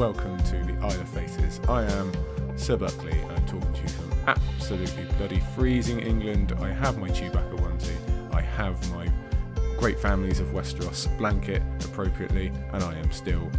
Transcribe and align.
Welcome 0.00 0.38
to 0.44 0.56
the 0.64 0.78
Isle 0.80 0.98
of 0.98 1.08
Faces. 1.10 1.60
I 1.68 1.82
am 1.82 2.10
Sir 2.56 2.78
Buckley, 2.78 3.20
I'm 3.20 3.44
talking 3.44 3.70
to 3.70 3.82
you 3.82 3.88
from 3.90 4.10
absolutely 4.28 5.04
bloody 5.18 5.40
freezing 5.54 6.00
England. 6.00 6.54
I 6.58 6.70
have 6.70 6.96
my 6.96 7.10
Chewbacca 7.10 7.58
onesie, 7.58 8.34
I 8.34 8.40
have 8.40 8.90
my 8.92 9.12
great 9.76 10.00
families 10.00 10.40
of 10.40 10.48
Westeros 10.52 11.06
blanket 11.18 11.60
appropriately, 11.84 12.50
and 12.72 12.82
I 12.82 12.94
am 12.94 13.12
still 13.12 13.50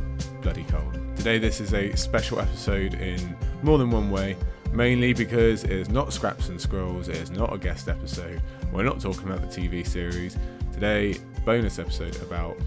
bloody 0.41 0.63
cold. 0.63 0.97
Today, 1.15 1.37
this 1.37 1.61
is 1.61 1.75
a 1.75 1.95
special 1.95 2.39
episode 2.39 2.95
in 2.95 3.37
more 3.61 3.77
than 3.77 3.91
one 3.91 4.09
way, 4.09 4.35
mainly 4.71 5.13
because 5.13 5.63
it 5.63 5.69
is 5.69 5.89
not 5.89 6.11
Scraps 6.11 6.49
and 6.49 6.59
Scrolls, 6.59 7.07
it 7.07 7.17
is 7.17 7.29
not 7.29 7.53
a 7.53 7.59
guest 7.59 7.87
episode. 7.87 8.41
We're 8.73 8.81
not 8.81 8.99
talking 8.99 9.27
about 9.29 9.47
the 9.47 9.61
TV 9.61 9.85
series. 9.85 10.35
Today, 10.73 11.17
bonus 11.45 11.77
episode 11.77 12.19
about 12.23 12.57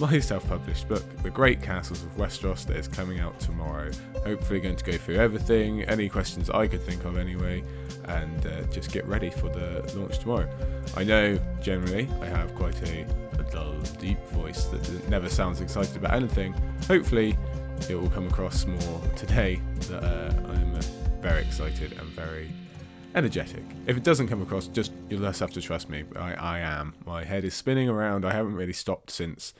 my 0.00 0.18
self-published 0.18 0.88
book, 0.88 1.02
The 1.22 1.30
Great 1.30 1.62
Castles 1.62 2.02
of 2.02 2.14
Westeros, 2.16 2.66
that 2.66 2.76
is 2.76 2.88
coming 2.88 3.20
out 3.20 3.38
tomorrow. 3.40 3.90
Hopefully, 4.24 4.60
going 4.60 4.76
to 4.76 4.84
go 4.84 4.96
through 4.98 5.16
everything, 5.16 5.82
any 5.84 6.08
questions 6.08 6.50
I 6.50 6.66
could 6.66 6.82
think 6.82 7.04
of 7.04 7.16
anyway, 7.16 7.62
and 8.04 8.46
uh, 8.46 8.62
just 8.64 8.92
get 8.92 9.06
ready 9.06 9.30
for 9.30 9.48
the 9.48 9.90
launch 9.96 10.18
tomorrow. 10.18 10.48
I 10.96 11.04
know 11.04 11.38
generally 11.62 12.08
I 12.20 12.26
have 12.26 12.54
quite 12.54 12.80
a, 12.90 13.06
a 13.38 13.50
dull, 13.50 13.78
deep 13.98 14.22
voice 14.28 14.64
that 14.66 15.08
never 15.08 15.28
sounds 15.28 15.60
excited 15.60 15.96
about 15.96 16.14
anything. 16.14 16.52
Hopefully, 16.88 17.36
it 17.88 17.94
will 17.94 18.10
come 18.10 18.26
across 18.26 18.66
more 18.66 19.00
today 19.14 19.60
that 19.88 20.02
uh, 20.02 20.32
I'm 20.48 20.74
uh, 20.74 20.82
very 21.20 21.42
excited 21.42 21.92
and 21.92 22.08
very 22.10 22.50
energetic. 23.14 23.62
If 23.86 23.96
it 23.96 24.02
doesn't 24.02 24.28
come 24.28 24.42
across, 24.42 24.66
just 24.66 24.92
you'll 25.08 25.22
just 25.22 25.40
have 25.40 25.52
to 25.52 25.62
trust 25.62 25.88
me. 25.88 26.04
I, 26.16 26.34
I 26.34 26.58
am. 26.60 26.94
My 27.06 27.24
head 27.24 27.44
is 27.44 27.54
spinning 27.54 27.88
around. 27.88 28.24
I 28.26 28.32
haven't 28.32 28.54
really 28.54 28.74
stopped 28.74 29.10
since 29.10 29.54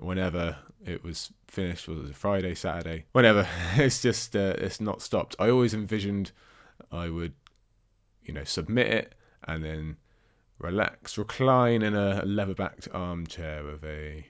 whenever 0.00 0.56
it 0.84 1.04
was 1.04 1.32
finished. 1.46 1.88
Was 1.88 2.10
it 2.10 2.16
Friday, 2.16 2.54
Saturday? 2.54 3.06
Whenever. 3.12 3.46
It's 3.76 4.02
just 4.02 4.34
uh, 4.34 4.54
it's 4.58 4.80
not 4.80 5.02
stopped. 5.02 5.36
I 5.38 5.50
always 5.50 5.74
envisioned 5.74 6.32
I 6.90 7.08
would, 7.08 7.34
you 8.22 8.34
know, 8.34 8.44
submit 8.44 8.88
it 8.88 9.14
and 9.44 9.64
then 9.64 9.96
relax, 10.58 11.16
recline 11.16 11.82
in 11.82 11.94
a 11.94 12.24
leather-backed 12.24 12.88
armchair 12.92 13.64
with 13.64 13.84
a 13.84 14.26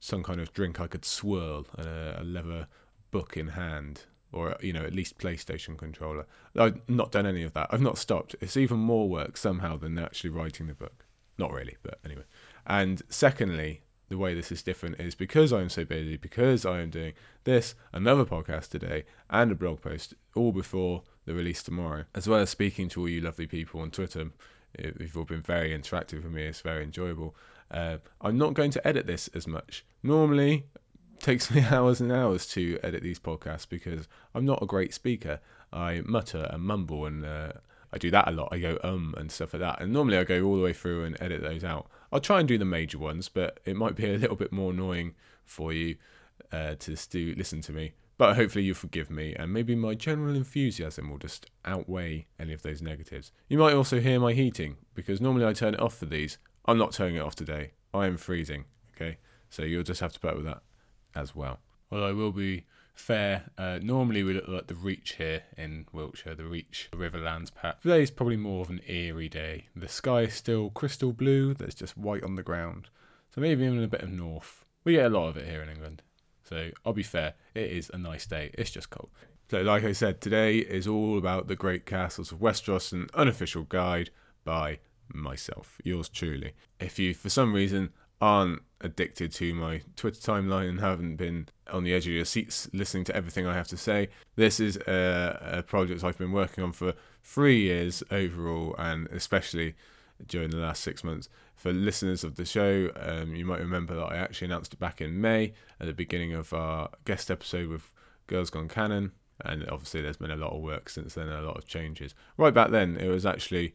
some 0.00 0.22
kind 0.22 0.40
of 0.40 0.52
drink 0.52 0.80
I 0.80 0.86
could 0.86 1.04
swirl 1.04 1.66
and 1.78 1.86
a, 1.86 2.20
a 2.20 2.24
leather 2.24 2.68
book 3.10 3.36
in 3.36 3.48
hand 3.48 4.02
or 4.32 4.56
you 4.60 4.72
know 4.72 4.84
at 4.84 4.92
least 4.92 5.18
PlayStation 5.18 5.78
controller. 5.78 6.26
I've 6.56 6.80
not 6.88 7.12
done 7.12 7.26
any 7.26 7.42
of 7.42 7.54
that. 7.54 7.68
I've 7.70 7.80
not 7.80 7.98
stopped. 7.98 8.34
It's 8.40 8.56
even 8.56 8.78
more 8.78 9.08
work 9.08 9.36
somehow 9.36 9.76
than 9.76 9.98
actually 9.98 10.30
writing 10.30 10.66
the 10.66 10.74
book. 10.74 11.06
Not 11.38 11.52
really, 11.52 11.76
but 11.82 11.98
anyway. 12.04 12.24
And 12.66 13.02
secondly, 13.08 13.82
the 14.14 14.18
way 14.18 14.32
this 14.32 14.52
is 14.52 14.62
different 14.62 15.00
is 15.00 15.16
because 15.16 15.52
I'm 15.52 15.68
so 15.68 15.84
busy, 15.84 16.16
because 16.16 16.64
I 16.64 16.82
am 16.82 16.90
doing 16.90 17.14
this, 17.42 17.74
another 17.92 18.24
podcast 18.24 18.68
today, 18.68 19.02
and 19.28 19.50
a 19.50 19.56
blog 19.56 19.80
post 19.80 20.14
all 20.36 20.52
before 20.52 21.02
the 21.24 21.34
release 21.34 21.64
tomorrow, 21.64 22.04
as 22.14 22.28
well 22.28 22.38
as 22.38 22.48
speaking 22.48 22.88
to 22.90 23.00
all 23.00 23.08
you 23.08 23.20
lovely 23.20 23.48
people 23.48 23.80
on 23.80 23.90
Twitter. 23.90 24.30
You've 24.78 25.16
all 25.16 25.24
been 25.24 25.42
very 25.42 25.76
interactive 25.76 26.22
with 26.22 26.32
me. 26.32 26.44
It's 26.44 26.60
very 26.60 26.84
enjoyable. 26.84 27.34
Uh, 27.72 27.96
I'm 28.20 28.38
not 28.38 28.54
going 28.54 28.70
to 28.70 28.86
edit 28.86 29.08
this 29.08 29.26
as 29.34 29.48
much. 29.48 29.84
Normally, 30.00 30.66
takes 31.18 31.50
me 31.54 31.62
hours 31.62 32.00
and 32.00 32.12
hours 32.12 32.46
to 32.50 32.78
edit 32.84 33.02
these 33.02 33.18
podcasts 33.18 33.68
because 33.68 34.06
I'm 34.32 34.44
not 34.44 34.62
a 34.62 34.66
great 34.66 34.94
speaker. 34.94 35.40
I 35.72 36.02
mutter 36.04 36.48
and 36.52 36.62
mumble 36.62 37.04
and 37.04 37.24
uh, 37.24 37.54
I 37.94 37.98
do 37.98 38.10
that 38.10 38.28
a 38.28 38.32
lot. 38.32 38.48
I 38.50 38.58
go 38.58 38.78
um 38.82 39.14
and 39.16 39.30
stuff 39.30 39.54
like 39.54 39.60
that. 39.60 39.80
And 39.80 39.92
normally 39.92 40.18
I 40.18 40.24
go 40.24 40.42
all 40.44 40.56
the 40.56 40.62
way 40.62 40.72
through 40.72 41.04
and 41.04 41.16
edit 41.20 41.42
those 41.42 41.64
out. 41.64 41.88
I'll 42.12 42.20
try 42.20 42.40
and 42.40 42.48
do 42.48 42.58
the 42.58 42.64
major 42.64 42.98
ones, 42.98 43.28
but 43.28 43.60
it 43.64 43.76
might 43.76 43.94
be 43.94 44.12
a 44.12 44.18
little 44.18 44.36
bit 44.36 44.52
more 44.52 44.72
annoying 44.72 45.14
for 45.44 45.72
you 45.72 45.96
uh, 46.52 46.74
to 46.74 46.96
do 47.08 47.34
listen 47.36 47.60
to 47.62 47.72
me. 47.72 47.92
But 48.16 48.36
hopefully 48.36 48.64
you'll 48.64 48.76
forgive 48.76 49.10
me, 49.10 49.34
and 49.34 49.52
maybe 49.52 49.74
my 49.74 49.94
general 49.94 50.36
enthusiasm 50.36 51.10
will 51.10 51.18
just 51.18 51.50
outweigh 51.64 52.26
any 52.38 52.52
of 52.52 52.62
those 52.62 52.80
negatives. 52.80 53.32
You 53.48 53.58
might 53.58 53.74
also 53.74 53.98
hear 53.98 54.20
my 54.20 54.34
heating 54.34 54.76
because 54.94 55.20
normally 55.20 55.46
I 55.46 55.52
turn 55.52 55.74
it 55.74 55.80
off 55.80 55.96
for 55.96 56.06
these. 56.06 56.38
I'm 56.64 56.78
not 56.78 56.92
turning 56.92 57.16
it 57.16 57.22
off 57.22 57.34
today. 57.34 57.72
I 57.92 58.06
am 58.06 58.16
freezing. 58.16 58.66
Okay, 58.94 59.18
so 59.50 59.64
you'll 59.64 59.82
just 59.82 60.00
have 60.00 60.12
to 60.12 60.20
put 60.20 60.30
up 60.30 60.36
with 60.36 60.46
that 60.46 60.62
as 61.16 61.34
well. 61.34 61.58
Well, 61.90 62.04
I 62.04 62.12
will 62.12 62.30
be 62.30 62.66
fair. 62.94 63.50
Uh, 63.58 63.78
normally 63.82 64.22
we 64.22 64.32
look 64.32 64.48
like 64.48 64.66
the 64.66 64.74
Reach 64.74 65.16
here 65.16 65.42
in 65.56 65.86
Wiltshire, 65.92 66.34
the 66.34 66.44
Reach 66.44 66.88
the 66.90 66.96
Riverlands. 66.96 67.50
Today 67.82 68.02
is 68.02 68.10
probably 68.10 68.36
more 68.36 68.62
of 68.62 68.70
an 68.70 68.80
Eyrie 68.86 69.28
day. 69.28 69.66
The 69.76 69.88
sky 69.88 70.22
is 70.22 70.34
still 70.34 70.70
crystal 70.70 71.12
blue, 71.12 71.54
there's 71.54 71.74
just 71.74 71.98
white 71.98 72.24
on 72.24 72.36
the 72.36 72.42
ground. 72.42 72.88
So 73.34 73.40
maybe 73.40 73.64
even 73.64 73.82
a 73.82 73.88
bit 73.88 74.02
of 74.02 74.10
north. 74.10 74.64
We 74.84 74.92
get 74.92 75.06
a 75.06 75.18
lot 75.18 75.28
of 75.28 75.36
it 75.36 75.48
here 75.48 75.62
in 75.62 75.68
England. 75.68 76.02
So 76.42 76.70
I'll 76.84 76.92
be 76.92 77.02
fair, 77.02 77.34
it 77.54 77.70
is 77.70 77.90
a 77.92 77.98
nice 77.98 78.26
day, 78.26 78.50
it's 78.54 78.70
just 78.70 78.90
cold. 78.90 79.10
So, 79.50 79.60
like 79.60 79.84
I 79.84 79.92
said, 79.92 80.20
today 80.20 80.58
is 80.58 80.86
all 80.86 81.18
about 81.18 81.48
the 81.48 81.56
great 81.56 81.84
castles 81.84 82.32
of 82.32 82.38
Westeros, 82.38 82.92
an 82.92 83.08
unofficial 83.14 83.64
guide 83.64 84.10
by 84.44 84.78
myself, 85.12 85.78
yours 85.84 86.08
truly. 86.08 86.54
If 86.80 86.98
you, 86.98 87.12
for 87.12 87.28
some 87.28 87.52
reason, 87.52 87.90
aren't 88.24 88.62
addicted 88.80 89.30
to 89.30 89.54
my 89.54 89.82
Twitter 89.96 90.18
timeline 90.18 90.70
and 90.70 90.80
haven't 90.80 91.16
been 91.16 91.46
on 91.70 91.84
the 91.84 91.92
edge 91.92 92.06
of 92.06 92.12
your 92.14 92.24
seats 92.24 92.70
listening 92.72 93.04
to 93.04 93.14
everything 93.14 93.46
I 93.46 93.52
have 93.52 93.68
to 93.68 93.76
say, 93.76 94.08
this 94.34 94.58
is 94.58 94.78
a, 94.88 95.58
a 95.58 95.62
project 95.62 96.02
I've 96.02 96.16
been 96.16 96.32
working 96.32 96.64
on 96.64 96.72
for 96.72 96.94
three 97.22 97.60
years 97.60 98.02
overall, 98.10 98.74
and 98.78 99.08
especially 99.08 99.74
during 100.26 100.48
the 100.48 100.56
last 100.56 100.82
six 100.82 101.04
months. 101.04 101.28
For 101.54 101.70
listeners 101.70 102.24
of 102.24 102.36
the 102.36 102.46
show, 102.46 102.90
um, 102.96 103.36
you 103.36 103.44
might 103.44 103.60
remember 103.60 103.94
that 103.94 104.04
I 104.04 104.16
actually 104.16 104.46
announced 104.46 104.72
it 104.72 104.80
back 104.80 105.02
in 105.02 105.20
May 105.20 105.52
at 105.78 105.86
the 105.86 105.92
beginning 105.92 106.32
of 106.32 106.54
our 106.54 106.88
guest 107.04 107.30
episode 107.30 107.68
with 107.68 107.90
Girls 108.26 108.48
Gone 108.48 108.68
Canon. 108.68 109.12
And 109.44 109.68
obviously, 109.68 110.00
there's 110.00 110.16
been 110.16 110.30
a 110.30 110.36
lot 110.36 110.54
of 110.54 110.62
work 110.62 110.88
since 110.88 111.12
then, 111.12 111.28
a 111.28 111.42
lot 111.42 111.58
of 111.58 111.66
changes. 111.66 112.14
Right 112.38 112.54
back 112.54 112.70
then, 112.70 112.96
it 112.96 113.08
was 113.08 113.26
actually 113.26 113.74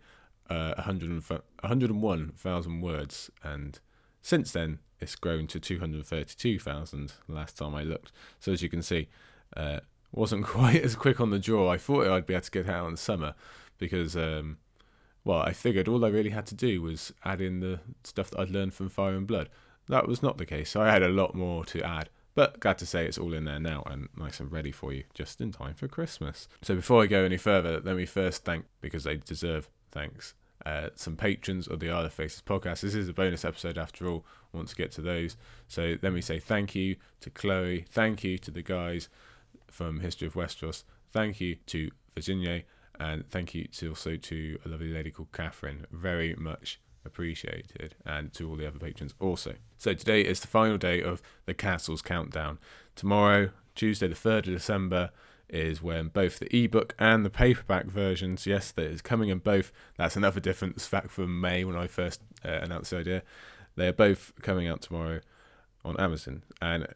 uh, 0.50 0.74
100 0.78 1.24
101,000 1.24 2.82
words, 2.82 3.30
and 3.44 3.80
since 4.30 4.52
then, 4.52 4.78
it's 5.00 5.16
grown 5.16 5.48
to 5.48 5.60
232,000 5.60 7.14
last 7.28 7.58
time 7.58 7.74
I 7.74 7.82
looked. 7.82 8.12
So 8.40 8.52
as 8.52 8.62
you 8.62 8.70
can 8.70 8.84
see, 8.84 9.08
uh, 9.58 9.80
wasn't 10.12 10.46
quite 10.56 10.84
as 10.84 10.94
quick 10.96 11.20
on 11.20 11.32
the 11.32 11.40
draw. 11.40 11.68
I 11.68 11.80
thought 11.80 12.06
I'd 12.06 12.28
be 12.28 12.36
able 12.36 12.44
to 12.44 12.52
get 12.52 12.70
out 12.70 12.88
in 12.88 12.96
summer 12.96 13.34
because, 13.80 14.16
um, 14.16 14.58
well, 15.24 15.40
I 15.40 15.52
figured 15.52 15.88
all 15.88 16.06
I 16.06 16.10
really 16.10 16.30
had 16.30 16.46
to 16.46 16.56
do 16.56 16.80
was 16.84 17.12
add 17.26 17.42
in 17.42 17.60
the 17.60 17.80
stuff 18.04 18.30
that 18.30 18.40
I'd 18.40 18.52
learned 18.52 18.76
from 18.76 18.90
Fire 18.90 19.16
and 19.16 19.26
Blood. 19.26 19.50
That 19.88 20.08
was 20.08 20.22
not 20.22 20.38
the 20.38 20.46
case. 20.46 20.70
So 20.70 20.82
I 20.82 20.92
had 20.92 21.02
a 21.02 21.10
lot 21.10 21.34
more 21.34 21.66
to 21.66 21.82
add. 21.82 22.10
But 22.36 22.60
glad 22.60 22.78
to 22.78 22.86
say 22.86 23.08
it's 23.08 23.18
all 23.18 23.34
in 23.34 23.46
there 23.46 23.60
now 23.60 23.82
and 23.88 24.10
nice 24.16 24.40
and 24.40 24.52
ready 24.52 24.72
for 24.72 24.94
you 24.94 25.06
just 25.16 25.42
in 25.42 25.52
time 25.52 25.74
for 25.74 25.88
Christmas. 25.88 26.48
So 26.62 26.76
before 26.76 27.02
I 27.02 27.08
go 27.08 27.24
any 27.24 27.38
further, 27.38 27.82
let 27.84 27.96
me 27.96 28.06
first 28.06 28.46
thank, 28.46 28.66
because 28.80 29.06
they 29.06 29.18
deserve 29.18 29.68
thanks, 29.92 30.36
uh, 30.66 30.90
some 30.96 31.16
patrons 31.16 31.68
of 31.68 31.80
the 31.80 31.90
Isle 31.90 32.06
of 32.06 32.14
Faces 32.14 32.44
podcast. 32.46 32.82
This 32.82 32.96
is 32.96 33.10
a 33.10 33.14
bonus 33.14 33.46
episode 33.46 33.78
after 33.78 34.08
all. 34.08 34.26
I 34.54 34.58
want 34.58 34.70
to 34.70 34.76
get 34.76 34.92
to 34.94 35.02
those. 35.02 35.38
So 35.68 35.96
let 36.02 36.14
me 36.14 36.22
say 36.22 36.40
thank 36.40 36.76
you 36.76 36.96
to 37.22 37.30
Chloe. 37.30 37.86
Thank 37.90 38.24
you 38.24 38.38
to 38.40 38.52
the 38.52 38.62
guys 38.62 39.10
from 39.68 40.00
History 40.02 40.28
of 40.28 40.34
Westeros. 40.34 40.84
Thank 41.12 41.40
you 41.40 41.56
to 41.68 41.90
Virginia. 42.16 42.64
And 43.00 43.30
thank 43.30 43.56
you 43.56 43.66
to 43.66 43.90
also 43.90 44.18
to 44.18 44.60
a 44.66 44.70
lovely 44.70 44.92
lady 44.92 45.12
called 45.12 45.32
Catherine. 45.32 45.86
Very 45.92 46.36
much 46.36 46.82
appreciated. 47.06 47.96
And 48.06 48.34
to 48.34 48.50
all 48.50 48.58
the 48.58 48.68
other 48.68 48.80
patrons 48.80 49.14
also. 49.20 49.56
So 49.78 49.94
today 49.94 50.22
is 50.22 50.42
the 50.42 50.48
final 50.48 50.78
day 50.78 51.02
of 51.02 51.22
the 51.46 51.54
Castles 51.54 52.02
Countdown. 52.02 52.60
Tomorrow, 52.96 53.52
Tuesday 53.76 54.08
the 54.10 54.16
3rd 54.16 54.40
of 54.40 54.54
December, 54.54 55.12
is 55.50 55.82
when 55.82 56.10
both 56.10 56.40
the 56.40 56.56
ebook 56.56 56.96
and 57.00 57.26
the 57.26 57.30
paperback 57.30 57.86
versions, 57.86 58.46
yes, 58.46 58.72
that 58.72 58.86
is 58.86 59.02
coming 59.02 59.30
in 59.30 59.40
both. 59.40 59.72
That's 59.98 60.16
another 60.16 60.40
difference 60.40 60.86
fact 60.86 61.12
from 61.12 61.42
May 61.42 61.64
when 61.64 61.76
I 61.76 61.88
first 61.88 62.22
uh, 62.46 62.60
announced 62.62 62.92
the 62.92 62.98
idea. 62.98 63.24
They 63.76 63.88
are 63.88 63.94
both 63.94 64.34
coming 64.42 64.68
out 64.68 64.82
tomorrow 64.82 65.22
on 65.84 66.00
Amazon. 66.00 66.44
And 66.62 66.88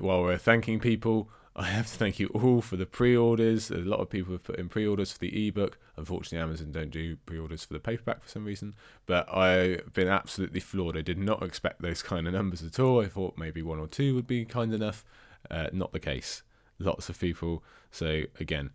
while 0.00 0.22
we're 0.22 0.38
thanking 0.38 0.80
people, 0.80 1.28
I 1.56 1.66
have 1.66 1.86
to 1.86 1.96
thank 1.96 2.18
you 2.18 2.28
all 2.28 2.60
for 2.60 2.76
the 2.76 2.86
pre-orders. 2.86 3.70
A 3.70 3.76
lot 3.76 4.00
of 4.00 4.10
people 4.10 4.32
have 4.32 4.42
put 4.42 4.58
in 4.58 4.68
pre-orders 4.68 5.12
for 5.12 5.20
the 5.20 5.46
ebook. 5.46 5.78
Unfortunately, 5.96 6.42
Amazon 6.42 6.72
don't 6.72 6.90
do 6.90 7.16
pre-orders 7.26 7.64
for 7.64 7.74
the 7.74 7.78
paperback 7.78 8.24
for 8.24 8.28
some 8.28 8.44
reason. 8.44 8.74
But 9.06 9.32
I've 9.32 9.92
been 9.92 10.08
absolutely 10.08 10.58
floored. 10.58 10.96
I 10.96 11.02
did 11.02 11.18
not 11.18 11.44
expect 11.44 11.80
those 11.80 12.02
kind 12.02 12.26
of 12.26 12.34
numbers 12.34 12.62
at 12.64 12.80
all. 12.80 13.00
I 13.00 13.06
thought 13.06 13.38
maybe 13.38 13.62
one 13.62 13.78
or 13.78 13.86
two 13.86 14.16
would 14.16 14.26
be 14.26 14.44
kind 14.44 14.74
enough. 14.74 15.04
Uh, 15.50 15.68
not 15.72 15.92
the 15.92 16.00
case 16.00 16.42
lots 16.84 17.08
of 17.08 17.18
people. 17.18 17.62
So 17.90 18.22
again, 18.40 18.70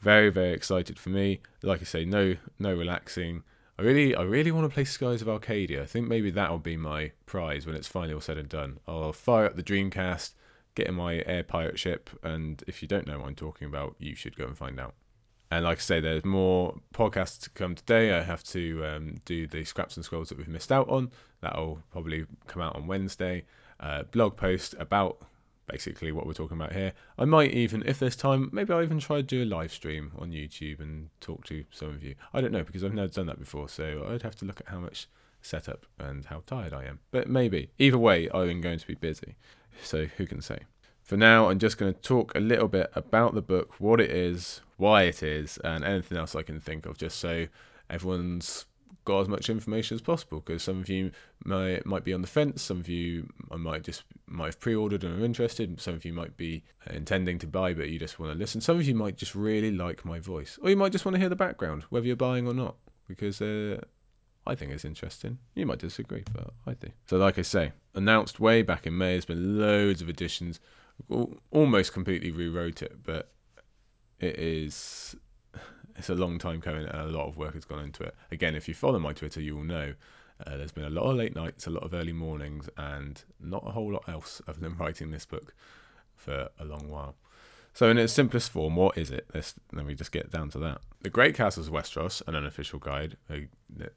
very 0.00 0.30
very 0.30 0.52
excited 0.52 0.98
for 0.98 1.10
me. 1.10 1.40
Like 1.62 1.80
I 1.80 1.84
say, 1.84 2.04
no 2.04 2.36
no 2.58 2.74
relaxing. 2.74 3.42
I 3.78 3.82
really 3.82 4.14
I 4.14 4.22
really 4.22 4.52
want 4.52 4.68
to 4.68 4.74
play 4.74 4.84
Skies 4.84 5.22
of 5.22 5.28
Arcadia. 5.28 5.82
I 5.82 5.86
think 5.86 6.08
maybe 6.08 6.30
that'll 6.30 6.58
be 6.58 6.76
my 6.76 7.12
prize 7.26 7.66
when 7.66 7.76
it's 7.76 7.88
finally 7.88 8.14
all 8.14 8.20
said 8.20 8.38
and 8.38 8.48
done. 8.48 8.78
I'll 8.86 9.12
fire 9.12 9.46
up 9.46 9.56
the 9.56 9.62
Dreamcast, 9.62 10.32
get 10.74 10.86
in 10.86 10.94
my 10.94 11.22
air 11.26 11.42
pirate 11.42 11.78
ship, 11.78 12.10
and 12.22 12.62
if 12.66 12.82
you 12.82 12.88
don't 12.88 13.06
know 13.06 13.18
what 13.18 13.28
I'm 13.28 13.34
talking 13.34 13.68
about, 13.68 13.96
you 13.98 14.14
should 14.14 14.36
go 14.36 14.44
and 14.44 14.56
find 14.56 14.80
out. 14.80 14.94
And 15.50 15.64
like 15.64 15.78
I 15.78 15.80
say, 15.80 16.00
there's 16.00 16.24
more 16.24 16.80
podcasts 16.92 17.40
to 17.42 17.50
come 17.50 17.74
today. 17.74 18.12
I 18.12 18.22
have 18.22 18.42
to 18.44 18.84
um, 18.84 19.16
do 19.24 19.46
the 19.46 19.64
scraps 19.64 19.96
and 19.96 20.04
scrolls 20.04 20.28
that 20.30 20.38
we've 20.38 20.48
missed 20.48 20.72
out 20.72 20.88
on. 20.88 21.12
That'll 21.40 21.82
probably 21.92 22.26
come 22.46 22.62
out 22.62 22.74
on 22.74 22.86
Wednesday. 22.86 23.44
Uh, 23.78 24.02
blog 24.04 24.36
post 24.36 24.74
about 24.78 25.18
basically 25.66 26.12
what 26.12 26.26
we're 26.26 26.32
talking 26.32 26.56
about 26.56 26.72
here. 26.72 26.92
I 27.18 27.24
might 27.24 27.52
even, 27.52 27.82
if 27.86 27.98
there's 27.98 28.16
time, 28.16 28.50
maybe 28.52 28.72
I'll 28.72 28.82
even 28.82 29.00
try 29.00 29.16
to 29.16 29.22
do 29.22 29.42
a 29.42 29.44
live 29.44 29.72
stream 29.72 30.12
on 30.18 30.30
YouTube 30.30 30.80
and 30.80 31.10
talk 31.20 31.44
to 31.46 31.64
some 31.70 31.88
of 31.88 32.02
you. 32.02 32.14
I 32.32 32.40
don't 32.40 32.52
know 32.52 32.62
because 32.62 32.84
I've 32.84 32.94
never 32.94 33.08
done 33.08 33.26
that 33.26 33.38
before, 33.38 33.68
so 33.68 34.06
I'd 34.10 34.22
have 34.22 34.36
to 34.36 34.44
look 34.44 34.60
at 34.60 34.68
how 34.68 34.78
much 34.78 35.08
setup 35.42 35.86
and 35.98 36.24
how 36.26 36.42
tired 36.46 36.72
I 36.72 36.84
am. 36.84 37.00
But 37.10 37.28
maybe. 37.28 37.70
Either 37.78 37.98
way, 37.98 38.28
I'm 38.32 38.60
going 38.60 38.78
to 38.78 38.86
be 38.86 38.94
busy. 38.94 39.36
So 39.82 40.06
who 40.06 40.26
can 40.26 40.40
say? 40.40 40.60
For 41.02 41.16
now, 41.16 41.50
I'm 41.50 41.58
just 41.58 41.78
going 41.78 41.94
to 41.94 42.00
talk 42.00 42.34
a 42.34 42.40
little 42.40 42.68
bit 42.68 42.90
about 42.94 43.34
the 43.34 43.42
book, 43.42 43.78
what 43.78 44.00
it 44.00 44.10
is, 44.10 44.60
why 44.76 45.02
it 45.02 45.22
is, 45.22 45.58
and 45.58 45.84
anything 45.84 46.18
else 46.18 46.34
I 46.34 46.42
can 46.42 46.60
think 46.60 46.84
of, 46.84 46.98
just 46.98 47.18
so 47.18 47.46
everyone's 47.88 48.66
got 49.06 49.20
as 49.20 49.28
much 49.28 49.48
information 49.48 49.94
as 49.94 50.02
possible. 50.02 50.40
Because 50.40 50.62
some 50.62 50.80
of 50.80 50.90
you 50.90 51.12
might 51.42 51.86
might 51.86 52.04
be 52.04 52.12
on 52.12 52.20
the 52.20 52.26
fence, 52.28 52.60
some 52.60 52.78
of 52.78 52.88
you 52.88 53.32
might 53.50 53.82
just 53.82 54.04
might 54.26 54.46
have 54.46 54.60
pre-ordered 54.60 55.02
and 55.02 55.20
are 55.20 55.24
interested. 55.24 55.80
Some 55.80 55.94
of 55.94 56.04
you 56.04 56.12
might 56.12 56.36
be 56.36 56.62
intending 56.90 57.38
to 57.38 57.46
buy, 57.46 57.72
but 57.72 57.88
you 57.88 57.98
just 57.98 58.18
want 58.20 58.32
to 58.32 58.38
listen. 58.38 58.60
Some 58.60 58.76
of 58.76 58.86
you 58.86 58.94
might 58.94 59.16
just 59.16 59.34
really 59.34 59.72
like 59.72 60.04
my 60.04 60.20
voice, 60.20 60.58
or 60.60 60.68
you 60.68 60.76
might 60.76 60.92
just 60.92 61.06
want 61.06 61.14
to 61.14 61.20
hear 61.20 61.30
the 61.30 61.36
background, 61.36 61.84
whether 61.88 62.06
you're 62.06 62.16
buying 62.16 62.46
or 62.46 62.54
not, 62.54 62.76
because 63.08 63.40
uh, 63.40 63.80
I 64.46 64.54
think 64.54 64.72
it's 64.72 64.84
interesting. 64.84 65.38
You 65.54 65.64
might 65.64 65.78
disagree, 65.78 66.24
but 66.32 66.50
I 66.66 66.74
do. 66.74 66.90
So, 67.06 67.16
like 67.16 67.38
I 67.38 67.42
say, 67.42 67.72
announced 67.94 68.38
way 68.38 68.60
back 68.60 68.86
in 68.86 68.98
May, 68.98 69.12
there's 69.12 69.24
been 69.24 69.58
loads 69.58 70.02
of 70.02 70.10
additions 70.10 70.60
almost 71.50 71.92
completely 71.92 72.30
rewrote 72.30 72.82
it, 72.82 73.02
but 73.04 73.32
it 74.18 74.38
is 74.38 75.16
it's 75.98 76.08
a 76.08 76.14
long 76.14 76.38
time 76.38 76.60
coming 76.60 76.86
and 76.86 77.00
a 77.00 77.06
lot 77.06 77.26
of 77.26 77.36
work 77.36 77.54
has 77.54 77.64
gone 77.64 77.82
into 77.82 78.02
it. 78.02 78.14
Again, 78.30 78.54
if 78.54 78.68
you 78.68 78.74
follow 78.74 78.98
my 78.98 79.12
Twitter, 79.12 79.40
you 79.40 79.56
will 79.56 79.64
know 79.64 79.94
uh, 80.46 80.56
there's 80.56 80.72
been 80.72 80.84
a 80.84 80.90
lot 80.90 81.04
of 81.04 81.16
late 81.16 81.34
nights, 81.34 81.66
a 81.66 81.70
lot 81.70 81.82
of 81.82 81.94
early 81.94 82.12
mornings, 82.12 82.68
and 82.76 83.22
not 83.40 83.64
a 83.66 83.70
whole 83.70 83.92
lot 83.92 84.08
else 84.08 84.42
other 84.48 84.60
than 84.60 84.76
writing 84.76 85.10
this 85.10 85.26
book 85.26 85.54
for 86.14 86.48
a 86.58 86.64
long 86.64 86.88
while. 86.88 87.14
So, 87.72 87.90
in 87.90 87.98
its 87.98 88.12
simplest 88.12 88.50
form, 88.50 88.74
what 88.74 88.96
is 88.96 89.10
it? 89.10 89.26
Let's, 89.34 89.54
let 89.72 89.84
me 89.84 89.94
just 89.94 90.10
get 90.10 90.30
down 90.30 90.48
to 90.50 90.58
that. 90.60 90.80
The 91.02 91.10
Great 91.10 91.34
Castles 91.34 91.68
of 91.68 91.74
Westeros, 91.74 92.22
an 92.26 92.34
unofficial 92.34 92.78
guide. 92.78 93.18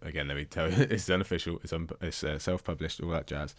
Again, 0.01 0.27
let 0.27 0.35
me 0.35 0.43
tell 0.43 0.69
you, 0.69 0.83
it's 0.89 1.09
unofficial, 1.09 1.59
it's, 1.63 1.71
un- 1.71 1.89
it's 2.01 2.21
uh, 2.23 2.39
self 2.39 2.63
published, 2.63 3.01
all 3.01 3.11
that 3.11 3.25
jazz. 3.25 3.55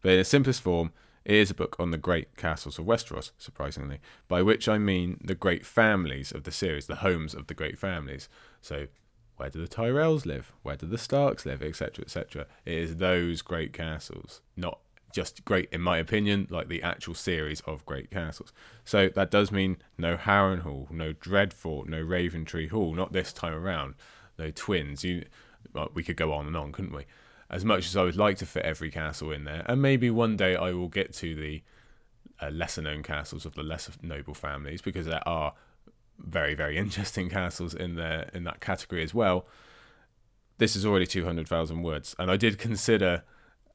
But 0.00 0.12
in 0.12 0.20
its 0.20 0.30
simplest 0.30 0.62
form, 0.62 0.92
it 1.24 1.34
is 1.34 1.50
a 1.50 1.54
book 1.54 1.76
on 1.78 1.90
the 1.90 1.98
great 1.98 2.36
castles 2.36 2.78
of 2.78 2.84
Westeros, 2.84 3.30
surprisingly, 3.38 4.00
by 4.28 4.42
which 4.42 4.68
I 4.68 4.78
mean 4.78 5.18
the 5.24 5.34
great 5.34 5.64
families 5.64 6.32
of 6.32 6.44
the 6.44 6.52
series, 6.52 6.86
the 6.86 6.96
homes 6.96 7.34
of 7.34 7.46
the 7.46 7.54
great 7.54 7.78
families. 7.78 8.28
So, 8.60 8.88
where 9.36 9.50
do 9.50 9.60
the 9.60 9.68
Tyrells 9.68 10.26
live? 10.26 10.52
Where 10.62 10.76
do 10.76 10.86
the 10.86 10.98
Starks 10.98 11.46
live? 11.46 11.62
Etc. 11.62 12.04
etc. 12.04 12.46
It 12.64 12.74
is 12.74 12.96
those 12.96 13.42
great 13.42 13.72
castles, 13.72 14.42
not 14.56 14.78
just 15.14 15.44
great, 15.44 15.68
in 15.72 15.80
my 15.80 15.96
opinion, 15.98 16.46
like 16.50 16.68
the 16.68 16.82
actual 16.82 17.14
series 17.14 17.60
of 17.62 17.86
great 17.86 18.10
castles. 18.10 18.52
So 18.84 19.08
that 19.08 19.30
does 19.30 19.50
mean 19.50 19.78
no 19.96 20.16
Harrenhal, 20.16 20.90
no 20.90 21.14
Dreadfort, 21.14 21.86
no 21.86 22.04
Raventree 22.04 22.70
Hall, 22.70 22.94
not 22.94 23.12
this 23.12 23.32
time 23.32 23.54
around. 23.54 23.94
No 24.38 24.50
twins. 24.50 25.04
You, 25.04 25.24
well, 25.72 25.90
we 25.94 26.02
could 26.02 26.16
go 26.16 26.32
on 26.32 26.46
and 26.46 26.56
on, 26.56 26.72
couldn't 26.72 26.94
we? 26.94 27.06
As 27.54 27.64
much 27.64 27.86
as 27.86 27.96
I 27.96 28.02
would 28.02 28.16
like 28.16 28.36
to 28.38 28.46
fit 28.46 28.64
every 28.64 28.90
castle 28.90 29.30
in 29.30 29.44
there, 29.44 29.62
and 29.66 29.80
maybe 29.80 30.10
one 30.10 30.36
day 30.36 30.56
I 30.56 30.72
will 30.72 30.88
get 30.88 31.12
to 31.14 31.36
the 31.36 31.62
uh, 32.42 32.50
lesser 32.50 32.82
known 32.82 33.04
castles 33.04 33.46
of 33.46 33.54
the 33.54 33.62
lesser 33.62 33.92
noble 34.02 34.34
families 34.34 34.82
because 34.82 35.06
there 35.06 35.22
are 35.24 35.54
very 36.18 36.56
very 36.56 36.76
interesting 36.84 37.30
castles 37.30 37.72
in 37.72 37.94
there 37.94 38.28
in 38.34 38.42
that 38.42 38.60
category 38.60 39.04
as 39.04 39.14
well. 39.14 39.46
This 40.58 40.74
is 40.74 40.84
already 40.84 41.06
two 41.06 41.24
hundred 41.24 41.46
thousand 41.46 41.84
words, 41.84 42.16
and 42.18 42.28
I 42.28 42.36
did 42.36 42.58
consider 42.58 43.22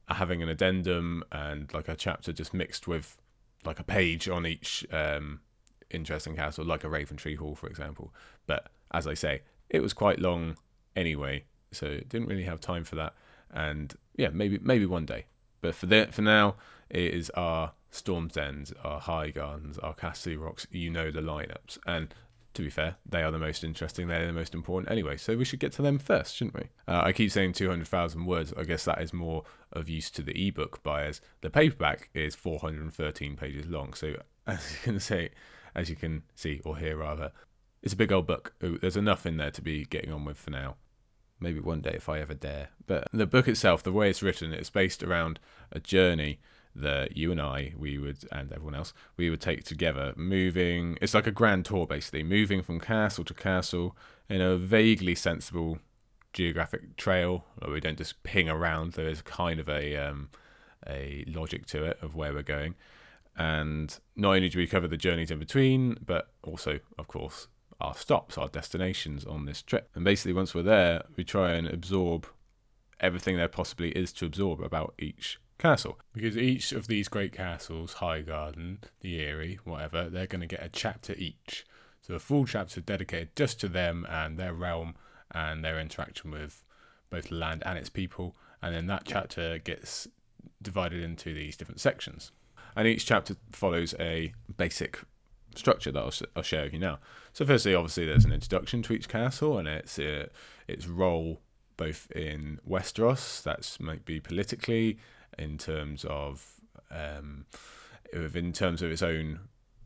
having 0.08 0.42
an 0.42 0.50
addendum 0.50 1.24
and 1.32 1.72
like 1.72 1.88
a 1.88 1.96
chapter 1.96 2.34
just 2.34 2.52
mixed 2.52 2.86
with 2.86 3.16
like 3.64 3.80
a 3.80 3.84
page 3.84 4.28
on 4.28 4.44
each 4.44 4.86
um, 4.92 5.40
interesting 5.88 6.36
castle, 6.36 6.66
like 6.66 6.84
a 6.84 6.88
Raventree 6.88 7.38
Hall, 7.38 7.54
for 7.54 7.66
example. 7.66 8.12
But 8.46 8.70
as 8.92 9.06
I 9.06 9.14
say, 9.14 9.40
it 9.70 9.80
was 9.80 9.94
quite 9.94 10.18
long 10.18 10.58
anyway, 10.94 11.44
so 11.72 11.96
didn't 12.00 12.26
really 12.26 12.44
have 12.44 12.60
time 12.60 12.84
for 12.84 12.96
that 12.96 13.14
and 13.52 13.94
yeah, 14.16 14.28
maybe 14.28 14.58
maybe 14.60 14.86
one 14.86 15.06
day. 15.06 15.26
But 15.60 15.74
for 15.74 15.86
the, 15.86 16.08
for 16.10 16.22
now, 16.22 16.56
it 16.88 17.14
is 17.14 17.30
our 17.30 17.72
Storm's 17.90 18.36
End, 18.36 18.72
our 18.82 19.00
Highgardens, 19.00 19.78
our 19.82 19.94
Casterly 19.94 20.40
Rocks. 20.40 20.66
You 20.70 20.90
know 20.90 21.10
the 21.10 21.20
lineups, 21.20 21.78
and 21.86 22.14
to 22.54 22.62
be 22.62 22.70
fair, 22.70 22.96
they 23.06 23.22
are 23.22 23.30
the 23.30 23.38
most 23.38 23.62
interesting. 23.62 24.08
They're 24.08 24.26
the 24.26 24.32
most 24.32 24.54
important 24.54 24.90
anyway. 24.90 25.16
So 25.16 25.36
we 25.36 25.44
should 25.44 25.60
get 25.60 25.72
to 25.72 25.82
them 25.82 25.98
first, 25.98 26.36
shouldn't 26.36 26.56
we? 26.56 26.68
Uh, 26.88 27.02
I 27.04 27.12
keep 27.12 27.30
saying 27.30 27.52
200,000 27.52 28.26
words. 28.26 28.52
I 28.56 28.64
guess 28.64 28.84
that 28.84 29.00
is 29.00 29.12
more 29.12 29.44
of 29.72 29.88
use 29.88 30.10
to 30.10 30.22
the 30.22 30.48
ebook 30.48 30.82
buyers. 30.82 31.20
The 31.42 31.50
paperback 31.50 32.10
is 32.12 32.34
413 32.34 33.36
pages 33.36 33.66
long. 33.66 33.94
So 33.94 34.16
as 34.46 34.72
you 34.72 34.78
can 34.82 35.00
say, 35.00 35.30
as 35.74 35.88
you 35.88 35.96
can 35.96 36.22
see 36.34 36.60
or 36.64 36.76
hear 36.76 36.96
rather, 36.96 37.30
it's 37.82 37.94
a 37.94 37.96
big 37.96 38.12
old 38.12 38.26
book. 38.26 38.54
There's 38.58 38.96
enough 38.96 39.26
in 39.26 39.36
there 39.36 39.52
to 39.52 39.62
be 39.62 39.84
getting 39.84 40.12
on 40.12 40.24
with 40.24 40.38
for 40.38 40.50
now 40.50 40.76
maybe 41.40 41.60
one 41.60 41.80
day 41.80 41.94
if 41.94 42.08
I 42.08 42.20
ever 42.20 42.34
dare. 42.34 42.68
But 42.86 43.08
the 43.12 43.26
book 43.26 43.48
itself, 43.48 43.82
the 43.82 43.92
way 43.92 44.10
it's 44.10 44.22
written, 44.22 44.52
it's 44.52 44.70
based 44.70 45.02
around 45.02 45.40
a 45.72 45.80
journey 45.80 46.40
that 46.74 47.16
you 47.16 47.32
and 47.32 47.40
I, 47.40 47.72
we 47.76 47.98
would, 47.98 48.18
and 48.30 48.52
everyone 48.52 48.74
else, 48.74 48.92
we 49.16 49.28
would 49.28 49.40
take 49.40 49.64
together, 49.64 50.12
moving. 50.16 50.98
It's 51.00 51.14
like 51.14 51.26
a 51.26 51.32
grand 51.32 51.64
tour, 51.64 51.86
basically, 51.86 52.22
moving 52.22 52.62
from 52.62 52.78
castle 52.78 53.24
to 53.24 53.34
castle 53.34 53.96
in 54.28 54.40
a 54.40 54.56
vaguely 54.56 55.14
sensible 55.14 55.78
geographic 56.32 56.96
trail. 56.96 57.44
We 57.66 57.80
don't 57.80 57.98
just 57.98 58.22
ping 58.22 58.48
around. 58.48 58.92
There 58.92 59.08
is 59.08 59.22
kind 59.22 59.58
of 59.58 59.68
a 59.68 59.96
um, 59.96 60.30
a 60.86 61.24
logic 61.26 61.66
to 61.66 61.84
it 61.84 61.98
of 62.00 62.14
where 62.14 62.32
we're 62.32 62.42
going. 62.42 62.74
And 63.36 63.98
not 64.16 64.34
only 64.34 64.48
do 64.48 64.58
we 64.58 64.66
cover 64.66 64.88
the 64.88 64.96
journeys 64.96 65.30
in 65.30 65.38
between, 65.38 65.98
but 66.04 66.28
also, 66.42 66.80
of 66.98 67.08
course, 67.08 67.48
our 67.80 67.94
stops, 67.94 68.36
our 68.36 68.48
destinations 68.48 69.24
on 69.24 69.46
this 69.46 69.62
trip. 69.62 69.90
And 69.94 70.04
basically, 70.04 70.32
once 70.32 70.54
we're 70.54 70.62
there, 70.62 71.04
we 71.16 71.24
try 71.24 71.52
and 71.52 71.66
absorb 71.66 72.26
everything 73.00 73.36
there 73.36 73.48
possibly 73.48 73.90
is 73.90 74.12
to 74.14 74.26
absorb 74.26 74.60
about 74.60 74.94
each 74.98 75.38
castle. 75.58 75.98
Because 76.12 76.36
each 76.36 76.72
of 76.72 76.86
these 76.86 77.08
great 77.08 77.32
castles, 77.32 77.94
Highgarden, 77.94 78.78
the 79.00 79.20
Eyrie, 79.20 79.58
whatever, 79.64 80.08
they're 80.08 80.26
going 80.26 80.40
to 80.40 80.46
get 80.46 80.64
a 80.64 80.68
chapter 80.68 81.14
each. 81.14 81.64
So 82.02 82.14
a 82.14 82.18
full 82.18 82.46
chapter 82.46 82.80
dedicated 82.80 83.36
just 83.36 83.60
to 83.60 83.68
them 83.68 84.06
and 84.08 84.38
their 84.38 84.54
realm 84.54 84.94
and 85.30 85.64
their 85.64 85.78
interaction 85.78 86.30
with 86.30 86.64
both 87.10 87.28
the 87.28 87.36
land 87.36 87.62
and 87.64 87.78
its 87.78 87.90
people. 87.90 88.36
And 88.62 88.74
then 88.74 88.86
that 88.86 89.02
chapter 89.04 89.58
gets 89.58 90.08
divided 90.60 91.02
into 91.02 91.34
these 91.34 91.56
different 91.56 91.80
sections. 91.80 92.32
And 92.76 92.86
each 92.86 93.06
chapter 93.06 93.36
follows 93.52 93.94
a 93.98 94.32
basic 94.56 95.00
structure 95.54 95.92
that 95.92 96.00
I'll, 96.00 96.12
I'll 96.36 96.42
share 96.42 96.64
with 96.64 96.72
you 96.72 96.78
now. 96.78 96.98
So, 97.32 97.44
firstly, 97.44 97.74
obviously, 97.74 98.06
there's 98.06 98.24
an 98.24 98.32
introduction 98.32 98.82
to 98.82 98.92
each 98.92 99.08
castle 99.08 99.58
and 99.58 99.68
its 99.68 99.98
uh, 99.98 100.26
its 100.68 100.86
role 100.86 101.40
both 101.80 102.10
in 102.10 102.60
Westeros, 102.68 103.42
that's 103.42 103.80
might 103.80 104.04
be 104.04 104.20
politically, 104.20 104.98
in 105.38 105.56
terms 105.56 106.04
of 106.04 106.60
um, 106.90 107.46
in 108.12 108.52
terms 108.52 108.82
of 108.82 108.90
its 108.90 109.02
own 109.02 109.40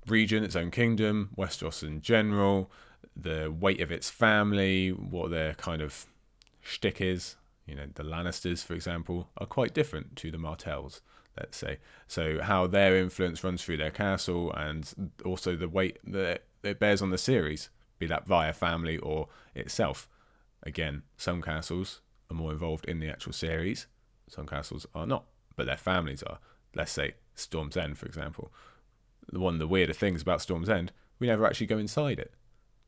region, 0.09 0.42
its 0.42 0.56
own 0.56 0.73
kingdom, 0.73 1.30
Westeros 1.37 1.85
in 1.85 2.00
general, 2.00 2.71
the 3.16 3.49
weight 3.49 3.80
of 3.80 3.92
its 3.92 4.11
family, 4.11 4.90
what 4.90 5.30
their 5.30 5.54
kind 5.54 5.80
of 5.80 6.06
shtick 6.62 7.00
is. 7.00 7.37
You 7.66 7.75
know, 7.75 7.87
the 7.94 8.02
Lannisters, 8.02 8.64
for 8.64 8.75
example, 8.75 9.30
are 9.38 9.47
quite 9.47 9.75
different 9.75 10.16
to 10.16 10.30
the 10.30 10.38
Martells 10.38 11.00
let's 11.38 11.56
say. 11.56 11.78
So 12.06 12.40
how 12.42 12.66
their 12.66 12.97
influence 12.97 13.42
runs 13.42 13.62
through 13.62 13.78
their 13.78 13.90
castle 13.90 14.52
and 14.52 15.11
also 15.25 15.56
the 15.56 15.68
weight 15.68 15.99
that 16.06 16.44
it 16.62 16.78
bears 16.78 17.02
on 17.02 17.11
the 17.11 17.18
series, 17.18 17.71
be 17.99 18.06
that 18.06 18.26
via 18.26 18.52
family 18.52 18.99
or 18.99 19.28
itself. 19.54 20.09
Again, 20.62 21.02
some 21.16 21.42
castles 21.42 22.00
are 22.30 22.35
more 22.35 22.52
involved 22.52 22.85
in 22.87 23.00
the 23.00 23.09
actual 23.09 23.33
series, 23.33 23.87
some 24.28 24.47
castles 24.47 24.87
are 24.94 25.06
not, 25.06 25.25
but 25.56 25.66
their 25.66 25.76
families 25.76 26.23
are. 26.23 26.38
Let's 26.75 26.92
say 26.92 27.14
Storm's 27.35 27.76
End, 27.76 27.99
for 27.99 28.06
example. 28.06 28.52
The 29.30 29.38
one 29.38 29.54
of 29.54 29.61
the 29.61 29.68
weirder 29.68 29.92
things 29.92 30.23
about 30.23 30.40
Storm's 30.40 30.68
End, 30.68 30.92
we 31.18 31.26
never 31.26 31.47
actually 31.47 31.66
go 31.66 31.78
inside 31.78 32.18
it 32.18 32.33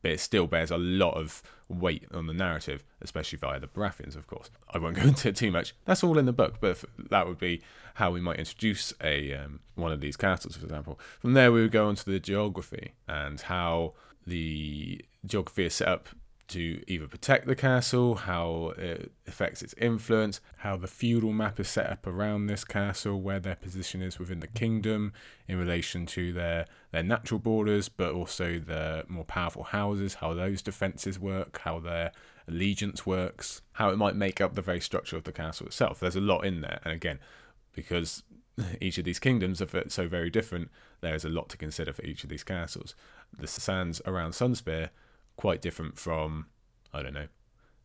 but 0.01 0.11
it 0.11 0.19
still 0.19 0.47
bears 0.47 0.71
a 0.71 0.77
lot 0.77 1.15
of 1.15 1.41
weight 1.69 2.05
on 2.13 2.27
the 2.27 2.33
narrative, 2.33 2.83
especially 3.01 3.37
via 3.37 3.59
the 3.59 3.67
Baratheons, 3.67 4.15
of 4.15 4.27
course. 4.27 4.49
I 4.69 4.77
won't 4.77 4.95
go 4.95 5.01
into 5.07 5.29
it 5.29 5.35
too 5.35 5.51
much. 5.51 5.73
That's 5.85 6.03
all 6.03 6.17
in 6.17 6.25
the 6.25 6.33
book, 6.33 6.55
but 6.59 6.83
that 7.09 7.27
would 7.27 7.39
be 7.39 7.61
how 7.95 8.11
we 8.11 8.21
might 8.21 8.39
introduce 8.39 8.93
a 9.03 9.33
um, 9.33 9.59
one 9.75 9.91
of 9.91 10.01
these 10.01 10.17
castles, 10.17 10.55
for 10.55 10.65
example. 10.65 10.99
From 11.19 11.33
there, 11.33 11.51
we 11.51 11.61
would 11.61 11.71
go 11.71 11.87
on 11.87 11.95
to 11.95 12.05
the 12.05 12.19
geography 12.19 12.93
and 13.07 13.41
how 13.41 13.93
the 14.25 15.03
geography 15.25 15.65
is 15.65 15.75
set 15.75 15.87
up 15.87 16.09
to 16.49 16.81
either 16.87 17.07
protect 17.07 17.45
the 17.45 17.55
castle, 17.55 18.15
how 18.15 18.73
it 18.77 19.11
affects 19.27 19.61
its 19.61 19.73
influence, 19.77 20.39
how 20.57 20.77
the 20.77 20.87
feudal 20.87 21.33
map 21.33 21.59
is 21.59 21.67
set 21.67 21.89
up 21.89 22.07
around 22.07 22.47
this 22.47 22.63
castle, 22.63 23.21
where 23.21 23.39
their 23.39 23.55
position 23.55 24.01
is 24.01 24.17
within 24.17 24.39
the 24.39 24.47
kingdom 24.47 25.13
in 25.47 25.57
relation 25.57 26.05
to 26.05 26.31
their, 26.33 26.65
their 26.91 27.03
natural 27.03 27.39
borders, 27.39 27.89
but 27.89 28.13
also 28.13 28.59
the 28.59 29.05
more 29.07 29.25
powerful 29.25 29.63
houses, 29.63 30.15
how 30.15 30.33
those 30.33 30.61
defences 30.61 31.19
work, 31.19 31.59
how 31.59 31.79
their 31.79 32.11
allegiance 32.47 33.05
works, 33.05 33.61
how 33.73 33.89
it 33.89 33.97
might 33.97 34.15
make 34.15 34.39
up 34.39 34.55
the 34.55 34.61
very 34.61 34.81
structure 34.81 35.17
of 35.17 35.23
the 35.23 35.33
castle 35.33 35.67
itself. 35.67 35.99
There's 35.99 36.15
a 36.15 36.21
lot 36.21 36.45
in 36.45 36.61
there, 36.61 36.79
and 36.83 36.93
again, 36.93 37.19
because 37.73 38.23
each 38.81 38.97
of 38.97 39.03
these 39.03 39.19
kingdoms 39.19 39.61
are 39.61 39.89
so 39.89 40.07
very 40.07 40.29
different, 40.29 40.69
there 41.01 41.15
is 41.15 41.25
a 41.25 41.29
lot 41.29 41.49
to 41.49 41.57
consider 41.57 41.93
for 41.93 42.03
each 42.03 42.23
of 42.23 42.29
these 42.29 42.43
castles. 42.43 42.95
The 43.37 43.47
sands 43.47 44.01
around 44.05 44.31
Sunspear, 44.31 44.89
quite 45.37 45.61
different 45.61 45.97
from, 45.97 46.47
I 46.93 47.01
don't 47.01 47.13
know, 47.13 47.27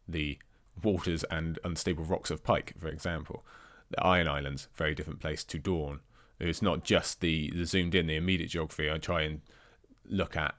the 0.08 0.38
waters 0.82 1.22
and 1.24 1.58
unstable 1.62 2.04
rocks 2.04 2.30
of 2.30 2.42
Pike, 2.42 2.74
for 2.80 2.88
example. 2.88 3.44
The 3.90 4.04
Iron 4.04 4.26
Islands, 4.26 4.68
very 4.74 4.94
different 4.94 5.20
place 5.20 5.44
to 5.44 5.58
Dorne. 5.58 6.00
It's 6.40 6.62
not 6.62 6.82
just 6.82 7.20
the, 7.20 7.52
the 7.54 7.64
zoomed 7.64 7.94
in, 7.94 8.06
the 8.06 8.16
immediate 8.16 8.50
geography. 8.50 8.90
I 8.90 8.98
try 8.98 9.22
and 9.22 9.42
look 10.04 10.36
at 10.36 10.56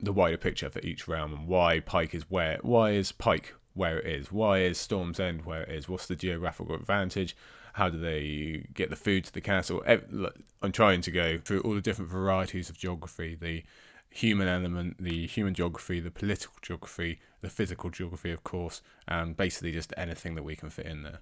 the 0.00 0.12
wider 0.12 0.36
picture 0.36 0.68
for 0.68 0.80
each 0.80 1.08
realm 1.08 1.32
and 1.32 1.46
why 1.46 1.80
Pike 1.80 2.14
is 2.14 2.24
where. 2.28 2.58
Why 2.62 2.90
is 2.90 3.12
Pike 3.12 3.54
where 3.74 4.00
it 4.00 4.06
is? 4.06 4.32
Why 4.32 4.58
is 4.58 4.76
Storm's 4.76 5.18
End 5.20 5.46
where 5.46 5.62
it 5.62 5.70
is? 5.70 5.88
What's 5.88 6.06
the 6.06 6.16
geographical 6.16 6.74
advantage? 6.74 7.36
How 7.74 7.88
do 7.88 7.98
they 7.98 8.66
get 8.74 8.90
the 8.90 8.96
food 8.96 9.24
to 9.24 9.32
the 9.32 9.40
castle? 9.40 9.82
I'm 9.86 10.72
trying 10.72 11.00
to 11.02 11.10
go 11.10 11.38
through 11.38 11.60
all 11.60 11.74
the 11.74 11.80
different 11.80 12.10
varieties 12.10 12.68
of 12.68 12.76
geography, 12.76 13.36
the 13.40 13.62
human 14.10 14.48
element, 14.48 14.96
the 14.98 15.26
human 15.26 15.54
geography, 15.54 16.00
the 16.00 16.10
political 16.10 16.54
geography, 16.62 17.20
the 17.40 17.50
physical 17.50 17.90
geography, 17.90 18.32
of 18.32 18.42
course, 18.44 18.82
and 19.06 19.36
basically 19.36 19.72
just 19.72 19.92
anything 19.96 20.34
that 20.34 20.42
we 20.42 20.56
can 20.56 20.70
fit 20.70 20.86
in 20.86 21.02
there. 21.02 21.20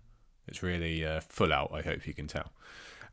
It's 0.49 0.63
really 0.63 1.05
uh, 1.05 1.21
full 1.21 1.53
out, 1.53 1.71
I 1.73 1.83
hope 1.83 2.07
you 2.07 2.15
can 2.15 2.27
tell. 2.27 2.53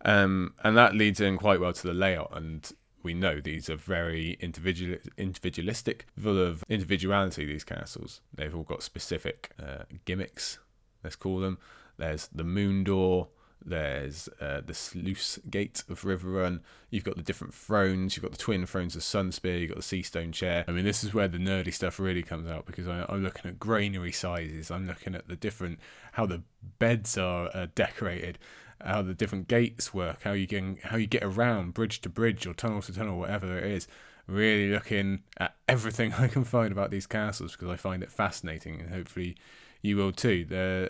Um, 0.06 0.54
and 0.64 0.78
that 0.78 0.96
leads 0.96 1.20
in 1.20 1.38
quite 1.38 1.60
well 1.60 1.74
to 1.74 1.88
the 1.88 1.94
layout. 1.94 2.32
And 2.36 2.72
we 3.02 3.14
know 3.14 3.40
these 3.40 3.70
are 3.70 3.76
very 3.76 4.38
individual, 4.40 4.98
individualistic, 5.18 6.06
full 6.22 6.40
of 6.40 6.64
individuality, 6.70 7.46
these 7.46 7.64
castles. 7.64 8.22
They've 8.34 8.56
all 8.56 8.64
got 8.64 8.84
specific 8.84 9.52
uh, 9.62 9.84
gimmicks, 10.06 10.60
let's 11.04 11.16
call 11.16 11.40
them. 11.40 11.58
There's 11.98 12.28
the 12.28 12.44
moon 12.44 12.84
door, 12.84 13.30
there's 13.66 14.30
uh, 14.42 14.62
the 14.66 14.74
sluice 14.74 15.40
gate 15.50 15.84
of 15.90 16.02
Riverrun. 16.02 16.62
You've 16.90 17.04
got 17.04 17.16
the 17.16 17.24
different 17.24 17.54
thrones. 17.54 18.16
You've 18.16 18.24
got 18.24 18.32
the 18.32 18.38
twin 18.38 18.66
thrones 18.66 18.96
of 18.96 19.02
Sunspear. 19.02 19.60
You've 19.60 19.70
got 19.70 19.78
the 19.78 19.84
Seastone 19.84 20.34
chair. 20.34 20.66
I 20.68 20.72
mean, 20.72 20.86
this 20.86 21.04
is 21.04 21.14
where 21.14 21.28
the 21.28 21.38
nerdy 21.38 21.74
stuff 21.74 22.00
really 22.00 22.24
comes 22.24 22.50
out 22.50 22.66
because 22.66 22.88
I, 22.88 23.06
am 23.10 23.24
looking 23.24 23.50
at 23.50 23.60
granary 23.60 24.12
sizes. 24.12 24.70
I'm 24.70 24.88
looking 24.88 25.16
at 25.16 25.28
the 25.28 25.36
different 25.36 25.80
how 26.14 26.26
the 26.26 26.44
beds 26.80 27.18
are 27.18 27.50
uh, 27.54 27.68
decorated, 27.74 28.38
how 28.82 29.02
the 29.02 29.14
different 29.14 29.48
gates 29.48 29.94
work, 29.94 30.24
how 30.24 30.34
you 30.34 30.48
can 30.48 30.78
how 30.84 30.98
you 30.98 31.08
get 31.08 31.24
around 31.24 31.74
bridge 31.74 32.02
to 32.02 32.10
bridge 32.10 32.46
or 32.46 32.54
tunnel 32.54 32.82
to 32.82 32.94
tunnel, 32.94 33.18
whatever 33.18 33.58
it 33.58 33.66
is. 33.66 33.88
Really 34.26 34.72
looking 34.72 35.24
at 35.38 35.56
everything 35.68 36.14
I 36.18 36.28
can 36.28 36.44
find 36.44 36.72
about 36.72 36.92
these 36.92 37.08
castles 37.08 37.54
because 37.54 37.70
I 37.70 37.76
find 37.76 38.04
it 38.04 38.12
fascinating, 38.12 38.82
and 38.82 38.90
hopefully 38.90 39.38
you 39.82 39.98
will 39.98 40.12
too. 40.12 40.46
There's 40.46 40.90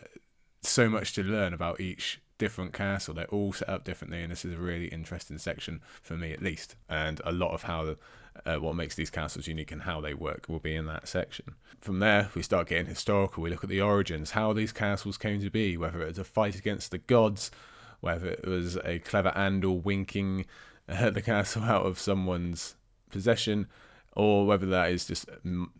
so 0.62 0.90
much 0.90 1.14
to 1.14 1.24
learn 1.24 1.54
about 1.54 1.80
each 1.80 2.22
different 2.38 2.74
castle. 2.74 3.14
They're 3.14 3.26
all 3.28 3.54
set 3.54 3.70
up 3.70 3.84
differently, 3.84 4.22
and 4.22 4.32
this 4.32 4.46
is 4.46 4.54
a 4.54 4.58
really 4.58 4.88
interesting 4.88 5.38
section 5.38 5.82
for 6.02 6.16
me, 6.16 6.32
at 6.32 6.42
least. 6.42 6.76
And 6.90 7.22
a 7.26 7.32
lot 7.32 7.54
of 7.54 7.64
how 7.64 7.96
uh, 8.46 8.56
what 8.58 8.76
makes 8.76 8.96
these 8.96 9.10
castles 9.10 9.48
unique 9.48 9.72
and 9.72 9.84
how 9.84 10.02
they 10.02 10.14
work 10.14 10.48
will 10.50 10.60
be 10.60 10.76
in 10.76 10.86
that 10.88 11.08
section. 11.08 11.56
From 11.80 12.00
there, 12.00 12.30
we 12.36 12.42
start 12.42 12.68
getting 12.68 12.88
historical. 12.88 13.44
We 13.44 13.50
look 13.50 13.64
at 13.64 13.70
the 13.70 13.82
origins, 13.82 14.32
how 14.32 14.54
these 14.54 14.72
castles 14.72 15.18
came 15.18 15.42
to 15.42 15.50
be, 15.50 15.78
whether 15.78 16.02
it 16.02 16.08
was 16.08 16.20
a 16.20 16.24
fight 16.24 16.56
against 16.56 16.92
the 16.92 16.98
gods, 16.98 17.52
whether 18.02 18.28
it 18.28 18.48
was 18.48 18.78
a 18.84 19.00
clever 19.00 19.32
Andal 19.32 19.84
winking 19.84 20.46
uh, 20.90 21.10
the 21.12 21.22
castle 21.22 21.64
out 21.64 21.86
of 21.86 22.00
someone's 22.00 22.76
possession, 23.10 23.68
or 24.16 24.46
whether 24.46 24.66
that 24.68 24.92
is 24.92 25.06
just 25.06 25.30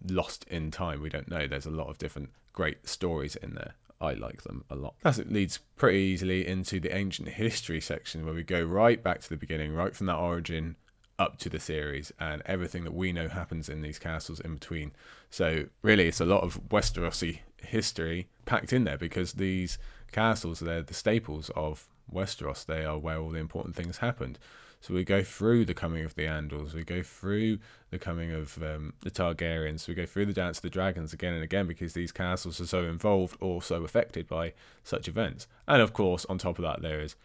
lost 0.08 0.46
in 0.50 0.72
time. 0.72 1.02
We 1.02 1.10
don't 1.10 1.30
know. 1.30 1.48
There's 1.48 1.66
a 1.66 1.72
lot 1.72 1.90
of 1.90 1.98
different 1.98 2.30
great 2.54 2.88
stories 2.88 3.36
in 3.36 3.56
there. 3.56 3.74
I 4.04 4.14
like 4.14 4.44
them 4.44 4.66
a 4.70 4.76
lot. 4.76 4.96
That 5.02 5.32
leads 5.32 5.60
pretty 5.78 5.98
easily 5.98 6.46
into 6.46 6.80
the 6.80 6.96
ancient 6.96 7.30
history 7.30 7.80
section 7.80 8.26
where 8.26 8.34
we 8.34 8.44
go 8.44 8.62
right 8.62 9.02
back 9.02 9.22
to 9.22 9.30
the 9.30 9.38
beginning, 9.38 9.74
right 9.74 9.96
from 9.96 10.08
that 10.08 10.18
origin 10.18 10.76
up 11.18 11.38
to 11.40 11.50
the 11.50 11.60
series, 11.60 12.12
and 12.20 12.42
everything 12.46 12.84
that 12.84 12.94
we 12.94 13.14
know 13.14 13.30
happens 13.30 13.70
in 13.70 13.82
these 13.82 14.00
castles 14.00 14.42
in 14.42 14.56
between. 14.56 14.92
So, 15.30 15.68
really, 15.82 16.08
it's 16.08 16.20
a 16.20 16.26
lot 16.26 16.44
of 16.44 16.62
Westerosi 16.70 17.40
history 17.58 18.28
packed 18.46 18.74
in 18.74 18.84
there 18.84 18.98
because 18.98 19.34
these 19.34 19.78
castles, 20.12 20.60
they're 20.60 20.82
the 20.82 20.94
staples 20.94 21.50
of 21.56 21.88
Westeros. 22.12 22.66
They 22.66 22.84
are 22.84 22.98
where 22.98 23.20
all 23.20 23.30
the 23.30 23.40
important 23.40 23.76
things 23.76 23.98
happened. 23.98 24.38
So 24.84 24.94
we 24.94 25.06
go 25.06 25.24
through 25.24 25.64
the 25.64 25.74
coming 25.74 26.04
of 26.04 26.14
the 26.16 26.26
Andals, 26.26 26.74
we 26.74 26.84
go 26.84 27.02
through 27.02 27.60
the 27.90 27.98
coming 27.98 28.34
of 28.34 28.62
um, 28.62 28.92
the 29.00 29.10
Targaryens, 29.10 29.88
we 29.88 29.94
go 29.94 30.06
through 30.06 30.26
the 30.26 30.34
Dance 30.34 30.58
of 30.58 30.64
the 30.64 30.70
Dragons 30.70 31.14
again 31.14 31.34
and 31.34 31.42
again 31.42 31.68
because 31.68 31.94
these 31.94 32.12
castles 32.12 32.60
are 32.60 32.68
so 32.68 32.84
involved 32.84 33.38
or 33.40 33.62
so 33.62 33.86
affected 33.86 34.28
by 34.28 34.52
such 34.84 35.08
events. 35.08 35.48
And 35.70 35.82
of 35.82 35.94
course, 35.94 36.26
on 36.26 36.38
top 36.38 36.60
of 36.60 36.64
that, 36.64 36.82
there 36.82 37.00
is 37.00 37.16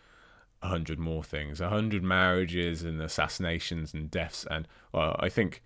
a 0.63 0.69
hundred 0.69 1.01
more 1.01 1.25
things, 1.25 1.61
a 1.61 1.69
hundred 1.69 2.05
marriages 2.05 2.85
and 2.85 3.03
assassinations 3.03 3.93
and 3.93 4.09
deaths. 4.09 4.47
And 4.49 4.69
well, 4.93 5.17
I 5.19 5.29
think 5.29 5.61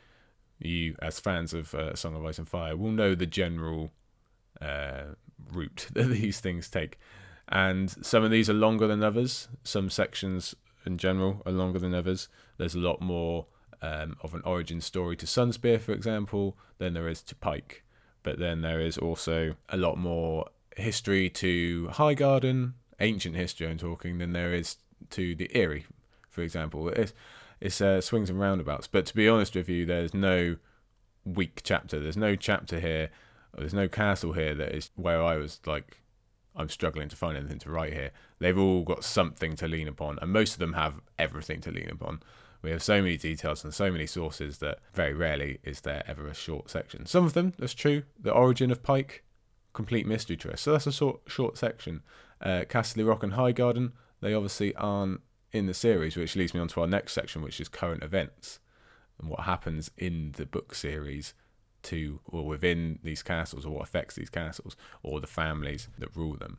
you, 0.59 0.97
as 1.03 1.21
fans 1.21 1.53
of 1.53 1.75
uh, 1.75 1.95
Song 1.95 2.17
of 2.17 2.25
Ice 2.25 2.39
and 2.39 2.49
Fire, 2.49 2.75
will 2.75 2.91
know 2.91 3.15
the 3.15 3.27
general 3.27 3.93
uh, 4.63 5.09
route 5.53 5.89
that 5.93 6.09
these 6.09 6.41
things 6.41 6.71
take. 6.71 6.99
And 7.49 7.91
some 7.91 8.25
of 8.25 8.31
these 8.31 8.49
are 8.49 8.55
longer 8.55 8.87
than 8.87 9.03
others. 9.03 9.49
Some 9.63 9.91
sections 9.91 10.55
in 10.87 10.99
general 10.99 11.43
are 11.47 11.53
longer 11.53 11.79
than 11.79 11.95
others. 11.95 12.29
There's 12.59 12.75
a 12.75 12.81
lot 12.81 13.01
more 13.01 13.47
um, 13.81 14.17
of 14.23 14.35
an 14.35 14.43
origin 14.45 14.81
story 14.81 15.17
to 15.17 15.27
Sunspear, 15.27 15.81
for 15.81 15.93
example, 15.93 16.57
than 16.79 16.95
there 16.95 17.09
is 17.09 17.23
to 17.23 17.35
Pike. 17.35 17.83
But 18.23 18.39
then 18.39 18.62
there 18.62 18.81
is 18.81 18.97
also 18.97 19.57
a 19.69 19.77
lot 19.77 19.99
more 19.99 20.49
history 20.77 21.29
to 21.31 21.89
Highgarden, 21.93 22.73
ancient 23.01 23.37
history 23.37 23.69
I'm 23.69 23.79
talking, 23.79 24.19
than 24.19 24.33
there 24.33 24.55
is 24.55 24.77
to 25.11 25.35
the 25.35 25.51
Eyrie, 25.55 25.87
for 26.31 26.43
example. 26.43 26.89
It's, 26.89 27.12
it's 27.61 27.81
uh, 27.81 28.01
swings 28.01 28.31
and 28.31 28.39
roundabouts. 28.39 28.87
But 28.87 29.07
to 29.07 29.15
be 29.15 29.29
honest 29.29 29.57
with 29.57 29.69
you, 29.69 29.85
there's 29.85 30.15
no 30.15 30.57
weak 31.25 31.61
chapter. 31.65 31.99
There's 31.99 32.17
no 32.17 32.37
chapter 32.37 32.81
here. 32.81 33.11
There's 33.57 33.75
no 33.75 33.89
castle 33.89 34.33
here 34.33 34.55
that 34.55 34.75
is 34.75 34.91
where 34.97 35.23
I 35.23 35.37
was 35.37 35.61
like 35.67 36.02
I'm 36.55 36.69
struggling 36.69 37.09
to 37.09 37.17
find 37.17 37.37
anything 37.37 37.59
to 37.61 37.71
write 37.71 37.93
here. 37.93 38.11
They've 38.39 38.59
all 38.59 38.83
got 38.83 39.05
something 39.05 39.57
to 39.57 39.69
lean 39.69 39.89
upon, 39.89 40.19
and 40.21 40.33
most 40.33 40.55
of 40.55 40.59
them 40.59 40.75
have 40.75 41.01
everything 41.19 41.61
to 41.63 41.71
lean 41.71 41.89
upon. 41.91 42.23
We 42.61 42.71
have 42.71 42.83
so 42.83 43.03
many 43.03 43.17
details 43.17 43.65
and 43.65 43.75
so 43.75 43.91
many 43.91 44.07
sources 44.07 44.59
that 44.59 44.79
very 44.93 45.15
rarely 45.15 45.59
is 45.65 45.81
there 45.81 46.05
ever 46.07 46.29
a 46.29 46.35
short 46.35 46.71
section. 46.71 47.07
Some 47.07 47.25
of 47.25 47.33
them, 47.33 47.55
that's 47.59 47.75
true. 47.75 48.05
The 48.21 48.33
origin 48.33 48.71
of 48.71 48.83
Pike, 48.83 49.25
complete 49.73 50.07
mystery 50.07 50.37
to 50.39 50.53
us. 50.53 50.61
So 50.61 50.73
that's 50.73 50.87
a 50.87 50.93
short, 50.93 51.21
short 51.27 51.59
section. 51.59 52.03
Uh, 52.41 52.65
Rock 52.73 53.23
and 53.23 53.33
Highgarden, 53.33 53.93
they 54.21 54.35
obviously 54.35 54.75
aren't 54.77 55.23
in 55.51 55.67
the 55.67 55.75
series, 55.75 56.17
which 56.17 56.37
leads 56.37 56.55
me 56.55 56.61
on 56.61 56.69
to 56.69 56.83
our 56.83 56.87
next 56.87 57.15
section, 57.15 57.43
which 57.43 57.61
is 57.61 57.69
current 57.69 58.03
events 58.03 58.61
and 59.19 59.31
what 59.31 59.41
happens 59.41 59.91
in 59.97 60.33
the 60.37 60.47
book 60.47 60.75
series 60.75 61.35
to 61.85 62.21
or 62.27 62.47
within 62.47 62.99
these 63.03 63.23
castles 63.23 63.67
or 63.67 63.71
what 63.71 63.83
affects 63.83 64.15
these 64.15 64.31
castles 64.31 64.77
or 65.03 65.21
the 65.21 65.27
families 65.27 65.89
that 65.99 66.17
rule 66.17 66.37
them. 66.37 66.59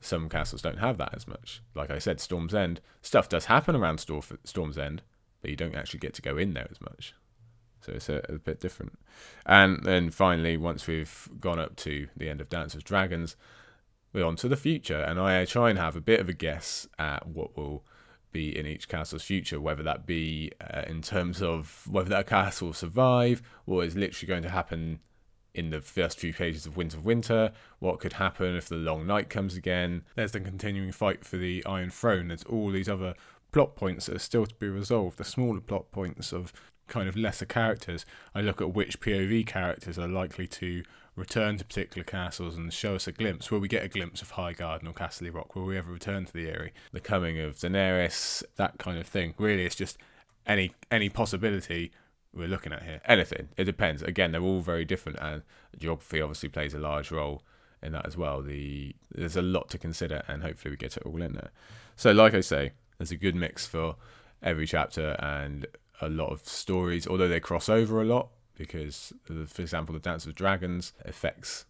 Some 0.00 0.28
castles 0.28 0.62
don't 0.62 0.78
have 0.78 0.98
that 0.98 1.14
as 1.14 1.26
much. 1.26 1.62
Like 1.74 1.90
I 1.90 1.98
said, 1.98 2.20
Storm's 2.20 2.54
End, 2.54 2.80
stuff 3.02 3.28
does 3.28 3.46
happen 3.46 3.74
around 3.74 3.98
Storm's 3.98 4.78
End, 4.78 5.02
but 5.40 5.50
you 5.50 5.56
don't 5.56 5.74
actually 5.74 6.00
get 6.00 6.14
to 6.14 6.22
go 6.22 6.36
in 6.36 6.54
there 6.54 6.68
as 6.70 6.80
much. 6.80 7.14
So 7.80 7.92
it's 7.92 8.08
a, 8.08 8.22
a 8.28 8.38
bit 8.38 8.60
different. 8.60 8.98
And 9.44 9.82
then 9.84 10.10
finally, 10.10 10.56
once 10.56 10.86
we've 10.86 11.28
gone 11.40 11.58
up 11.58 11.76
to 11.76 12.08
the 12.16 12.28
end 12.28 12.40
of 12.40 12.48
Dance 12.48 12.74
of 12.74 12.84
Dragons, 12.84 13.36
we're 14.12 14.24
on 14.24 14.36
to 14.36 14.48
the 14.48 14.56
future. 14.56 15.00
And 15.00 15.20
I 15.20 15.44
try 15.44 15.70
and 15.70 15.78
have 15.78 15.96
a 15.96 16.00
bit 16.00 16.20
of 16.20 16.28
a 16.28 16.32
guess 16.32 16.88
at 16.98 17.28
what 17.28 17.56
will 17.56 17.84
be 18.32 18.56
in 18.56 18.66
each 18.66 18.88
castle's 18.88 19.22
future, 19.22 19.60
whether 19.60 19.82
that 19.82 20.06
be 20.06 20.52
uh, 20.60 20.82
in 20.86 21.02
terms 21.02 21.42
of 21.42 21.86
whether 21.88 22.08
that 22.10 22.26
castle 22.26 22.68
will 22.68 22.74
survive, 22.74 23.42
what 23.64 23.86
is 23.86 23.96
literally 23.96 24.28
going 24.28 24.42
to 24.42 24.50
happen 24.50 25.00
in 25.54 25.70
the 25.70 25.80
first 25.80 26.18
few 26.18 26.34
pages 26.34 26.66
of 26.66 26.76
Winds 26.76 26.94
of 26.94 27.04
Winter, 27.04 27.50
what 27.78 27.98
could 27.98 28.14
happen 28.14 28.54
if 28.54 28.68
the 28.68 28.76
Long 28.76 29.06
Night 29.06 29.30
comes 29.30 29.56
again. 29.56 30.02
There's 30.14 30.32
the 30.32 30.40
continuing 30.40 30.92
fight 30.92 31.24
for 31.24 31.38
the 31.38 31.64
Iron 31.64 31.88
Throne. 31.88 32.28
There's 32.28 32.44
all 32.44 32.70
these 32.70 32.90
other 32.90 33.14
plot 33.52 33.74
points 33.74 34.06
that 34.06 34.16
are 34.16 34.20
still 34.20 34.44
to 34.44 34.54
be 34.56 34.68
resolved, 34.68 35.16
the 35.16 35.24
smaller 35.24 35.60
plot 35.60 35.90
points 35.90 36.32
of 36.32 36.52
kind 36.88 37.08
of 37.08 37.16
lesser 37.16 37.46
characters. 37.46 38.04
I 38.34 38.42
look 38.42 38.60
at 38.60 38.74
which 38.74 39.00
POV 39.00 39.46
characters 39.46 39.98
are 39.98 40.06
likely 40.06 40.46
to 40.48 40.82
return 41.16 41.56
to 41.56 41.64
particular 41.64 42.04
castles 42.04 42.56
and 42.56 42.72
show 42.72 42.94
us 42.94 43.08
a 43.08 43.12
glimpse. 43.12 43.50
Will 43.50 43.58
we 43.58 43.68
get 43.68 43.84
a 43.84 43.88
glimpse 43.88 44.20
of 44.22 44.32
Highgarden 44.32 44.86
or 44.86 44.92
Casterly 44.92 45.34
Rock? 45.34 45.56
Will 45.56 45.64
we 45.64 45.78
ever 45.78 45.90
return 45.90 46.26
to 46.26 46.32
the 46.32 46.48
Eyrie? 46.48 46.72
The 46.92 47.00
coming 47.00 47.40
of 47.40 47.56
Daenerys, 47.56 48.44
that 48.56 48.78
kind 48.78 48.98
of 48.98 49.06
thing. 49.06 49.34
Really, 49.38 49.64
it's 49.64 49.74
just 49.74 49.98
any 50.46 50.72
any 50.90 51.08
possibility 51.08 51.90
we're 52.32 52.46
looking 52.46 52.72
at 52.72 52.82
here. 52.82 53.00
Anything. 53.06 53.48
It 53.56 53.64
depends. 53.64 54.02
Again, 54.02 54.32
they're 54.32 54.42
all 54.42 54.60
very 54.60 54.84
different, 54.84 55.18
and 55.20 55.42
geography 55.78 56.20
obviously 56.20 56.50
plays 56.50 56.74
a 56.74 56.78
large 56.78 57.10
role 57.10 57.42
in 57.82 57.92
that 57.92 58.06
as 58.06 58.16
well. 58.16 58.42
The 58.42 58.94
there's 59.10 59.36
a 59.36 59.42
lot 59.42 59.70
to 59.70 59.78
consider, 59.78 60.22
and 60.28 60.42
hopefully 60.42 60.72
we 60.72 60.76
get 60.76 60.98
it 60.98 61.02
all 61.04 61.22
in 61.22 61.32
there. 61.32 61.50
So, 61.96 62.12
like 62.12 62.34
I 62.34 62.40
say, 62.40 62.72
there's 62.98 63.10
a 63.10 63.16
good 63.16 63.34
mix 63.34 63.66
for 63.66 63.96
every 64.42 64.66
chapter 64.66 65.16
and 65.18 65.66
a 66.02 66.10
lot 66.10 66.30
of 66.30 66.46
stories, 66.46 67.06
although 67.06 67.28
they 67.28 67.40
cross 67.40 67.70
over 67.70 68.02
a 68.02 68.04
lot 68.04 68.28
because, 68.56 69.12
for 69.26 69.62
example, 69.62 69.92
the 69.92 70.00
Dance 70.00 70.26
of 70.26 70.34
Dragons 70.34 70.92
affects 71.04 71.66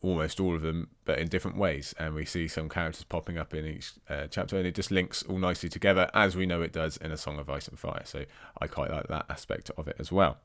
almost 0.00 0.38
all 0.38 0.54
of 0.54 0.62
them, 0.62 0.88
but 1.04 1.18
in 1.18 1.28
different 1.28 1.56
ways. 1.56 1.94
And 1.98 2.14
we 2.14 2.24
see 2.24 2.48
some 2.48 2.68
characters 2.68 3.04
popping 3.04 3.38
up 3.38 3.54
in 3.54 3.66
each 3.66 3.92
uh, 4.08 4.26
chapter, 4.30 4.56
and 4.56 4.66
it 4.66 4.74
just 4.74 4.90
links 4.90 5.22
all 5.24 5.38
nicely 5.38 5.68
together, 5.68 6.08
as 6.14 6.36
we 6.36 6.46
know 6.46 6.62
it 6.62 6.72
does 6.72 6.96
in 6.98 7.10
A 7.10 7.16
Song 7.16 7.38
of 7.38 7.50
Ice 7.50 7.68
and 7.68 7.78
Fire. 7.78 8.02
So 8.04 8.24
I 8.60 8.66
quite 8.66 8.90
like 8.90 9.08
that 9.08 9.26
aspect 9.28 9.70
of 9.76 9.88
it 9.88 9.96
as 9.98 10.12
well. 10.12 10.38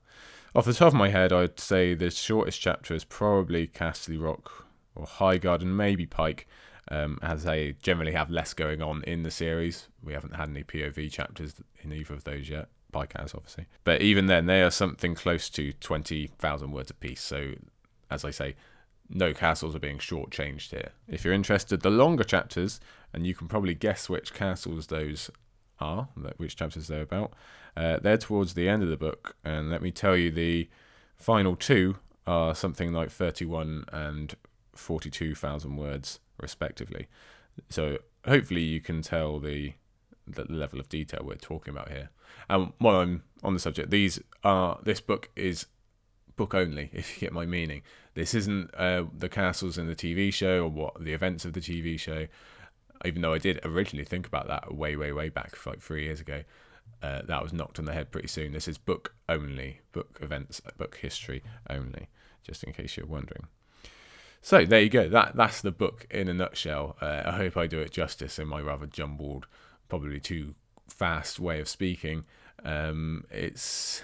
Off 0.56 0.66
the 0.66 0.74
top 0.74 0.90
of 0.90 0.94
my 0.94 1.10
head, 1.10 1.32
I'd 1.32 1.60
say 1.60 1.94
the 1.94 2.12
shortest 2.12 2.62
chapter 2.62 2.94
is 2.94 3.04
probably 3.04 3.68
Casterly 3.68 4.22
Rock 4.22 4.68
or 4.96 5.06
Highgarden, 5.06 5.66
maybe 5.66 6.06
Pike. 6.06 6.48
Um, 6.92 7.18
as 7.22 7.46
they 7.46 7.78
generally 7.82 8.12
have 8.12 8.30
less 8.30 8.54
going 8.54 8.82
on 8.82 9.04
in 9.06 9.24
the 9.24 9.32
series. 9.32 9.88
We 10.04 10.12
haven't 10.12 10.36
had 10.36 10.50
any 10.50 10.66
POV 10.66 11.10
chapters 11.10 11.56
in 11.82 11.94
either 11.94 12.14
of 12.14 12.26
those 12.26 12.50
yet. 12.50 12.68
Has, 12.94 13.34
obviously. 13.34 13.66
But 13.84 14.02
even 14.02 14.28
then, 14.28 14.46
they 14.46 14.62
are 14.62 14.72
something 14.72 15.16
close 15.16 15.50
to 15.52 15.74
20,000 15.74 16.72
words 16.72 16.92
apiece. 16.92 17.22
So, 17.22 17.54
as 18.10 18.24
I 18.24 18.32
say, 18.32 18.56
no 19.10 19.34
castles 19.34 19.76
are 19.76 19.80
being 19.80 19.98
shortchanged 19.98 20.72
here. 20.72 20.92
If 21.08 21.24
you're 21.24 21.34
interested, 21.34 21.82
the 21.82 21.90
longer 21.90 22.24
chapters, 22.24 22.80
and 23.14 23.26
you 23.28 23.36
can 23.36 23.48
probably 23.48 23.74
guess 23.74 24.10
which 24.10 24.34
castles 24.34 24.88
those 24.88 25.30
are, 25.80 26.10
which 26.38 26.56
chapters 26.56 26.88
they're 26.88 27.02
about, 27.02 27.34
uh, 27.76 27.98
they're 28.02 28.18
towards 28.18 28.54
the 28.54 28.70
end 28.70 28.84
of 28.84 28.90
the 28.90 28.98
book. 28.98 29.36
And 29.44 29.70
let 29.70 29.82
me 29.82 29.92
tell 29.92 30.16
you, 30.16 30.32
the 30.32 30.70
final 31.16 31.56
two 31.56 31.98
are 32.26 32.56
something 32.56 32.94
like 32.94 33.10
31 33.10 33.86
and 33.92 34.36
42,000 34.76 35.76
words, 35.76 36.20
respectively. 36.40 37.08
So 37.70 38.00
hopefully 38.26 38.62
you 38.62 38.82
can 38.82 39.02
tell 39.02 39.40
the 39.40 39.74
the 40.28 40.46
level 40.52 40.80
of 40.80 40.90
detail 40.90 41.22
we're 41.24 41.36
talking 41.36 41.74
about 41.74 41.90
here. 41.90 42.10
And 42.50 42.74
while 42.78 42.98
I'm 42.98 43.24
on 43.44 43.54
the 43.54 43.60
subject, 43.60 43.90
these 43.90 44.20
are 44.44 44.80
this 44.84 45.02
book 45.02 45.30
is 45.36 45.68
book 46.36 46.54
only, 46.54 46.90
if 46.94 47.16
you 47.16 47.28
get 47.28 47.34
my 47.34 47.46
meaning. 47.46 47.82
This 48.16 48.34
isn't 48.34 48.74
uh, 48.76 49.06
the 49.18 49.30
castles 49.30 49.78
in 49.78 49.88
the 49.88 49.96
TV 49.96 50.34
show 50.34 50.64
or 50.64 50.70
what 50.70 51.04
the 51.04 51.14
events 51.14 51.46
of 51.46 51.54
the 51.54 51.62
TV 51.62 52.00
show. 52.00 52.28
Even 53.06 53.22
though 53.22 53.34
I 53.34 53.38
did 53.38 53.60
originally 53.66 54.06
think 54.06 54.26
about 54.26 54.48
that 54.48 54.74
way, 54.74 54.96
way, 54.96 55.12
way 55.12 55.28
back, 55.30 55.66
like 55.66 55.82
three 55.82 56.06
years 56.06 56.22
ago, 56.22 56.44
uh, 57.02 57.22
that 57.24 57.44
was 57.44 57.52
knocked 57.52 57.80
on 57.80 57.86
the 57.86 57.94
head 57.94 58.12
pretty 58.12 58.30
soon. 58.30 58.54
This 58.54 58.68
is 58.68 58.78
book 58.78 59.14
only, 59.28 59.82
book 59.92 60.20
events, 60.22 60.62
book 60.78 60.98
history 60.98 61.44
only, 61.70 62.08
just 62.44 62.64
in 62.64 62.72
case 62.72 62.96
you're 62.96 63.06
wondering. 63.06 63.48
So 64.42 64.66
there 64.66 64.82
you 64.82 64.90
go. 64.90 65.10
That 65.10 65.36
that's 65.36 65.62
the 65.62 65.72
book 65.72 66.06
in 66.12 66.28
a 66.28 66.34
nutshell. 66.34 66.98
Uh, 67.02 67.24
I 67.26 67.32
hope 67.32 67.58
I 67.58 67.68
do 67.68 67.80
it 67.80 67.92
justice 67.92 68.40
in 68.40 68.48
my 68.48 68.60
rather 68.62 68.86
jumbled, 68.86 69.48
probably 69.94 70.20
too 70.20 70.56
fast 70.90 71.40
way 71.40 71.60
of 71.60 71.70
speaking. 71.70 72.24
Um, 72.66 73.26
it's 73.30 74.02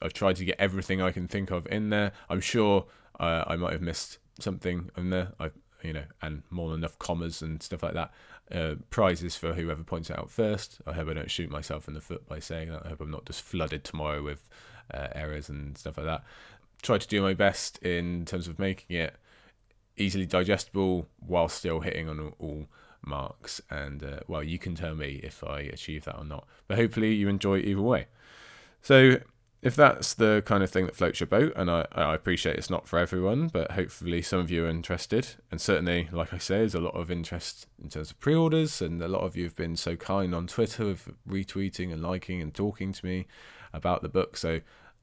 I've 0.00 0.14
tried 0.14 0.36
to 0.36 0.46
get 0.46 0.56
everything 0.58 1.02
I 1.02 1.10
can 1.10 1.28
think 1.28 1.50
of 1.50 1.66
in 1.66 1.90
there. 1.90 2.12
I'm 2.30 2.40
sure 2.40 2.86
uh, 3.18 3.44
I 3.46 3.56
might 3.56 3.74
have 3.74 3.82
missed 3.82 4.16
something 4.38 4.90
in 4.96 5.10
there. 5.10 5.32
I, 5.38 5.50
you 5.82 5.92
know, 5.92 6.04
and 6.22 6.42
more 6.48 6.70
than 6.70 6.78
enough 6.78 6.98
commas 6.98 7.42
and 7.42 7.62
stuff 7.62 7.82
like 7.82 7.92
that. 7.92 8.12
Uh, 8.50 8.76
prizes 8.88 9.36
for 9.36 9.52
whoever 9.52 9.84
points 9.84 10.08
it 10.08 10.18
out 10.18 10.30
first. 10.30 10.80
I 10.86 10.94
hope 10.94 11.10
I 11.10 11.12
don't 11.12 11.30
shoot 11.30 11.50
myself 11.50 11.86
in 11.86 11.92
the 11.92 12.00
foot 12.00 12.26
by 12.26 12.38
saying 12.38 12.70
that. 12.70 12.86
I 12.86 12.88
hope 12.88 13.02
I'm 13.02 13.10
not 13.10 13.26
just 13.26 13.42
flooded 13.42 13.84
tomorrow 13.84 14.22
with 14.22 14.48
uh, 14.94 15.08
errors 15.14 15.50
and 15.50 15.76
stuff 15.76 15.98
like 15.98 16.06
that. 16.06 16.24
Try 16.80 16.96
to 16.96 17.06
do 17.06 17.20
my 17.20 17.34
best 17.34 17.76
in 17.82 18.24
terms 18.24 18.48
of 18.48 18.58
making 18.58 18.96
it 18.96 19.16
easily 19.98 20.24
digestible 20.24 21.08
while 21.18 21.50
still 21.50 21.80
hitting 21.80 22.08
on 22.08 22.32
all 22.38 22.68
marks. 23.04 23.60
And 23.70 24.02
uh, 24.02 24.20
well, 24.28 24.42
you 24.42 24.58
can 24.58 24.74
tell 24.74 24.94
me 24.94 25.20
if 25.22 25.44
I 25.44 25.60
achieve 25.60 26.04
that 26.04 26.18
or 26.18 26.24
not. 26.24 26.46
But 26.68 26.78
hopefully, 26.78 27.14
you 27.14 27.28
enjoy 27.28 27.58
either 27.58 27.82
way. 27.82 28.06
So 28.82 29.18
if 29.62 29.76
that's 29.76 30.14
the 30.14 30.42
kind 30.46 30.62
of 30.62 30.70
thing 30.70 30.86
that 30.86 30.96
floats 30.96 31.20
your 31.20 31.26
boat, 31.26 31.52
and 31.54 31.70
I, 31.70 31.86
I 31.92 32.14
appreciate 32.14 32.56
it's 32.56 32.70
not 32.70 32.88
for 32.88 32.98
everyone, 32.98 33.48
but 33.48 33.72
hopefully 33.72 34.22
some 34.22 34.38
of 34.40 34.50
you 34.50 34.64
are 34.64 34.68
interested. 34.68 35.28
And 35.50 35.60
certainly, 35.60 36.08
like 36.12 36.32
I 36.32 36.38
say, 36.38 36.58
there's 36.58 36.74
a 36.74 36.80
lot 36.80 36.94
of 36.94 37.10
interest 37.10 37.66
in 37.82 37.90
terms 37.90 38.10
of 38.10 38.20
pre 38.20 38.34
orders, 38.34 38.80
and 38.80 39.02
a 39.02 39.08
lot 39.08 39.22
of 39.22 39.36
you 39.36 39.44
have 39.44 39.56
been 39.56 39.76
so 39.76 39.96
kind 39.96 40.34
on 40.34 40.46
Twitter 40.46 40.84
of 40.84 41.10
retweeting 41.28 41.92
and 41.92 42.02
liking 42.02 42.40
and 42.40 42.54
talking 42.54 42.92
to 42.92 43.04
me 43.04 43.26
about 43.72 44.02
the 44.02 44.08
book. 44.08 44.36
So 44.38 44.60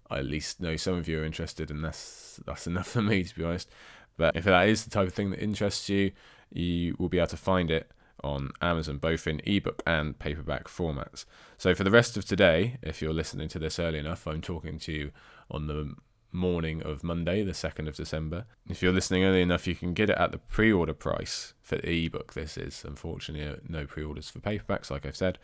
I 0.09 0.19
at 0.19 0.25
least 0.25 0.59
know 0.59 0.75
some 0.75 0.95
of 0.95 1.07
you 1.07 1.21
are 1.21 1.25
interested, 1.25 1.69
and 1.69 1.83
that's, 1.83 2.39
that's 2.45 2.65
enough 2.65 2.87
for 2.87 3.03
me, 3.03 3.23
to 3.23 3.35
be 3.35 3.43
honest. 3.43 3.69
But 4.17 4.35
if 4.35 4.45
that 4.45 4.67
is 4.67 4.83
the 4.83 4.89
type 4.89 5.07
of 5.07 5.13
thing 5.13 5.29
that 5.29 5.43
interests 5.43 5.87
you, 5.87 6.11
you 6.51 6.95
will 6.97 7.09
be 7.09 7.17
able 7.17 7.27
to 7.27 7.37
find 7.37 7.71
it 7.71 7.91
on 8.23 8.51
Amazon, 8.61 8.97
both 8.97 9.27
in 9.27 9.41
ebook 9.45 9.83
and 9.85 10.17
paperback 10.17 10.67
formats. 10.67 11.25
So 11.57 11.75
for 11.75 11.83
the 11.83 11.91
rest 11.91 12.17
of 12.17 12.25
today, 12.25 12.77
if 12.81 13.01
you're 13.01 13.13
listening 13.13 13.47
to 13.49 13.59
this 13.59 13.79
early 13.79 13.99
enough, 13.99 14.27
I'm 14.27 14.41
talking 14.41 14.79
to 14.79 14.91
you 14.91 15.11
on 15.51 15.67
the 15.67 15.95
morning 16.31 16.81
of 16.83 17.03
Monday, 17.03 17.43
the 17.43 17.51
2nd 17.51 17.87
of 17.87 17.95
December. 17.95 18.45
If 18.69 18.81
you're 18.81 18.93
listening 18.93 19.23
early 19.23 19.41
enough, 19.41 19.67
you 19.67 19.75
can 19.75 19.93
get 19.93 20.09
it 20.09 20.17
at 20.17 20.31
the 20.31 20.37
pre 20.37 20.71
order 20.71 20.93
price 20.93 21.53
for 21.61 21.77
the 21.77 22.05
ebook. 22.05 22.33
This 22.33 22.57
is 22.57 22.83
unfortunately 22.85 23.59
no 23.67 23.85
pre 23.85 24.03
orders 24.03 24.29
for 24.29 24.39
paperbacks, 24.39 24.89
like 24.89 25.05
I've 25.05 25.15
said. 25.15 25.37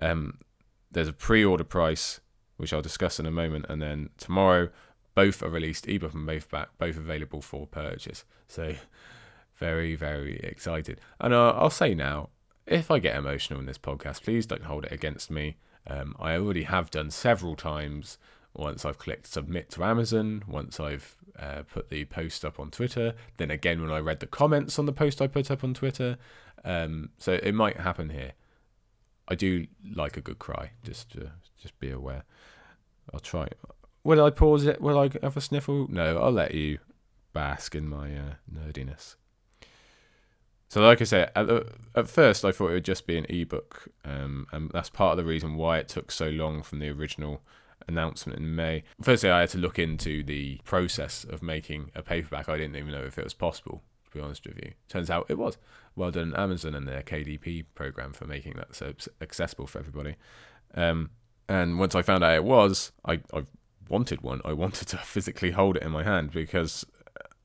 Um, 0.00 0.38
there's 0.90 1.08
a 1.08 1.12
pre 1.12 1.44
order 1.44 1.64
price, 1.64 2.20
which 2.56 2.72
I'll 2.72 2.82
discuss 2.82 3.18
in 3.18 3.26
a 3.26 3.30
moment, 3.30 3.66
and 3.68 3.80
then 3.82 4.10
tomorrow, 4.16 4.70
both 5.14 5.42
are 5.42 5.50
released, 5.50 5.88
ebook 5.88 6.14
and 6.14 6.28
paperback, 6.28 6.68
both 6.78 6.96
available 6.96 7.42
for 7.42 7.66
purchase. 7.66 8.24
So 8.46 8.74
very, 9.58 9.94
very 9.94 10.38
excited. 10.40 11.00
And 11.20 11.34
uh, 11.34 11.50
I'll 11.50 11.70
say 11.70 11.94
now, 11.94 12.30
if 12.66 12.90
I 12.90 12.98
get 12.98 13.16
emotional 13.16 13.60
in 13.60 13.66
this 13.66 13.78
podcast, 13.78 14.22
please 14.22 14.46
don't 14.46 14.64
hold 14.64 14.84
it 14.84 14.92
against 14.92 15.30
me. 15.30 15.56
Um, 15.86 16.14
I 16.18 16.34
already 16.34 16.64
have 16.64 16.90
done 16.90 17.10
several 17.10 17.56
times. 17.56 18.18
Once 18.54 18.84
I've 18.84 18.98
clicked 18.98 19.26
submit 19.26 19.70
to 19.70 19.84
Amazon, 19.84 20.42
once 20.48 20.80
I've 20.80 21.16
uh, 21.38 21.62
put 21.62 21.90
the 21.90 22.04
post 22.06 22.44
up 22.44 22.58
on 22.58 22.70
Twitter, 22.70 23.14
then 23.36 23.50
again 23.50 23.80
when 23.80 23.92
I 23.92 23.98
read 23.98 24.20
the 24.20 24.26
comments 24.26 24.78
on 24.78 24.86
the 24.86 24.92
post 24.92 25.22
I 25.22 25.26
put 25.26 25.50
up 25.50 25.62
on 25.62 25.74
Twitter. 25.74 26.18
Um, 26.64 27.10
so 27.18 27.34
it 27.34 27.52
might 27.52 27.78
happen 27.78 28.10
here. 28.10 28.32
I 29.28 29.34
do 29.34 29.66
like 29.94 30.16
a 30.16 30.20
good 30.20 30.38
cry. 30.38 30.72
Just, 30.82 31.16
just 31.60 31.78
be 31.78 31.90
aware. 31.90 32.24
I'll 33.12 33.20
try. 33.20 33.48
Will 34.02 34.24
I 34.24 34.30
pause 34.30 34.64
it? 34.64 34.80
Will 34.80 34.98
I 34.98 35.10
have 35.22 35.36
a 35.36 35.40
sniffle? 35.40 35.86
No, 35.88 36.18
I'll 36.18 36.32
let 36.32 36.54
you 36.54 36.78
bask 37.32 37.74
in 37.74 37.88
my 37.88 38.16
uh, 38.16 38.34
nerdiness. 38.52 39.16
So, 40.68 40.82
like 40.82 41.00
I 41.00 41.04
said, 41.04 41.32
at, 41.34 41.46
the, 41.46 41.66
at 41.94 42.08
first 42.08 42.44
I 42.44 42.52
thought 42.52 42.68
it 42.70 42.74
would 42.74 42.84
just 42.84 43.06
be 43.06 43.16
an 43.16 43.26
ebook, 43.30 43.88
um, 44.04 44.46
and 44.52 44.70
that's 44.70 44.90
part 44.90 45.12
of 45.12 45.16
the 45.16 45.28
reason 45.28 45.56
why 45.56 45.78
it 45.78 45.88
took 45.88 46.10
so 46.10 46.28
long 46.28 46.62
from 46.62 46.78
the 46.78 46.90
original 46.90 47.40
announcement 47.86 48.38
in 48.38 48.54
May. 48.54 48.84
Firstly, 49.00 49.30
I 49.30 49.40
had 49.40 49.48
to 49.50 49.58
look 49.58 49.78
into 49.78 50.22
the 50.22 50.60
process 50.64 51.24
of 51.24 51.42
making 51.42 51.90
a 51.94 52.02
paperback. 52.02 52.50
I 52.50 52.58
didn't 52.58 52.76
even 52.76 52.92
know 52.92 53.04
if 53.04 53.18
it 53.18 53.24
was 53.24 53.32
possible, 53.32 53.82
to 54.04 54.10
be 54.10 54.22
honest 54.22 54.46
with 54.46 54.58
you. 54.58 54.72
Turns 54.88 55.08
out 55.08 55.26
it 55.30 55.38
was. 55.38 55.56
Well 55.96 56.10
done, 56.10 56.34
Amazon 56.36 56.74
and 56.74 56.86
their 56.86 57.02
KDP 57.02 57.64
program 57.74 58.12
for 58.12 58.26
making 58.26 58.54
that 58.54 58.74
so 58.74 58.92
accessible 59.22 59.66
for 59.66 59.78
everybody. 59.78 60.16
Um, 60.74 61.10
and 61.48 61.78
once 61.78 61.94
I 61.94 62.02
found 62.02 62.22
out 62.22 62.34
it 62.34 62.44
was, 62.44 62.92
I, 63.06 63.20
I 63.32 63.46
wanted 63.88 64.20
one. 64.20 64.42
I 64.44 64.52
wanted 64.64 64.88
to 64.88 64.98
physically 64.98 65.52
hold 65.52 65.76
it 65.78 65.82
in 65.82 65.90
my 65.90 66.04
hand 66.04 66.30
because 66.30 66.84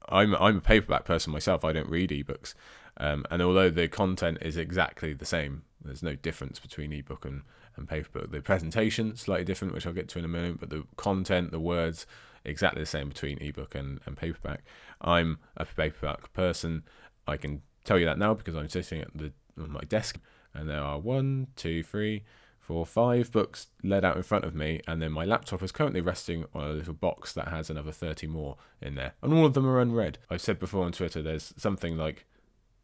I'm 0.10 0.36
I'm 0.36 0.58
a 0.58 0.62
paperback 0.62 1.06
person 1.06 1.32
myself. 1.32 1.64
I 1.64 1.72
don't 1.72 1.90
read 1.90 2.10
ebooks, 2.10 2.54
um, 2.98 3.26
and 3.32 3.42
although 3.42 3.70
the 3.70 3.88
content 3.88 4.38
is 4.42 4.58
exactly 4.58 5.14
the 5.14 5.26
same, 5.26 5.64
there's 5.84 6.04
no 6.04 6.16
difference 6.16 6.60
between 6.60 6.94
ebook 6.94 7.26
and, 7.26 7.42
and 7.76 7.88
paperback. 7.88 8.32
The 8.32 8.42
presentation 8.42 9.16
slightly 9.16 9.46
different, 9.46 9.74
which 9.74 9.86
I'll 9.86 9.94
get 9.94 10.10
to 10.10 10.20
in 10.20 10.26
a 10.26 10.30
moment, 10.30 10.60
but 10.60 10.70
the 10.70 10.86
content, 10.96 11.52
the 11.52 11.60
words, 11.60 12.06
exactly 12.46 12.82
the 12.82 12.88
same 12.88 13.10
between 13.10 13.42
ebook 13.42 13.76
and, 13.76 14.00
and 14.06 14.16
paperback. 14.16 14.64
I'm 15.02 15.40
a 15.58 15.66
paperback 15.66 16.32
person. 16.34 16.84
I 17.28 17.38
can 17.38 17.62
tell 17.84 17.98
you 17.98 18.06
that 18.06 18.18
now 18.18 18.34
because 18.34 18.56
I'm 18.56 18.70
sitting 18.70 19.02
at 19.02 19.16
the 19.16 19.32
on 19.60 19.72
my 19.72 19.82
desk, 19.82 20.20
and 20.54 20.70
there 20.70 20.82
are 20.82 21.00
one, 21.00 21.48
two, 21.56 21.84
three, 21.84 22.24
four, 22.60 22.86
five 22.86 23.32
books 23.32 23.68
laid 23.84 24.04
out 24.06 24.18
in 24.18 24.24
front 24.24 24.46
of 24.46 24.56
me, 24.56 24.82
and 24.88 25.02
then 25.02 25.12
my 25.12 25.26
laptop 25.26 25.62
is 25.62 25.72
currently 25.72 26.02
resting 26.02 26.46
on 26.54 26.64
a 26.64 26.74
little 26.74 26.94
box 26.94 27.34
that 27.34 27.50
has 27.50 27.70
another 27.70 27.92
30 27.92 28.28
more 28.28 28.58
in 28.82 28.96
there, 28.96 29.14
and 29.22 29.34
all 29.34 29.46
of 29.46 29.54
them 29.54 29.68
are 29.68 29.80
unread. 29.80 30.18
I've 30.30 30.42
said 30.42 30.60
before 30.60 30.86
on 30.86 30.92
Twitter, 30.92 31.22
there's 31.22 31.54
something 31.58 31.98
like 31.98 32.26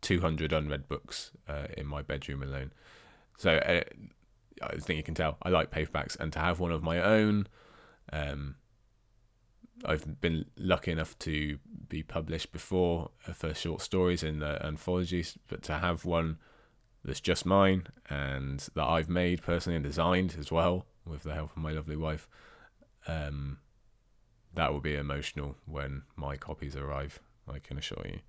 200 0.01 0.53
unread 0.53 0.88
books 0.88 1.31
uh, 1.47 1.67
in 1.77 1.85
my 1.85 2.01
bedroom 2.01 2.43
alone. 2.43 2.71
So 3.38 3.55
uh, 3.57 3.81
I 4.62 4.75
think 4.77 4.97
you 4.97 5.03
can 5.03 5.15
tell 5.15 5.38
I 5.41 5.49
like 5.49 5.71
paperbacks, 5.71 6.19
and 6.19 6.31
to 6.33 6.39
have 6.39 6.59
one 6.59 6.71
of 6.71 6.83
my 6.83 7.01
own, 7.01 7.47
um, 8.12 8.55
I've 9.85 10.19
been 10.21 10.45
lucky 10.57 10.91
enough 10.91 11.17
to 11.19 11.59
be 11.88 12.03
published 12.03 12.51
before 12.51 13.12
uh, 13.27 13.33
for 13.33 13.53
short 13.53 13.81
stories 13.81 14.23
in 14.23 14.39
the 14.39 14.63
anthologies, 14.65 15.38
but 15.47 15.63
to 15.63 15.73
have 15.73 16.05
one 16.05 16.38
that's 17.03 17.21
just 17.21 17.45
mine 17.45 17.88
and 18.09 18.59
that 18.75 18.83
I've 18.83 19.09
made 19.09 19.41
personally 19.41 19.77
and 19.77 19.85
designed 19.85 20.35
as 20.38 20.51
well 20.51 20.85
with 21.05 21.23
the 21.23 21.33
help 21.33 21.51
of 21.51 21.57
my 21.57 21.71
lovely 21.71 21.95
wife, 21.95 22.27
um, 23.07 23.59
that 24.53 24.73
will 24.73 24.81
be 24.81 24.95
emotional 24.95 25.55
when 25.65 26.03
my 26.15 26.35
copies 26.35 26.75
arrive. 26.75 27.19
I 27.51 27.59
can 27.59 27.77
assure 27.77 28.05
you. 28.05 28.19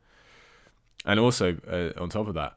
And 1.04 1.18
also, 1.18 1.56
uh, 1.66 2.00
on 2.00 2.08
top 2.08 2.28
of 2.28 2.34
that, 2.34 2.56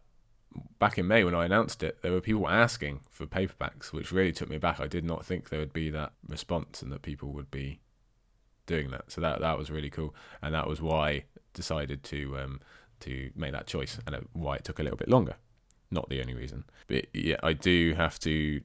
back 0.79 0.97
in 0.97 1.07
May 1.07 1.23
when 1.23 1.35
I 1.35 1.45
announced 1.45 1.83
it, 1.83 2.01
there 2.01 2.11
were 2.11 2.21
people 2.21 2.47
asking 2.47 3.01
for 3.09 3.25
paperbacks, 3.25 3.91
which 3.91 4.11
really 4.11 4.31
took 4.31 4.49
me 4.49 4.57
back. 4.57 4.79
I 4.79 4.87
did 4.87 5.03
not 5.03 5.25
think 5.25 5.49
there 5.49 5.59
would 5.59 5.73
be 5.73 5.89
that 5.89 6.13
response 6.27 6.81
and 6.81 6.91
that 6.91 7.01
people 7.01 7.29
would 7.29 7.49
be 7.49 7.79
doing 8.65 8.91
that. 8.91 9.11
So 9.11 9.21
that 9.21 9.41
that 9.41 9.57
was 9.57 9.71
really 9.71 9.89
cool, 9.89 10.13
and 10.41 10.53
that 10.53 10.67
was 10.67 10.81
why 10.81 11.09
I 11.09 11.23
decided 11.53 12.03
to 12.05 12.37
um, 12.37 12.61
to 13.01 13.31
make 13.35 13.51
that 13.53 13.67
choice, 13.67 13.99
and 14.05 14.27
why 14.33 14.55
it 14.55 14.63
took 14.63 14.79
a 14.79 14.83
little 14.83 14.97
bit 14.97 15.09
longer. 15.09 15.35
Not 15.91 16.09
the 16.09 16.21
only 16.21 16.33
reason, 16.33 16.63
but 16.87 17.05
yeah, 17.13 17.37
I 17.43 17.53
do 17.53 17.93
have 17.95 18.19
to 18.19 18.61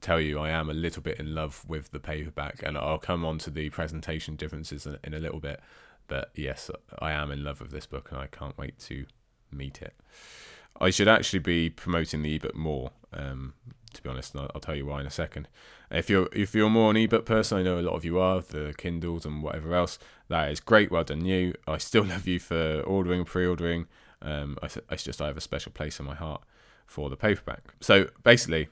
tell 0.00 0.20
you 0.20 0.38
I 0.38 0.50
am 0.50 0.70
a 0.70 0.74
little 0.74 1.02
bit 1.02 1.18
in 1.18 1.34
love 1.34 1.64
with 1.66 1.90
the 1.90 2.00
paperback, 2.00 2.62
and 2.62 2.78
I'll 2.78 2.98
come 2.98 3.24
on 3.24 3.38
to 3.38 3.50
the 3.50 3.70
presentation 3.70 4.36
differences 4.36 4.86
in, 4.86 4.98
in 5.02 5.14
a 5.14 5.18
little 5.18 5.40
bit. 5.40 5.60
But 6.06 6.30
yes, 6.34 6.70
I 7.00 7.12
am 7.12 7.30
in 7.30 7.44
love 7.44 7.60
with 7.60 7.70
this 7.70 7.86
book, 7.86 8.10
and 8.10 8.20
I 8.20 8.28
can't 8.28 8.56
wait 8.56 8.78
to 8.80 9.06
meet 9.50 9.82
it. 9.82 9.94
I 10.80 10.90
should 10.90 11.08
actually 11.08 11.40
be 11.40 11.70
promoting 11.70 12.22
the 12.22 12.34
ebook 12.34 12.54
more. 12.54 12.90
Um, 13.12 13.54
to 13.94 14.02
be 14.02 14.08
honest, 14.08 14.36
I'll, 14.36 14.50
I'll, 14.54 14.60
tell 14.60 14.76
you 14.76 14.86
why 14.86 15.00
in 15.00 15.06
a 15.06 15.10
second. 15.10 15.48
If 15.90 16.10
you're 16.10 16.28
if 16.32 16.54
you're 16.54 16.70
more 16.70 16.90
an 16.90 16.96
ebook 16.96 17.24
person, 17.24 17.58
I 17.58 17.62
know 17.62 17.78
a 17.78 17.82
lot 17.82 17.94
of 17.94 18.04
you 18.04 18.18
are 18.18 18.40
the 18.40 18.74
Kindles 18.76 19.24
and 19.24 19.42
whatever 19.42 19.74
else. 19.74 19.98
That 20.28 20.50
is 20.50 20.60
great. 20.60 20.90
Well 20.90 21.04
done, 21.04 21.24
you. 21.24 21.54
I 21.66 21.78
still 21.78 22.04
love 22.06 22.26
you 22.26 22.38
for 22.38 22.80
ordering, 22.82 23.24
pre-ordering. 23.24 23.86
Um, 24.20 24.58
I, 24.62 24.68
it's 24.90 25.04
just 25.04 25.22
I 25.22 25.26
have 25.26 25.36
a 25.36 25.42
special 25.42 25.72
place 25.72 25.98
in 25.98 26.06
my 26.06 26.14
heart 26.14 26.42
for 26.86 27.08
the 27.10 27.16
paperback. 27.16 27.74
So 27.80 28.08
basically, 28.22 28.68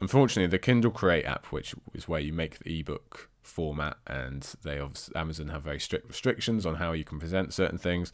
unfortunately, 0.00 0.50
the 0.50 0.58
Kindle 0.58 0.90
Create 0.90 1.24
app, 1.24 1.46
which 1.46 1.74
is 1.94 2.08
where 2.08 2.20
you 2.20 2.32
make 2.32 2.58
the 2.58 2.80
ebook 2.80 3.28
format, 3.42 3.96
and 4.06 4.42
they 4.64 4.80
Amazon 5.14 5.48
have 5.48 5.62
very 5.62 5.80
strict 5.80 6.08
restrictions 6.08 6.66
on 6.66 6.76
how 6.76 6.92
you 6.92 7.04
can 7.04 7.18
present 7.18 7.52
certain 7.52 7.78
things 7.78 8.12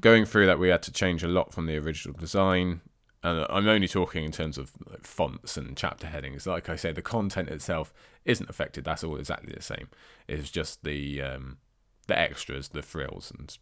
going 0.00 0.24
through 0.24 0.46
that, 0.46 0.58
we 0.58 0.68
had 0.68 0.82
to 0.84 0.92
change 0.92 1.22
a 1.22 1.28
lot 1.28 1.52
from 1.52 1.66
the 1.66 1.76
original 1.76 2.16
design. 2.18 2.80
And 3.22 3.46
I'm 3.50 3.68
only 3.68 3.88
talking 3.88 4.24
in 4.24 4.32
terms 4.32 4.56
of 4.56 4.72
like, 4.88 5.06
fonts 5.06 5.56
and 5.56 5.76
chapter 5.76 6.06
headings. 6.06 6.46
Like 6.46 6.68
I 6.68 6.76
say, 6.76 6.92
the 6.92 7.02
content 7.02 7.50
itself 7.50 7.92
isn't 8.24 8.48
affected. 8.48 8.84
That's 8.84 9.04
all 9.04 9.16
exactly 9.16 9.52
the 9.54 9.62
same. 9.62 9.88
It's 10.26 10.50
just 10.50 10.84
the 10.84 11.20
um, 11.20 11.58
the 12.06 12.18
extras, 12.18 12.68
the 12.68 12.82
frills, 12.82 13.32
and 13.36 13.56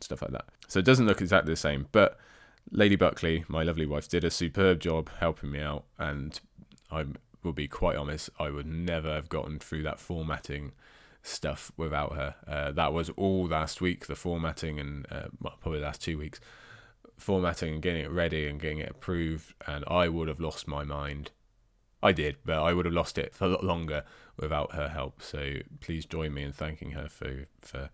stuff 0.00 0.22
like 0.22 0.32
that. 0.32 0.46
So 0.68 0.78
it 0.78 0.84
doesn't 0.84 1.06
look 1.06 1.20
exactly 1.20 1.52
the 1.52 1.56
same. 1.56 1.88
But 1.92 2.18
Lady 2.70 2.96
Buckley, 2.96 3.44
my 3.48 3.62
lovely 3.62 3.86
wife, 3.86 4.08
did 4.08 4.24
a 4.24 4.30
superb 4.30 4.80
job 4.80 5.10
helping 5.18 5.50
me 5.50 5.60
out, 5.60 5.84
and 5.98 6.40
I 6.90 7.04
will 7.42 7.52
be 7.52 7.68
quite 7.68 7.96
honest, 7.96 8.28
I 8.38 8.50
would 8.50 8.66
never 8.66 9.12
have 9.12 9.28
gotten 9.28 9.58
through 9.58 9.82
that 9.84 10.00
formatting 10.00 10.72
stuff 11.26 11.72
without 11.76 12.14
her. 12.14 12.34
Uh, 12.46 12.72
that 12.72 12.92
was 12.92 13.10
all 13.10 13.46
last 13.46 13.80
week, 13.80 14.06
the 14.06 14.14
formatting 14.14 14.78
and 14.78 15.06
uh, 15.10 15.28
well, 15.40 15.56
probably 15.60 15.80
last 15.80 16.02
two 16.02 16.18
weeks, 16.18 16.40
formatting 17.16 17.74
and 17.74 17.82
getting 17.82 18.04
it 18.04 18.10
ready 18.10 18.46
and 18.46 18.60
getting 18.60 18.78
it 18.78 18.90
approved. 18.90 19.54
And 19.66 19.84
I 19.88 20.08
would 20.08 20.28
have 20.28 20.40
lost 20.40 20.68
my 20.68 20.84
mind. 20.84 21.30
I 22.02 22.12
did, 22.12 22.36
but 22.44 22.62
I 22.62 22.72
would 22.72 22.84
have 22.84 22.94
lost 22.94 23.18
it 23.18 23.34
for 23.34 23.46
a 23.46 23.48
lot 23.48 23.64
longer 23.64 24.04
without 24.36 24.74
her 24.74 24.88
help. 24.88 25.22
So 25.22 25.54
please 25.80 26.04
join 26.04 26.32
me 26.32 26.42
in 26.42 26.52
thanking 26.52 26.92
her 26.92 27.08
for 27.08 27.46
for 27.60 27.90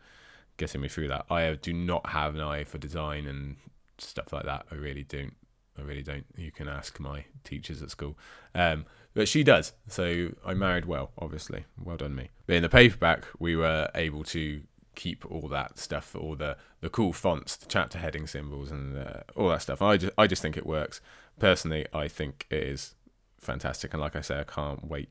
getting 0.56 0.80
me 0.80 0.88
through 0.88 1.08
that. 1.08 1.26
I 1.30 1.54
do 1.54 1.72
not 1.72 2.10
have 2.10 2.34
an 2.34 2.40
eye 2.40 2.64
for 2.64 2.78
design 2.78 3.26
and 3.26 3.56
stuff 3.98 4.32
like 4.32 4.44
that. 4.44 4.66
I 4.70 4.74
really 4.74 5.04
don't. 5.04 5.34
I 5.78 5.82
really 5.82 6.02
don't. 6.02 6.26
You 6.36 6.52
can 6.52 6.68
ask 6.68 7.00
my 7.00 7.24
teachers 7.44 7.82
at 7.82 7.90
school. 7.90 8.18
Um, 8.54 8.84
but 9.14 9.28
she 9.28 9.42
does. 9.42 9.72
So 9.88 10.30
I 10.44 10.54
married 10.54 10.86
well, 10.86 11.10
obviously. 11.18 11.64
Well 11.82 11.96
done 11.96 12.14
me. 12.14 12.30
But 12.46 12.56
in 12.56 12.62
the 12.62 12.68
paperback, 12.68 13.24
we 13.38 13.56
were 13.56 13.88
able 13.94 14.24
to 14.24 14.62
keep 14.94 15.24
all 15.30 15.48
that 15.48 15.78
stuff, 15.78 16.14
all 16.14 16.36
the 16.36 16.56
the 16.80 16.90
cool 16.90 17.12
fonts, 17.12 17.56
the 17.56 17.66
chapter 17.66 17.98
heading 17.98 18.26
symbols, 18.26 18.70
and 18.70 18.96
uh, 18.96 19.20
all 19.36 19.48
that 19.48 19.62
stuff. 19.62 19.82
I 19.82 19.96
just 19.96 20.12
I 20.18 20.26
just 20.26 20.42
think 20.42 20.56
it 20.56 20.66
works. 20.66 21.00
Personally, 21.38 21.86
I 21.92 22.08
think 22.08 22.46
it 22.50 22.62
is 22.62 22.94
fantastic, 23.38 23.92
and 23.92 24.00
like 24.00 24.16
I 24.16 24.20
say, 24.20 24.40
I 24.40 24.44
can't 24.44 24.86
wait 24.86 25.08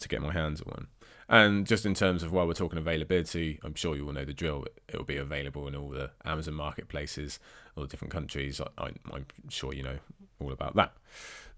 to 0.00 0.08
get 0.08 0.22
my 0.22 0.32
hands 0.32 0.60
on 0.62 0.72
one. 0.72 0.86
And 1.28 1.64
just 1.64 1.86
in 1.86 1.94
terms 1.94 2.24
of 2.24 2.32
while 2.32 2.46
we're 2.46 2.54
talking 2.54 2.78
availability, 2.78 3.60
I'm 3.62 3.74
sure 3.74 3.94
you 3.94 4.04
all 4.04 4.12
know 4.12 4.24
the 4.24 4.32
drill. 4.32 4.64
It 4.88 4.96
will 4.96 5.04
be 5.04 5.16
available 5.16 5.68
in 5.68 5.76
all 5.76 5.88
the 5.88 6.10
Amazon 6.24 6.54
marketplaces, 6.54 7.38
all 7.76 7.84
the 7.84 7.88
different 7.88 8.12
countries. 8.12 8.60
I, 8.76 8.88
am 9.12 9.26
sure 9.48 9.72
you 9.72 9.84
know 9.84 9.98
all 10.40 10.50
about 10.50 10.74
that. 10.74 10.92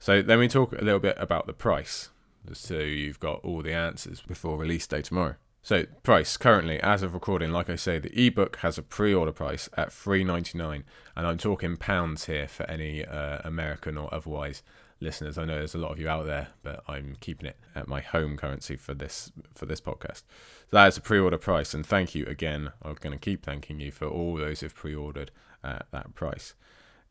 So 0.02 0.20
then 0.20 0.40
we 0.40 0.48
talk 0.48 0.72
a 0.72 0.84
little 0.84 0.98
bit 0.98 1.16
about 1.16 1.46
the 1.46 1.52
price. 1.52 2.10
So 2.54 2.80
you've 2.80 3.20
got 3.20 3.38
all 3.44 3.62
the 3.62 3.72
answers 3.72 4.20
before 4.20 4.58
release 4.58 4.84
day 4.84 5.00
tomorrow. 5.00 5.36
So 5.62 5.84
price 6.02 6.36
currently, 6.36 6.80
as 6.80 7.04
of 7.04 7.14
recording, 7.14 7.52
like 7.52 7.70
I 7.70 7.76
say, 7.76 8.00
the 8.00 8.26
ebook 8.26 8.56
has 8.56 8.76
a 8.76 8.82
pre-order 8.82 9.30
price 9.30 9.68
at 9.76 9.92
three 9.92 10.24
ninety 10.24 10.58
nine, 10.58 10.82
and 11.14 11.24
I'm 11.24 11.38
talking 11.38 11.76
pounds 11.76 12.24
here 12.24 12.48
for 12.48 12.68
any 12.68 13.04
uh, 13.04 13.42
American 13.44 13.96
or 13.96 14.12
otherwise 14.12 14.64
listeners. 14.98 15.38
I 15.38 15.44
know 15.44 15.54
there's 15.54 15.76
a 15.76 15.78
lot 15.78 15.92
of 15.92 16.00
you 16.00 16.08
out 16.08 16.26
there, 16.26 16.48
but 16.64 16.82
I'm 16.88 17.14
keeping 17.20 17.46
it 17.46 17.56
at 17.76 17.86
my 17.86 18.00
home 18.00 18.36
currency 18.36 18.74
for 18.74 18.94
this 18.94 19.30
for 19.54 19.66
this 19.66 19.80
podcast. 19.80 20.24
So 20.68 20.72
that 20.72 20.88
is 20.88 20.96
a 20.96 21.00
pre-order 21.00 21.38
price, 21.38 21.74
and 21.74 21.86
thank 21.86 22.12
you 22.12 22.26
again. 22.26 22.72
I'm 22.82 22.94
going 22.94 23.16
to 23.16 23.24
keep 23.24 23.44
thanking 23.44 23.78
you 23.78 23.92
for 23.92 24.08
all 24.08 24.34
those 24.34 24.62
who've 24.62 24.74
pre-ordered 24.74 25.30
at 25.62 25.86
that 25.92 26.16
price. 26.16 26.54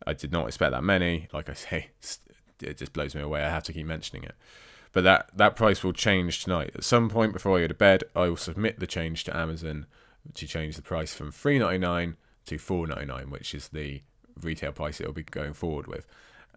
I 0.06 0.12
did 0.12 0.34
not 0.34 0.48
expect 0.48 0.74
that 0.74 0.84
many. 0.84 1.30
Like 1.32 1.50
I 1.50 1.54
say, 1.54 1.92
it 2.62 2.78
just 2.78 2.94
blows 2.94 3.16
me 3.16 3.22
away. 3.22 3.44
I 3.44 3.50
have 3.50 3.64
to 3.64 3.74
keep 3.74 3.86
mentioning 3.86 4.24
it. 4.24 4.36
But 4.94 5.04
that, 5.06 5.30
that 5.36 5.56
price 5.56 5.84
will 5.84 5.94
change 5.94 6.44
tonight. 6.44 6.72
At 6.76 6.84
some 6.84 7.10
point 7.10 7.34
before 7.34 7.58
I 7.58 7.62
go 7.62 7.68
to 7.68 7.74
bed, 7.74 8.04
I 8.16 8.28
will 8.28 8.38
submit 8.38 8.80
the 8.80 8.88
change 8.88 9.24
to 9.24 9.36
Amazon 9.36 9.86
to 10.34 10.46
change 10.46 10.76
the 10.76 10.82
price 10.82 11.14
from 11.14 11.32
three 11.32 11.58
ninety 11.60 11.78
nine 11.78 12.18
to 12.46 12.58
four 12.58 12.88
ninety 12.88 13.06
nine, 13.06 13.30
which 13.30 13.56
is 13.56 13.70
the 13.70 14.02
retail 14.42 14.72
price 14.72 15.00
it 15.00 15.08
will 15.08 15.14
be 15.14 15.24
going 15.24 15.54
forward 15.54 15.88
with. 15.88 16.06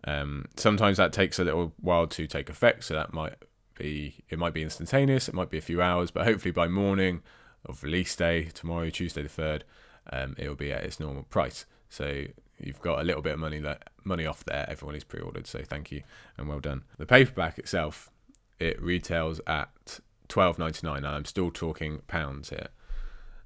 Um, 0.06 0.46
sometimes 0.56 0.96
that 0.98 1.12
takes 1.12 1.38
a 1.38 1.44
little 1.44 1.72
while 1.80 2.06
to 2.08 2.26
take 2.26 2.50
effect, 2.50 2.84
so 2.84 2.94
that 2.94 3.14
might 3.14 3.34
be 3.78 4.16
it 4.28 4.38
might 4.38 4.52
be 4.52 4.62
instantaneous, 4.62 5.28
it 5.28 5.34
might 5.34 5.50
be 5.50 5.58
a 5.58 5.62
few 5.62 5.80
hours, 5.80 6.10
but 6.10 6.24
hopefully 6.24 6.52
by 6.52 6.68
morning 6.68 7.22
of 7.64 7.82
release 7.82 8.14
day 8.14 8.44
tomorrow, 8.52 8.90
Tuesday 8.90 9.22
the 9.22 9.28
third, 9.28 9.64
um, 10.12 10.34
it 10.36 10.48
will 10.48 10.54
be 10.56 10.72
at 10.72 10.84
its 10.84 11.00
normal 11.00 11.22
price. 11.22 11.64
So 11.88 12.24
you've 12.58 12.80
got 12.82 13.00
a 13.00 13.04
little 13.04 13.22
bit 13.22 13.32
of 13.32 13.38
money 13.38 13.60
that 13.60 13.88
money 14.04 14.26
off 14.26 14.44
there. 14.44 14.66
Everyone 14.68 14.94
is 14.94 15.04
pre-ordered, 15.04 15.46
so 15.46 15.62
thank 15.62 15.90
you 15.90 16.02
and 16.36 16.48
well 16.48 16.60
done. 16.60 16.84
The 16.98 17.06
paperback 17.06 17.58
itself, 17.58 18.10
it 18.58 18.80
retails 18.80 19.40
at 19.46 20.00
twelve 20.28 20.58
ninety 20.58 20.86
nine, 20.86 21.04
and 21.04 21.14
I'm 21.14 21.24
still 21.24 21.50
talking 21.50 22.02
pounds 22.06 22.50
here. 22.50 22.68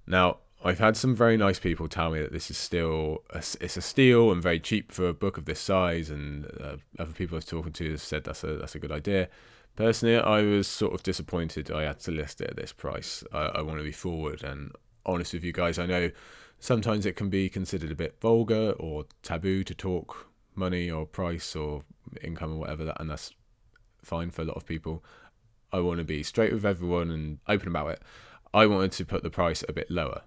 Now, 0.06 0.38
I've 0.64 0.80
had 0.80 0.96
some 0.96 1.14
very 1.14 1.36
nice 1.36 1.58
people 1.60 1.88
tell 1.88 2.10
me 2.10 2.20
that 2.20 2.32
this 2.32 2.50
is 2.50 2.58
still 2.58 3.22
a, 3.30 3.38
it's 3.38 3.76
a 3.76 3.80
steal 3.80 4.32
and 4.32 4.42
very 4.42 4.58
cheap 4.58 4.90
for 4.90 5.08
a 5.08 5.14
book 5.14 5.38
of 5.38 5.44
this 5.44 5.60
size, 5.60 6.10
and 6.10 6.46
uh, 6.60 6.76
other 6.98 7.12
people 7.12 7.36
I 7.36 7.38
was 7.38 7.44
talking 7.44 7.72
to 7.72 7.90
have 7.92 8.00
said 8.00 8.24
that's 8.24 8.42
a 8.42 8.56
that's 8.56 8.74
a 8.74 8.80
good 8.80 8.92
idea. 8.92 9.28
Personally, 9.76 10.16
I 10.18 10.42
was 10.42 10.66
sort 10.66 10.94
of 10.94 11.04
disappointed 11.04 11.70
I 11.70 11.84
had 11.84 12.00
to 12.00 12.10
list 12.10 12.40
it 12.40 12.50
at 12.50 12.56
this 12.56 12.72
price. 12.72 13.22
I, 13.32 13.38
I 13.38 13.62
want 13.62 13.78
to 13.78 13.84
be 13.84 13.92
forward 13.92 14.42
and 14.42 14.72
honest 15.06 15.32
with 15.32 15.44
you 15.44 15.52
guys. 15.52 15.78
I 15.78 15.86
know 15.86 16.10
sometimes 16.58 17.06
it 17.06 17.14
can 17.14 17.30
be 17.30 17.48
considered 17.48 17.92
a 17.92 17.94
bit 17.94 18.20
vulgar 18.20 18.72
or 18.72 19.04
taboo 19.22 19.62
to 19.62 19.74
talk 19.74 20.26
money 20.58 20.90
or 20.90 21.06
price 21.06 21.54
or 21.56 21.84
income 22.22 22.54
or 22.54 22.58
whatever 22.58 22.92
and 22.98 23.10
that's 23.10 23.32
fine 24.02 24.30
for 24.30 24.42
a 24.42 24.44
lot 24.44 24.56
of 24.56 24.66
people. 24.66 25.04
I 25.72 25.80
want 25.80 25.98
to 25.98 26.04
be 26.04 26.22
straight 26.22 26.52
with 26.52 26.64
everyone 26.64 27.10
and 27.10 27.38
open 27.46 27.68
about 27.68 27.88
it. 27.88 28.02
I 28.54 28.66
wanted 28.66 28.92
to 28.92 29.04
put 29.04 29.22
the 29.22 29.30
price 29.30 29.62
a 29.68 29.72
bit 29.72 29.90
lower. 29.90 30.22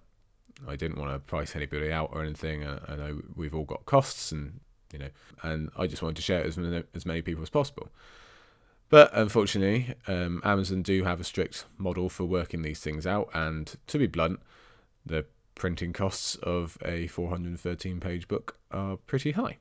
I 0.68 0.76
didn't 0.76 1.00
want 1.00 1.12
to 1.12 1.20
price 1.20 1.56
anybody 1.56 1.92
out 1.92 2.12
or 2.14 2.24
anything 2.24 2.64
i 2.64 2.96
know 2.96 3.22
we've 3.36 3.56
all 3.56 3.64
got 3.64 3.86
costs 3.88 4.32
and 4.32 4.60
you 4.94 5.00
know 5.00 5.10
and 5.42 5.72
i 5.76 5.88
just 5.88 6.04
wanted 6.04 6.18
to 6.18 6.22
share 6.22 6.42
it 6.42 6.46
as 6.46 6.58
many, 6.58 6.84
as 6.94 7.06
many 7.06 7.22
people 7.22 7.42
as 7.44 7.50
possible. 7.50 7.90
But 8.90 9.10
unfortunately 9.14 9.96
um, 10.08 10.42
amazon 10.44 10.84
do 10.84 11.04
have 11.04 11.20
a 11.20 11.24
strict 11.24 11.66
model 11.78 12.10
for 12.10 12.26
working 12.26 12.62
these 12.62 12.80
things 12.80 13.08
out 13.08 13.30
and 13.34 13.74
to 13.88 13.98
be 13.98 14.06
blunt 14.08 14.40
the 15.06 15.26
printing 15.56 15.94
costs 15.94 16.36
of 16.38 16.78
a 16.84 17.08
413 17.08 18.00
page 18.00 18.28
book 18.28 18.58
are 18.72 18.98
pretty 18.98 19.32
high. 19.32 19.58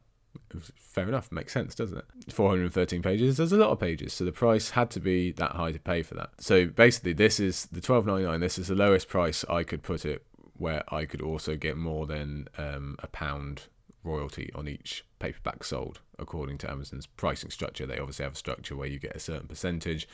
Fair 0.76 1.08
enough, 1.08 1.30
makes 1.30 1.52
sense, 1.52 1.74
doesn't 1.74 1.98
it? 1.98 2.32
413 2.32 3.02
pages, 3.02 3.36
there's 3.36 3.52
a 3.52 3.56
lot 3.56 3.70
of 3.70 3.78
pages, 3.78 4.12
so 4.12 4.24
the 4.24 4.32
price 4.32 4.70
had 4.70 4.90
to 4.90 5.00
be 5.00 5.32
that 5.32 5.52
high 5.52 5.72
to 5.72 5.78
pay 5.78 6.02
for 6.02 6.14
that. 6.14 6.30
So 6.38 6.66
basically, 6.66 7.12
this 7.12 7.38
is 7.38 7.66
the 7.66 7.80
12.99. 7.80 8.40
This 8.40 8.58
is 8.58 8.68
the 8.68 8.74
lowest 8.74 9.08
price 9.08 9.44
I 9.48 9.62
could 9.62 9.82
put 9.82 10.04
it, 10.04 10.24
where 10.56 10.82
I 10.88 11.04
could 11.04 11.20
also 11.20 11.56
get 11.56 11.76
more 11.76 12.06
than 12.06 12.48
um, 12.58 12.96
a 12.98 13.06
pound 13.06 13.68
royalty 14.02 14.50
on 14.54 14.66
each 14.68 15.04
paperback 15.18 15.64
sold, 15.64 16.00
according 16.18 16.58
to 16.58 16.70
Amazon's 16.70 17.06
pricing 17.06 17.50
structure. 17.50 17.86
They 17.86 17.98
obviously 17.98 18.24
have 18.24 18.32
a 18.32 18.36
structure 18.36 18.76
where 18.76 18.88
you 18.88 18.98
get 18.98 19.16
a 19.16 19.20
certain 19.20 19.46
percentage, 19.46 20.08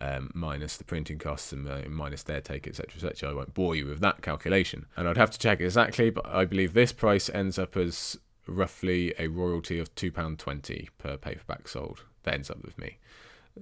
um, 0.00 0.30
minus 0.34 0.76
the 0.76 0.84
printing 0.84 1.18
costs 1.18 1.52
and 1.52 1.68
uh, 1.68 1.82
minus 1.88 2.22
their 2.22 2.40
take, 2.40 2.66
etc., 2.66 2.94
etc. 2.96 3.30
I 3.30 3.34
won't 3.34 3.54
bore 3.54 3.76
you 3.76 3.86
with 3.86 4.00
that 4.00 4.22
calculation, 4.22 4.86
and 4.96 5.08
I'd 5.08 5.16
have 5.16 5.30
to 5.30 5.38
check 5.38 5.60
exactly, 5.60 6.10
but 6.10 6.26
I 6.26 6.44
believe 6.44 6.74
this 6.74 6.92
price 6.92 7.30
ends 7.30 7.58
up 7.58 7.76
as 7.76 8.18
roughly 8.46 9.14
a 9.18 9.28
royalty 9.28 9.78
of 9.78 9.94
two 9.94 10.12
pound 10.12 10.38
twenty 10.38 10.88
per 10.98 11.16
paperback 11.16 11.68
sold. 11.68 12.04
That 12.24 12.34
ends 12.34 12.50
up 12.50 12.62
with 12.62 12.78
me, 12.78 12.98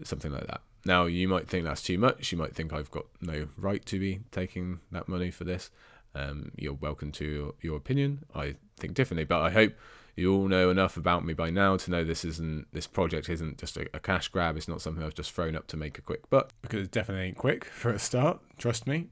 something 0.05 0.33
like 0.33 0.47
that. 0.47 0.61
Now 0.85 1.07
you 1.07 1.29
might 1.29 1.49
think 1.49 1.65
that's 1.65 1.83
too 1.83 1.99
much. 1.99 2.33
You 2.33 2.39
might 2.39 2.55
think 2.55 2.73
I've 2.73 2.91
got 2.91 3.07
no 3.21 3.49
right 3.57 3.85
to 3.87 3.99
be 3.99 4.21
taking 4.31 4.81
that 4.91 5.09
money 5.09 5.31
for 5.31 5.45
this. 5.45 5.71
Um, 6.15 6.53
you're 6.57 6.75
welcome 6.75 7.13
to 7.13 7.25
your, 7.25 7.55
your 7.63 7.77
opinion. 7.77 8.25
I 8.35 8.57
think 8.77 8.95
differently, 8.95 9.25
but 9.25 9.41
I 9.41 9.51
hope 9.51 9.73
you 10.17 10.35
all 10.35 10.49
know 10.49 10.69
enough 10.69 10.97
about 10.97 11.25
me 11.25 11.33
by 11.33 11.51
now 11.51 11.77
to 11.77 11.91
know 11.91 12.05
this 12.05 12.25
isn't 12.25 12.67
this 12.73 12.87
project 12.87 13.29
isn't 13.29 13.59
just 13.59 13.77
a, 13.77 13.89
a, 13.95 14.01
cash 14.01 14.29
grab. 14.29 14.57
It's 14.57 14.69
not 14.69 14.83
something 14.83 15.03
I've 15.03 15.15
just 15.15 15.33
thrown 15.33 15.57
up 15.57 15.67
to 15.69 15.77
make 15.77 15.99
a 15.99 16.03
quick 16.03 16.29
buck 16.29 16.51
because 16.61 16.83
it 16.83 16.91
definitely 16.91 17.29
ain't 17.29 17.39
quick 17.39 17.65
for 17.65 17.91
a 17.91 17.99
start. 17.99 18.41
Trust 18.59 18.87
me. 18.87 19.07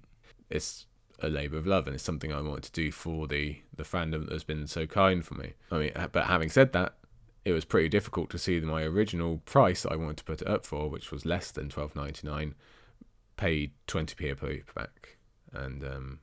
It's 0.50 0.86
a 1.22 1.28
labour 1.28 1.58
of 1.58 1.66
love, 1.66 1.86
and 1.86 1.94
it's 1.94 2.04
something 2.04 2.32
I 2.32 2.40
wanted 2.40 2.64
to 2.64 2.72
do 2.72 2.90
for 2.90 3.26
the 3.26 3.60
the 3.76 3.84
fandom 3.84 4.26
that 4.26 4.32
has 4.32 4.44
been 4.44 4.66
so 4.66 4.86
kind 4.86 5.24
for 5.24 5.34
me. 5.34 5.54
I 5.70 5.78
mean, 5.78 5.92
but 6.12 6.26
having 6.26 6.50
said 6.50 6.72
that, 6.72 6.94
it 7.44 7.52
was 7.52 7.64
pretty 7.64 7.88
difficult 7.88 8.30
to 8.30 8.38
see 8.38 8.60
my 8.60 8.82
original 8.82 9.38
price 9.44 9.82
that 9.82 9.92
I 9.92 9.96
wanted 9.96 10.18
to 10.18 10.24
put 10.24 10.42
it 10.42 10.48
up 10.48 10.66
for, 10.66 10.88
which 10.90 11.10
was 11.10 11.24
less 11.24 11.50
than 11.50 11.68
twelve 11.68 11.96
ninety 11.96 12.26
nine, 12.26 12.54
paid 13.36 13.72
twenty 13.86 14.14
p 14.14 14.34
per 14.34 14.46
paperback, 14.46 15.16
and 15.52 15.82
um, 15.84 16.18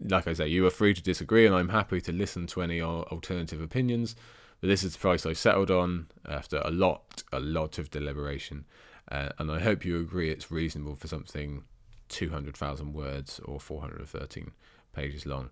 like 0.00 0.26
I 0.26 0.32
say, 0.32 0.48
you 0.48 0.66
are 0.66 0.70
free 0.70 0.94
to 0.94 1.02
disagree, 1.02 1.46
and 1.46 1.54
I'm 1.54 1.70
happy 1.70 2.00
to 2.00 2.12
listen 2.12 2.46
to 2.48 2.62
any 2.62 2.80
alternative 2.80 3.60
opinions. 3.60 4.16
But 4.60 4.68
this 4.68 4.84
is 4.84 4.92
the 4.92 4.98
price 5.00 5.26
I 5.26 5.32
settled 5.32 5.70
on 5.70 6.06
after 6.24 6.58
a 6.58 6.70
lot, 6.70 7.24
a 7.32 7.40
lot 7.40 7.78
of 7.78 7.90
deliberation, 7.90 8.64
uh, 9.10 9.30
and 9.38 9.50
I 9.50 9.58
hope 9.58 9.84
you 9.84 10.00
agree 10.00 10.30
it's 10.30 10.52
reasonable 10.52 10.94
for 10.94 11.08
something 11.08 11.64
200,000 12.12 12.92
words 12.92 13.40
or 13.44 13.58
413 13.58 14.52
pages 14.92 15.26
long. 15.26 15.50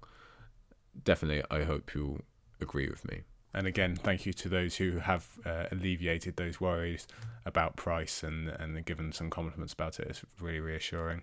Definitely, 1.03 1.43
I 1.51 1.65
hope 1.65 1.95
you'll 1.95 2.21
agree 2.61 2.89
with 2.89 3.09
me. 3.09 3.23
And 3.53 3.67
again, 3.67 3.97
thank 3.97 4.27
you 4.27 4.33
to 4.35 4.49
those 4.49 4.77
who 4.77 4.99
have 4.99 5.27
uh, 5.45 5.65
alleviated 5.73 6.37
those 6.37 6.61
worries 6.61 7.09
about 7.45 7.77
price 7.77 8.23
and, 8.23 8.49
and 8.49 8.85
given 8.85 9.13
some 9.13 9.31
compliments 9.31 9.73
about 9.73 9.99
it. 9.99 10.07
It's 10.09 10.23
really 10.39 10.61
reassuring. 10.61 11.23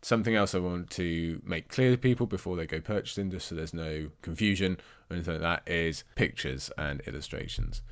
Something 0.00 0.34
else 0.34 0.54
I 0.54 0.60
want 0.60 0.90
to 0.90 1.42
make 1.44 1.68
clear 1.68 1.90
to 1.90 1.98
people 1.98 2.26
before 2.26 2.56
they 2.56 2.66
go 2.66 2.80
purchasing, 2.80 3.30
just 3.30 3.48
so 3.48 3.54
there's 3.54 3.74
no 3.74 4.10
confusion 4.22 4.78
or 5.10 5.16
anything 5.16 5.40
like 5.40 5.64
that, 5.64 5.70
is 5.70 6.04
pictures 6.14 6.70
and 6.78 7.02
illustrations. 7.06 7.82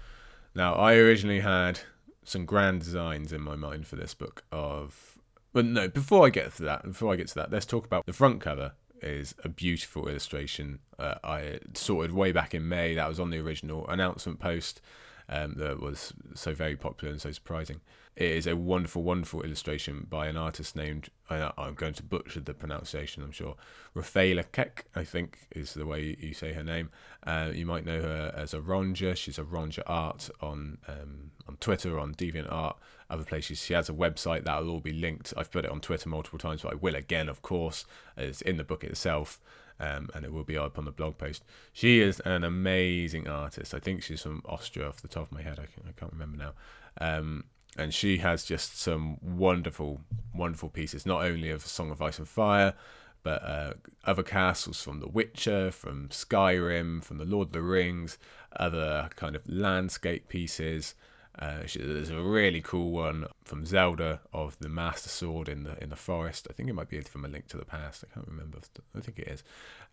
Now, 0.55 0.75
I 0.75 0.95
originally 0.95 1.41
had 1.41 1.81
some 2.25 2.47
grand 2.47 2.81
designs 2.81 3.33
in 3.33 3.43
my 3.43 3.57
mind 3.57 3.87
for 3.87 3.97
this 3.97 4.15
book 4.15 4.45
of. 4.51 5.16
But 5.57 5.65
no, 5.65 5.89
before 5.89 6.27
I 6.27 6.29
get 6.29 6.55
to 6.57 6.65
that, 6.65 6.83
before 6.83 7.15
I 7.15 7.17
get 7.17 7.29
to 7.29 7.35
that, 7.37 7.51
let's 7.51 7.65
talk 7.65 7.87
about 7.87 8.05
the 8.05 8.13
front 8.13 8.43
cover 8.43 8.73
is 9.01 9.35
a 9.43 9.49
beautiful 9.49 10.07
illustration. 10.07 10.81
Uh, 10.99 11.15
I 11.25 11.61
sorted 11.73 12.13
way 12.13 12.31
back 12.31 12.55
in 12.55 12.69
May. 12.69 12.95
That 12.95 13.09
was 13.09 13.19
on 13.19 13.31
the 13.31 13.39
original 13.39 13.89
announcement 13.89 14.39
post 14.39 14.83
um, 15.29 15.55
that 15.57 15.81
was 15.81 16.13
so 16.35 16.55
very 16.55 16.77
popular 16.77 17.13
and 17.13 17.21
so 17.21 17.33
surprising. 17.33 17.81
It 18.17 18.33
is 18.33 18.47
a 18.47 18.57
wonderful, 18.57 19.03
wonderful 19.03 19.43
illustration 19.43 20.07
by 20.09 20.27
an 20.27 20.39
artist 20.39 20.75
named, 20.75 21.11
I'm 21.29 21.75
going 21.75 21.93
to 21.95 22.03
butcher 22.03 22.41
the 22.41 22.55
pronunciation, 22.55 23.23
I'm 23.23 23.31
sure, 23.31 23.57
Rafaela 23.93 24.45
Keck, 24.45 24.87
I 24.95 25.05
think 25.05 25.41
is 25.51 25.75
the 25.75 25.85
way 25.85 26.17
you 26.19 26.33
say 26.33 26.55
her 26.55 26.63
name. 26.63 26.89
Uh, 27.27 27.51
you 27.53 27.67
might 27.67 27.85
know 27.85 28.01
her 28.01 28.33
as 28.35 28.55
a 28.55 28.61
Ronja. 28.61 29.15
She's 29.17 29.39
a 29.39 29.43
Ronja 29.43 29.83
Art 29.87 30.31
on 30.41 30.79
um, 30.89 31.33
on 31.47 31.57
Twitter, 31.59 31.99
on 31.99 32.15
DeviantArt, 32.15 32.77
other 33.11 33.25
places. 33.25 33.63
She 33.63 33.75
has 33.75 33.91
a 33.91 33.93
website 33.93 34.45
that 34.45 34.63
will 34.63 34.71
all 34.71 34.81
be 34.81 34.93
linked. 34.93 35.35
I've 35.37 35.51
put 35.51 35.67
it 35.67 35.71
on 35.71 35.81
Twitter 35.81 36.09
multiple 36.09 36.39
times, 36.39 36.63
but 36.63 36.73
I 36.73 36.77
will 36.77 36.95
again, 36.95 37.29
of 37.29 37.43
course. 37.43 37.85
It's 38.17 38.41
in 38.41 38.57
the 38.57 38.65
book 38.65 38.83
itself 38.83 39.41
um, 39.81 40.09
and 40.15 40.25
it 40.25 40.33
will 40.33 40.45
be 40.45 40.57
up 40.57 40.79
on 40.79 40.85
the 40.85 40.93
blog 40.93 41.19
post. 41.19 41.45
She 41.73 42.01
is 42.01 42.21
an 42.21 42.45
amazing 42.45 43.29
artist. 43.29 43.75
I 43.75 43.79
think 43.79 44.03
she's 44.03 44.23
from 44.23 44.43
Austria 44.47 44.89
off 44.89 45.03
the 45.03 45.09
top 45.09 45.25
of 45.25 45.33
my 45.33 45.43
head. 45.43 45.59
I, 45.59 45.67
can, 45.67 45.93
can't 45.97 46.13
remember 46.13 46.39
now. 46.39 46.53
Um, 47.01 47.45
and 47.79 47.93
she 47.93 48.19
has 48.19 48.45
just 48.45 48.79
some 48.79 49.19
wonderful, 49.21 50.01
wonderful 50.35 50.71
pieces, 50.71 51.05
not 51.05 51.23
only 51.23 51.51
of 51.51 51.67
Song 51.67 51.91
of 51.91 52.01
Ice 52.01 52.19
and 52.19 52.29
Fire, 52.29 52.75
but 53.23 53.43
uh, 53.43 53.73
other 54.05 54.23
castles 54.23 54.81
from 54.81 55.01
The 55.01 55.09
Witcher, 55.09 55.71
from 55.71 56.09
Skyrim, 56.09 57.03
from 57.03 57.19
The 57.19 57.25
Lord 57.25 57.49
of 57.49 57.53
the 57.53 57.61
Rings, 57.61 58.19
other 58.59 59.11
kind 59.17 59.37
of 59.37 59.47
landscape 59.49 60.29
pieces. 60.29 60.95
Uh, 61.39 61.59
there's 61.75 62.11
a 62.11 62.21
really 62.21 62.63
cool 62.63 62.91
one 62.91 63.27
from 63.45 63.67
Zelda 63.67 64.21
of 64.33 64.59
the 64.59 64.69
Master 64.69 65.11
Sword 65.11 65.49
in 65.49 65.65
the 65.65 65.83
in 65.83 65.91
the 65.91 65.97
forest. 65.97 66.47
I 66.49 66.55
think 66.55 66.69
it 66.69 66.73
might 66.73 66.89
be 66.89 67.01
from 67.03 67.25
A 67.25 67.29
Link 67.29 67.47
to 67.49 67.59
the 67.59 67.65
Past. 67.65 68.05
I 68.09 68.15
can't 68.15 68.27
remember. 68.27 68.59
I 68.95 69.01
think 69.01 69.19
it 69.19 69.29
is. 69.29 69.45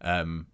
Um, 0.01 0.47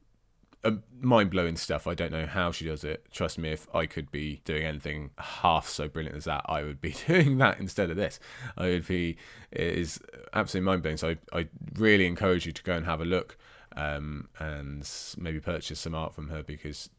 mind 0.99 1.29
blowing 1.29 1.55
stuff. 1.55 1.87
I 1.87 1.93
don't 1.93 2.11
know 2.11 2.25
how 2.25 2.51
she 2.51 2.65
does 2.65 2.83
it. 2.83 3.07
Trust 3.11 3.37
me, 3.37 3.51
if 3.51 3.67
I 3.73 3.85
could 3.85 4.11
be 4.11 4.41
doing 4.45 4.63
anything 4.63 5.11
half 5.17 5.67
so 5.67 5.87
brilliant 5.87 6.17
as 6.17 6.25
that, 6.25 6.41
I 6.45 6.63
would 6.63 6.81
be 6.81 6.95
doing 7.07 7.37
that 7.37 7.59
instead 7.59 7.89
of 7.89 7.95
this. 7.95 8.19
I 8.57 8.69
would 8.69 8.87
be. 8.87 9.17
It 9.51 9.77
is 9.77 9.99
absolutely 10.33 10.65
mind 10.65 10.81
blowing. 10.81 10.97
So 10.97 11.15
I, 11.33 11.39
I 11.39 11.47
really 11.75 12.07
encourage 12.07 12.45
you 12.45 12.51
to 12.51 12.63
go 12.63 12.73
and 12.73 12.85
have 12.85 12.99
a 13.01 13.05
look 13.05 13.37
um, 13.75 14.27
and 14.39 14.89
maybe 15.17 15.39
purchase 15.39 15.79
some 15.79 15.95
art 15.95 16.13
from 16.13 16.29
her 16.29 16.43
because 16.43 16.89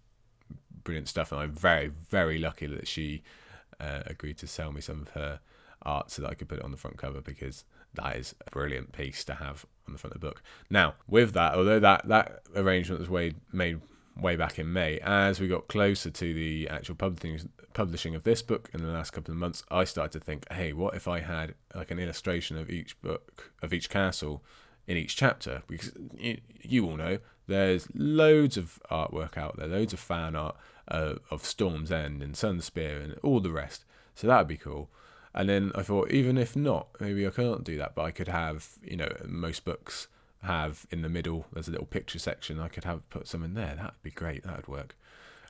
brilliant 0.85 1.09
stuff. 1.09 1.33
And 1.33 1.41
I'm 1.41 1.53
very, 1.53 1.89
very 1.89 2.39
lucky 2.39 2.67
that 2.67 2.89
she 2.89 3.23
uh, 3.81 4.03
agreed 4.07 4.39
to 4.39 4.47
sell 4.47 4.73
me 4.73 4.81
some 4.81 5.03
of 5.03 5.09
her 5.11 5.41
art 5.83 6.11
so 6.11 6.23
that 6.23 6.31
I 6.31 6.35
could 6.35 6.49
put 6.49 6.59
it 6.59 6.65
on 6.65 6.71
the 6.71 6.77
front 6.77 6.99
cover 6.99 7.21
because 7.21 7.65
that 7.95 8.17
is 8.17 8.35
a 8.47 8.51
brilliant 8.51 8.93
piece 8.93 9.25
to 9.25 9.35
have 9.35 9.65
on 9.87 9.95
the 9.95 9.99
front 9.99 10.15
of 10.15 10.21
the 10.21 10.27
book. 10.27 10.43
Now, 10.69 10.95
with 11.09 11.33
that, 11.33 11.55
although 11.55 11.81
that 11.81 12.07
that 12.09 12.43
arrangement 12.55 13.01
was 13.01 13.09
way, 13.09 13.35
made 13.53 13.81
way 14.17 14.37
back 14.37 14.59
in 14.59 14.73
May, 14.73 14.99
as 15.01 15.41
we 15.41 15.49
got 15.49 15.69
closer 15.69 16.11
to 16.11 16.35
the 16.35 16.69
actual 16.69 16.95
publishing 16.95 17.51
publishing 17.73 18.15
of 18.15 18.25
this 18.25 18.43
book 18.43 18.69
in 18.75 18.83
the 18.83 18.89
last 18.89 19.11
couple 19.13 19.33
of 19.33 19.39
months, 19.39 19.63
I 19.71 19.85
started 19.85 20.19
to 20.19 20.25
think, 20.25 20.51
hey, 20.53 20.73
what 20.73 20.95
if 20.95 21.09
I 21.09 21.21
had 21.21 21.55
like 21.75 21.91
an 21.91 21.99
illustration 21.99 22.57
of 22.57 22.71
each 22.71 23.01
book 23.01 23.53
of 23.63 23.73
each 23.73 23.89
castle 23.89 24.45
in 24.87 24.97
each 24.97 25.17
chapter? 25.17 25.63
Because 25.67 25.93
you, 26.17 26.39
you 26.63 26.87
all 26.87 26.97
know 26.97 27.19
there's 27.47 27.89
loads 27.95 28.57
of 28.57 28.81
artwork 28.91 29.37
out 29.37 29.57
there, 29.57 29.67
loads 29.67 29.93
of 29.93 30.01
fan 30.01 30.37
art 30.37 30.57
uh, 30.91 31.15
of 31.31 31.45
Storm's 31.45 31.93
End 31.93 32.23
and 32.23 32.35
Sunspear 32.35 33.03
and 33.03 33.19
all 33.23 33.41
the 33.41 33.51
rest. 33.51 33.85
So 34.15 34.27
that 34.27 34.39
would 34.39 34.49
be 34.49 34.57
cool. 34.57 34.89
And 35.35 35.49
then 35.49 35.71
I 35.75 35.83
thought, 35.83 36.11
even 36.11 36.37
if 36.37 36.57
not, 36.57 36.89
maybe 37.01 37.27
I 37.27 37.31
can't 37.31 37.65
do 37.65 37.77
that, 37.79 37.95
but 37.95 38.03
I 38.03 38.11
could 38.11 38.29
have, 38.29 38.71
you 38.83 38.97
know, 38.97 39.09
most 39.25 39.65
books 39.65 40.09
have 40.43 40.87
in 40.91 41.03
the 41.03 41.09
middle, 41.09 41.47
there's 41.53 41.69
a 41.69 41.71
little 41.71 41.87
picture 41.87 42.19
section. 42.19 42.59
I 42.59 42.69
could 42.69 42.85
have 42.85 43.09
put 43.11 43.29
some 43.29 43.45
in 43.45 43.55
there. 43.55 43.75
That'd 43.77 44.03
be 44.03 44.11
great. 44.11 44.43
That'd 44.43 44.69
work. 44.69 44.97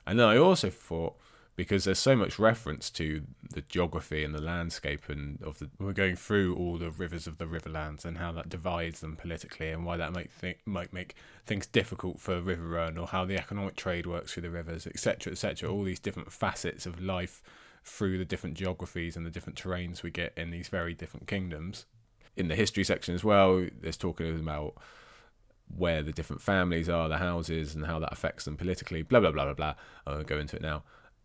And 0.05 0.19
then 0.19 0.27
I 0.27 0.37
also 0.37 0.69
thought, 0.69 1.15
because 1.61 1.83
there's 1.83 1.99
so 1.99 2.15
much 2.15 2.39
reference 2.39 2.89
to 2.89 3.21
the 3.53 3.61
geography 3.61 4.23
and 4.23 4.33
the 4.33 4.41
landscape 4.41 5.07
and 5.09 5.39
of 5.43 5.59
the 5.59 5.69
we're 5.77 5.93
going 5.93 6.15
through 6.15 6.55
all 6.55 6.75
the 6.79 6.89
rivers 6.89 7.27
of 7.27 7.37
the 7.37 7.45
riverlands 7.45 8.03
and 8.03 8.17
how 8.17 8.31
that 8.31 8.49
divides 8.49 8.99
them 9.01 9.15
politically 9.15 9.69
and 9.69 9.85
why 9.85 9.95
that 9.95 10.11
might 10.11 10.31
think 10.31 10.57
might 10.65 10.91
make 10.91 11.13
things 11.45 11.67
difficult 11.67 12.19
for 12.19 12.41
Riverrun 12.41 12.99
or 12.99 13.05
how 13.05 13.25
the 13.25 13.37
economic 13.37 13.75
trade 13.75 14.07
works 14.07 14.33
through 14.33 14.41
the 14.41 14.49
rivers 14.49 14.87
etc 14.87 15.33
etc 15.33 15.69
all 15.69 15.83
these 15.83 15.99
different 15.99 16.31
facets 16.31 16.87
of 16.87 16.99
life 16.99 17.43
through 17.83 18.17
the 18.17 18.25
different 18.25 18.57
geographies 18.57 19.15
and 19.15 19.23
the 19.23 19.29
different 19.29 19.61
terrains 19.61 20.01
we 20.01 20.09
get 20.09 20.33
in 20.35 20.49
these 20.49 20.67
very 20.67 20.95
different 20.95 21.27
kingdoms. 21.27 21.85
In 22.35 22.47
the 22.47 22.55
history 22.55 22.83
section 22.83 23.13
as 23.13 23.23
well 23.23 23.67
there's 23.81 23.97
talking 23.97 24.39
about 24.39 24.73
where 25.67 26.01
the 26.01 26.11
different 26.11 26.41
families 26.41 26.89
are 26.89 27.07
the 27.07 27.19
houses 27.19 27.75
and 27.75 27.85
how 27.85 27.99
that 27.99 28.11
affects 28.11 28.45
them 28.45 28.57
politically 28.57 29.03
blah 29.03 29.19
blah 29.19 29.29
blah 29.29 29.45
blah 29.45 29.53
blah. 29.53 29.75
I 30.07 30.13
won't 30.13 30.25
go 30.25 30.39
into 30.39 30.55
it 30.55 30.63
now 30.63 30.81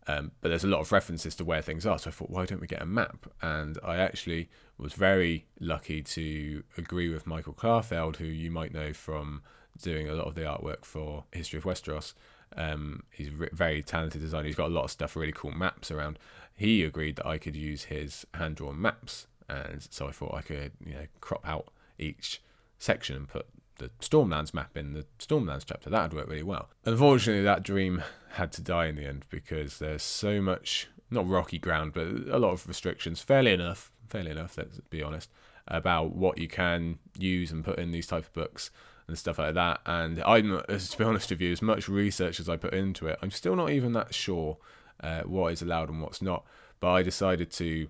um, 0.07 0.31
but 0.41 0.49
there's 0.49 0.63
a 0.63 0.67
lot 0.67 0.79
of 0.79 0.91
references 0.91 1.35
to 1.35 1.45
where 1.45 1.61
things 1.61 1.85
are. 1.85 1.99
So 1.99 2.09
I 2.09 2.11
thought, 2.11 2.29
why 2.29 2.45
don't 2.45 2.61
we 2.61 2.67
get 2.67 2.81
a 2.81 2.85
map? 2.85 3.27
And 3.41 3.77
I 3.83 3.97
actually 3.97 4.49
was 4.77 4.93
very 4.93 5.45
lucky 5.59 6.01
to 6.01 6.63
agree 6.77 7.09
with 7.09 7.27
Michael 7.27 7.53
Klarfeld, 7.53 8.17
who 8.17 8.25
you 8.25 8.49
might 8.49 8.73
know 8.73 8.93
from 8.93 9.41
doing 9.81 10.09
a 10.09 10.13
lot 10.13 10.27
of 10.27 10.35
the 10.35 10.41
artwork 10.41 10.85
for 10.85 11.25
History 11.31 11.57
of 11.57 11.65
Westeros. 11.65 12.13
Um, 12.55 13.03
he's 13.11 13.27
a 13.27 13.49
very 13.53 13.81
talented 13.81 14.21
designer. 14.21 14.47
He's 14.47 14.55
got 14.55 14.67
a 14.67 14.73
lot 14.73 14.85
of 14.85 14.91
stuff, 14.91 15.15
really 15.15 15.33
cool 15.33 15.51
maps 15.51 15.91
around. 15.91 16.17
He 16.55 16.83
agreed 16.83 17.17
that 17.17 17.27
I 17.27 17.37
could 17.37 17.55
use 17.55 17.85
his 17.85 18.25
hand 18.33 18.55
drawn 18.55 18.81
maps, 18.81 19.27
and 19.49 19.85
so 19.89 20.07
I 20.07 20.11
thought 20.11 20.33
I 20.33 20.41
could, 20.41 20.71
you 20.83 20.93
know, 20.93 21.05
crop 21.21 21.47
out 21.47 21.67
each 21.99 22.41
section 22.79 23.15
and 23.15 23.27
put 23.27 23.45
the 23.79 23.89
Stormlands 23.99 24.53
map 24.53 24.75
in 24.75 24.93
the 24.93 25.05
Stormlands 25.19 25.65
chapter. 25.65 25.89
That 25.89 26.03
would 26.03 26.13
work 26.13 26.29
really 26.29 26.43
well. 26.43 26.69
Unfortunately, 26.85 27.43
that 27.43 27.63
dream 27.63 28.03
had 28.31 28.51
to 28.53 28.61
die 28.61 28.87
in 28.87 28.95
the 28.95 29.05
end 29.05 29.25
because 29.29 29.79
there's 29.79 30.03
so 30.03 30.41
much, 30.41 30.87
not 31.09 31.27
rocky 31.27 31.57
ground, 31.57 31.93
but 31.93 32.07
a 32.07 32.39
lot 32.39 32.51
of 32.51 32.67
restrictions, 32.67 33.21
fairly 33.21 33.51
enough, 33.51 33.91
fairly 34.07 34.31
enough, 34.31 34.57
let's 34.57 34.79
be 34.89 35.03
honest, 35.03 35.29
about 35.67 36.15
what 36.15 36.37
you 36.37 36.47
can 36.47 36.99
use 37.17 37.51
and 37.51 37.63
put 37.63 37.79
in 37.79 37.91
these 37.91 38.07
type 38.07 38.23
of 38.23 38.33
books 38.33 38.71
and 39.07 39.17
stuff 39.17 39.39
like 39.39 39.53
that. 39.55 39.81
And 39.85 40.21
I'm, 40.23 40.61
to 40.67 40.97
be 40.97 41.03
honest 41.03 41.29
with 41.29 41.41
you, 41.41 41.51
as 41.51 41.61
much 41.61 41.87
research 41.87 42.39
as 42.39 42.49
I 42.49 42.57
put 42.57 42.73
into 42.73 43.07
it, 43.07 43.17
I'm 43.21 43.31
still 43.31 43.55
not 43.55 43.71
even 43.71 43.93
that 43.93 44.13
sure 44.13 44.57
uh, 45.01 45.21
what 45.21 45.53
is 45.53 45.61
allowed 45.61 45.89
and 45.89 46.01
what's 46.01 46.21
not. 46.21 46.45
But 46.79 46.91
I 46.91 47.03
decided 47.03 47.51
to 47.53 47.87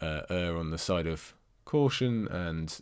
uh, 0.00 0.22
err 0.28 0.56
on 0.56 0.70
the 0.70 0.78
side 0.78 1.06
of 1.06 1.34
caution 1.64 2.28
and 2.28 2.80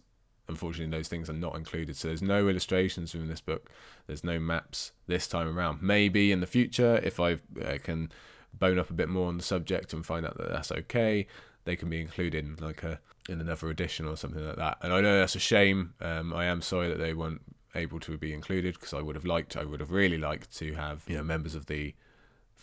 unfortunately 0.49 0.97
those 0.97 1.09
things 1.09 1.31
are 1.31 1.35
not 1.35 1.57
included. 1.57 1.97
So 1.97 2.09
there's 2.09 2.23
no 2.23 2.49
illustrations 2.49 3.15
in 3.15 3.29
this 3.29 3.41
book. 3.41 3.71
There's 4.07 4.25
no 4.25 4.39
maps 4.39 4.93
this 5.07 5.27
time 5.27 5.57
around. 5.57 5.83
Maybe 5.83 6.33
in 6.33 6.41
the 6.41 6.47
future 6.47 7.01
if 7.03 7.19
i 7.21 7.33
uh, 7.63 7.79
can 7.83 8.11
bone 8.53 8.79
up 8.79 8.91
a 8.91 8.95
bit 8.95 9.09
more 9.09 9.29
on 9.29 9.37
the 9.37 9.43
subject 9.43 9.93
and 9.93 10.07
find 10.07 10.25
out 10.25 10.39
that 10.39 10.49
that's 10.49 10.71
okay 10.71 11.27
they 11.65 11.75
can 11.75 11.91
be 11.91 12.01
included 12.01 12.45
in 12.45 12.57
like 12.65 12.83
a 12.83 13.01
in 13.29 13.41
another 13.41 13.71
edition 13.71 14.07
or 14.07 14.17
something 14.17 14.47
like 14.47 14.57
that. 14.57 14.79
And 14.83 14.93
i 14.93 15.01
know 15.01 15.19
that's 15.19 15.35
a 15.35 15.41
shame. 15.41 15.95
Um, 16.01 16.33
i 16.33 16.45
am 16.45 16.63
sorry 16.63 16.89
that 16.89 16.99
they 16.99 17.15
weren't 17.15 17.43
able 17.75 17.99
to 18.01 18.17
be 18.17 18.33
included 18.33 18.75
because 18.75 18.95
i 18.95 19.01
would 19.01 19.17
have 19.17 19.25
liked 19.25 19.57
i 19.57 19.65
would 19.65 19.81
have 19.81 19.91
really 19.91 20.19
liked 20.19 20.57
to 20.59 20.75
have 20.75 21.03
you 21.09 21.17
know 21.17 21.25
members 21.25 21.57
of 21.57 21.67
the 21.67 21.95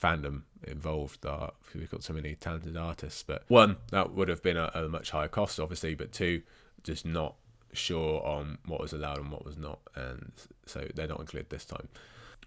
fandom 0.02 0.44
involved. 0.66 1.22
That 1.22 1.54
we've 1.76 1.90
got 1.90 2.04
so 2.04 2.14
many 2.14 2.36
talented 2.36 2.78
artists. 2.78 3.24
But 3.24 3.44
one 3.48 3.78
that 3.92 4.14
would 4.14 4.30
have 4.30 4.42
been 4.42 4.58
a, 4.58 4.72
a 4.74 4.88
much 4.88 5.12
higher 5.12 5.28
cost 5.28 5.60
obviously 5.60 5.96
but 5.96 6.12
two 6.12 6.42
just 6.84 7.06
not 7.06 7.36
sure 7.74 8.26
on 8.26 8.58
what 8.66 8.82
was 8.82 8.94
allowed 8.94 9.18
and 9.18 9.32
what 9.32 9.46
was 9.46 9.58
not, 9.58 9.80
and 9.96 10.32
so 10.66 10.88
they're 10.96 11.08
not 11.08 11.20
included 11.20 11.50
this 11.50 11.66
time, 11.66 11.88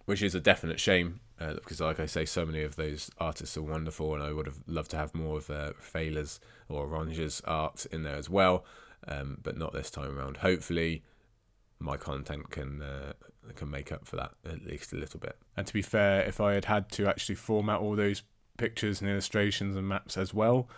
which 0.04 0.22
is 0.22 0.34
a 0.34 0.40
definite 0.40 0.80
shame 0.80 1.20
uh, 1.40 1.54
because, 1.54 1.80
like 1.80 2.00
I 2.00 2.06
say, 2.06 2.24
so 2.24 2.46
many 2.46 2.62
of 2.62 2.76
those 2.76 3.10
artists 3.18 3.56
are 3.56 3.62
wonderful, 3.62 4.14
and 4.14 4.22
I 4.22 4.32
would 4.32 4.46
have 4.46 4.58
loved 4.66 4.90
to 4.92 4.96
have 4.96 5.14
more 5.14 5.38
of 5.38 5.50
uh, 5.50 5.72
Fela's 5.80 6.40
or 6.68 6.87
Orange's 6.87 7.42
art 7.46 7.87
in 7.87 8.02
there 8.02 8.16
as 8.16 8.30
well, 8.30 8.64
um, 9.08 9.38
but 9.42 9.56
not 9.56 9.72
this 9.72 9.90
time 9.90 10.16
around. 10.16 10.38
Hopefully, 10.38 11.02
my 11.78 11.96
content 11.96 12.50
can 12.50 12.82
uh, 12.82 13.12
can 13.54 13.70
make 13.70 13.92
up 13.92 14.06
for 14.06 14.16
that 14.16 14.32
at 14.44 14.64
least 14.64 14.92
a 14.92 14.96
little 14.96 15.20
bit. 15.20 15.37
And 15.56 15.66
to 15.66 15.72
be 15.72 15.82
fair, 15.82 16.22
if 16.22 16.40
I 16.40 16.54
had 16.54 16.66
had 16.66 16.90
to 16.92 17.08
actually 17.08 17.34
format 17.34 17.80
all 17.80 17.96
those 17.96 18.22
pictures 18.56 19.00
and 19.00 19.10
illustrations 19.10 19.76
and 19.76 19.88
maps 19.88 20.16
as 20.16 20.32
well, 20.32 20.68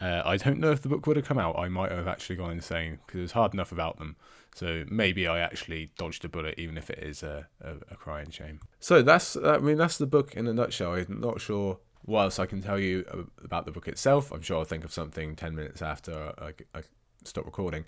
uh, 0.00 0.22
I 0.24 0.36
don't 0.36 0.60
know 0.60 0.70
if 0.70 0.82
the 0.82 0.88
book 0.88 1.06
would 1.06 1.16
have 1.16 1.26
come 1.26 1.38
out. 1.38 1.58
I 1.58 1.68
might 1.68 1.90
have 1.90 2.06
actually 2.06 2.36
gone 2.36 2.52
insane 2.52 2.98
because 3.06 3.18
it 3.18 3.22
was 3.22 3.32
hard 3.32 3.52
enough 3.52 3.72
about 3.72 3.98
them. 3.98 4.16
So 4.54 4.84
maybe 4.88 5.26
I 5.26 5.40
actually 5.40 5.92
dodged 5.98 6.24
a 6.24 6.28
bullet, 6.28 6.54
even 6.58 6.76
if 6.76 6.90
it 6.90 6.98
is 6.98 7.22
a, 7.22 7.48
a, 7.60 7.74
a 7.90 7.96
crying 7.96 8.30
shame. 8.30 8.60
So 8.80 9.02
that's 9.02 9.36
I 9.36 9.58
mean 9.58 9.76
that's 9.76 9.98
the 9.98 10.06
book 10.06 10.34
in 10.34 10.46
a 10.46 10.52
nutshell. 10.52 10.94
I'm 10.94 11.20
not 11.20 11.40
sure 11.40 11.78
what 12.02 12.22
else 12.22 12.38
I 12.38 12.46
can 12.46 12.62
tell 12.62 12.78
you 12.78 13.26
about 13.44 13.66
the 13.66 13.72
book 13.72 13.88
itself. 13.88 14.32
I'm 14.32 14.42
sure 14.42 14.58
I'll 14.58 14.64
think 14.64 14.84
of 14.84 14.92
something 14.92 15.36
ten 15.36 15.54
minutes 15.54 15.82
after 15.82 16.32
I, 16.38 16.52
I 16.74 16.82
stop 17.24 17.44
recording. 17.44 17.84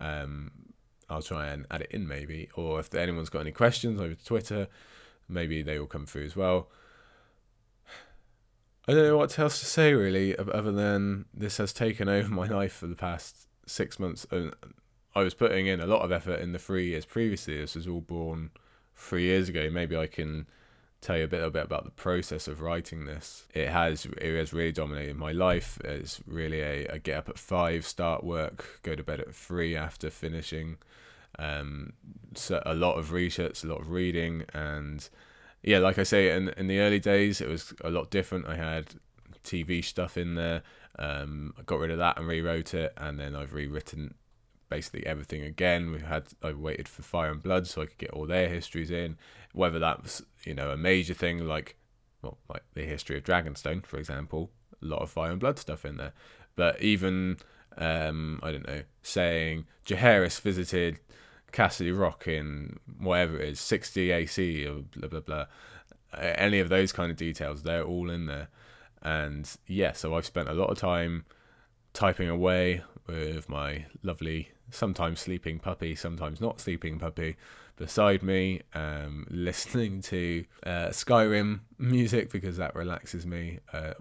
Um, 0.00 0.52
I'll 1.10 1.22
try 1.22 1.48
and 1.48 1.66
add 1.70 1.82
it 1.82 1.90
in 1.90 2.06
maybe, 2.06 2.48
or 2.54 2.80
if 2.80 2.94
anyone's 2.94 3.28
got 3.28 3.40
any 3.40 3.52
questions 3.52 4.00
over 4.00 4.14
Twitter, 4.14 4.68
maybe 5.28 5.62
they 5.62 5.78
will 5.78 5.86
come 5.86 6.06
through 6.06 6.24
as 6.24 6.36
well. 6.36 6.68
I 8.86 8.92
don't 8.92 9.04
know 9.04 9.16
what 9.16 9.38
else 9.38 9.60
to 9.60 9.66
say 9.66 9.94
really, 9.94 10.36
other 10.36 10.72
than 10.72 11.24
this 11.32 11.56
has 11.56 11.72
taken 11.72 12.08
over 12.18 12.28
my 12.28 12.46
life 12.46 12.74
for 12.74 12.86
the 12.86 12.96
past 12.96 13.48
six 13.66 13.98
months. 13.98 14.26
And 14.30 14.54
I 15.14 15.22
was 15.22 15.34
putting 15.34 15.66
in 15.66 15.80
a 15.80 15.86
lot 15.86 16.02
of 16.02 16.12
effort 16.12 16.40
in 16.40 16.52
the 16.52 16.58
three 16.58 16.88
years 16.88 17.04
previously. 17.04 17.58
This 17.58 17.76
was 17.76 17.86
all 17.86 18.00
born 18.00 18.50
three 18.94 19.24
years 19.24 19.48
ago. 19.48 19.70
Maybe 19.70 19.96
I 19.96 20.06
can 20.06 20.46
tell 21.00 21.18
you 21.18 21.24
a 21.24 21.28
bit, 21.28 21.42
a 21.42 21.50
bit 21.50 21.64
about 21.64 21.84
the 21.84 21.90
process 21.90 22.48
of 22.48 22.60
writing 22.60 23.04
this. 23.04 23.46
It 23.54 23.68
has 23.68 24.06
it 24.06 24.36
has 24.36 24.52
really 24.52 24.72
dominated 24.72 25.16
my 25.16 25.32
life. 25.32 25.78
It's 25.84 26.20
really 26.26 26.60
a, 26.60 26.86
a 26.86 26.98
get 26.98 27.18
up 27.18 27.28
at 27.28 27.38
five, 27.38 27.86
start 27.86 28.24
work, 28.24 28.80
go 28.82 28.94
to 28.94 29.02
bed 29.02 29.20
at 29.20 29.34
three 29.34 29.76
after 29.76 30.10
finishing. 30.10 30.78
Um, 31.38 31.92
so 32.34 32.62
a 32.64 32.74
lot 32.74 32.96
of 32.96 33.12
research, 33.12 33.64
a 33.64 33.66
lot 33.66 33.80
of 33.80 33.90
reading, 33.90 34.44
and 34.52 35.08
yeah, 35.64 35.78
like 35.78 35.98
I 35.98 36.02
say, 36.02 36.30
in 36.36 36.50
in 36.50 36.66
the 36.66 36.80
early 36.80 37.00
days, 37.00 37.40
it 37.40 37.48
was 37.48 37.72
a 37.82 37.90
lot 37.90 38.10
different. 38.10 38.46
I 38.46 38.56
had 38.56 38.94
TV 39.42 39.82
stuff 39.82 40.18
in 40.18 40.34
there. 40.34 40.62
Um, 40.98 41.54
I 41.58 41.62
got 41.62 41.80
rid 41.80 41.90
of 41.90 41.98
that 41.98 42.18
and 42.18 42.28
rewrote 42.28 42.74
it, 42.74 42.92
and 42.98 43.18
then 43.18 43.34
I've 43.34 43.54
rewritten 43.54 44.14
basically 44.68 45.06
everything 45.06 45.42
again. 45.42 45.90
We 45.90 46.00
had 46.00 46.24
I 46.42 46.52
waited 46.52 46.86
for 46.86 47.02
Fire 47.02 47.30
and 47.30 47.42
Blood 47.42 47.66
so 47.66 47.82
I 47.82 47.86
could 47.86 47.98
get 47.98 48.10
all 48.10 48.26
their 48.26 48.48
histories 48.48 48.90
in. 48.90 49.16
Whether 49.52 49.78
that 49.78 50.02
was 50.02 50.22
you 50.44 50.54
know 50.54 50.70
a 50.70 50.76
major 50.76 51.14
thing 51.14 51.46
like 51.46 51.76
well 52.20 52.36
like 52.48 52.64
the 52.74 52.84
history 52.84 53.16
of 53.16 53.24
Dragonstone, 53.24 53.86
for 53.86 53.98
example, 53.98 54.50
a 54.82 54.86
lot 54.86 55.00
of 55.00 55.10
Fire 55.10 55.30
and 55.30 55.40
Blood 55.40 55.58
stuff 55.58 55.86
in 55.86 55.96
there. 55.96 56.12
But 56.56 56.82
even 56.82 57.38
um, 57.78 58.38
I 58.42 58.52
don't 58.52 58.66
know, 58.66 58.82
saying 59.02 59.64
Jaehaerys 59.86 60.40
visited 60.42 61.00
Casterly 61.54 61.96
Rock 61.96 62.26
in 62.26 62.80
whatever 62.98 63.38
it 63.38 63.48
is, 63.50 63.60
60 63.60 64.10
AC 64.10 64.66
or 64.66 64.82
blah 64.96 65.08
blah 65.08 65.20
blah. 65.20 65.46
Any 66.18 66.58
of 66.58 66.68
those 66.68 66.92
kind 66.92 67.10
of 67.10 67.16
details, 67.16 67.62
they're 67.62 67.84
all 67.84 68.10
in 68.10 68.26
there. 68.26 68.48
And 69.02 69.48
yeah, 69.66 69.92
so 69.92 70.14
I've 70.14 70.26
spent 70.26 70.48
a 70.48 70.54
lot 70.54 70.70
of 70.70 70.78
time 70.78 71.24
typing 71.92 72.28
away 72.28 72.82
with 73.06 73.48
my 73.48 73.86
lovely, 74.02 74.50
sometimes 74.70 75.20
sleeping 75.20 75.60
puppy, 75.60 75.94
sometimes 75.94 76.40
not 76.40 76.60
sleeping 76.60 76.98
puppy, 76.98 77.36
beside 77.76 78.22
me, 78.22 78.62
um, 78.74 79.26
listening 79.30 80.00
to 80.02 80.44
uh, 80.64 80.88
Skyrim 80.88 81.60
music 81.78 82.30
because 82.30 82.56
that 82.56 82.74
relaxes 82.74 83.26
me. 83.26 83.58
Uh, 83.72 83.92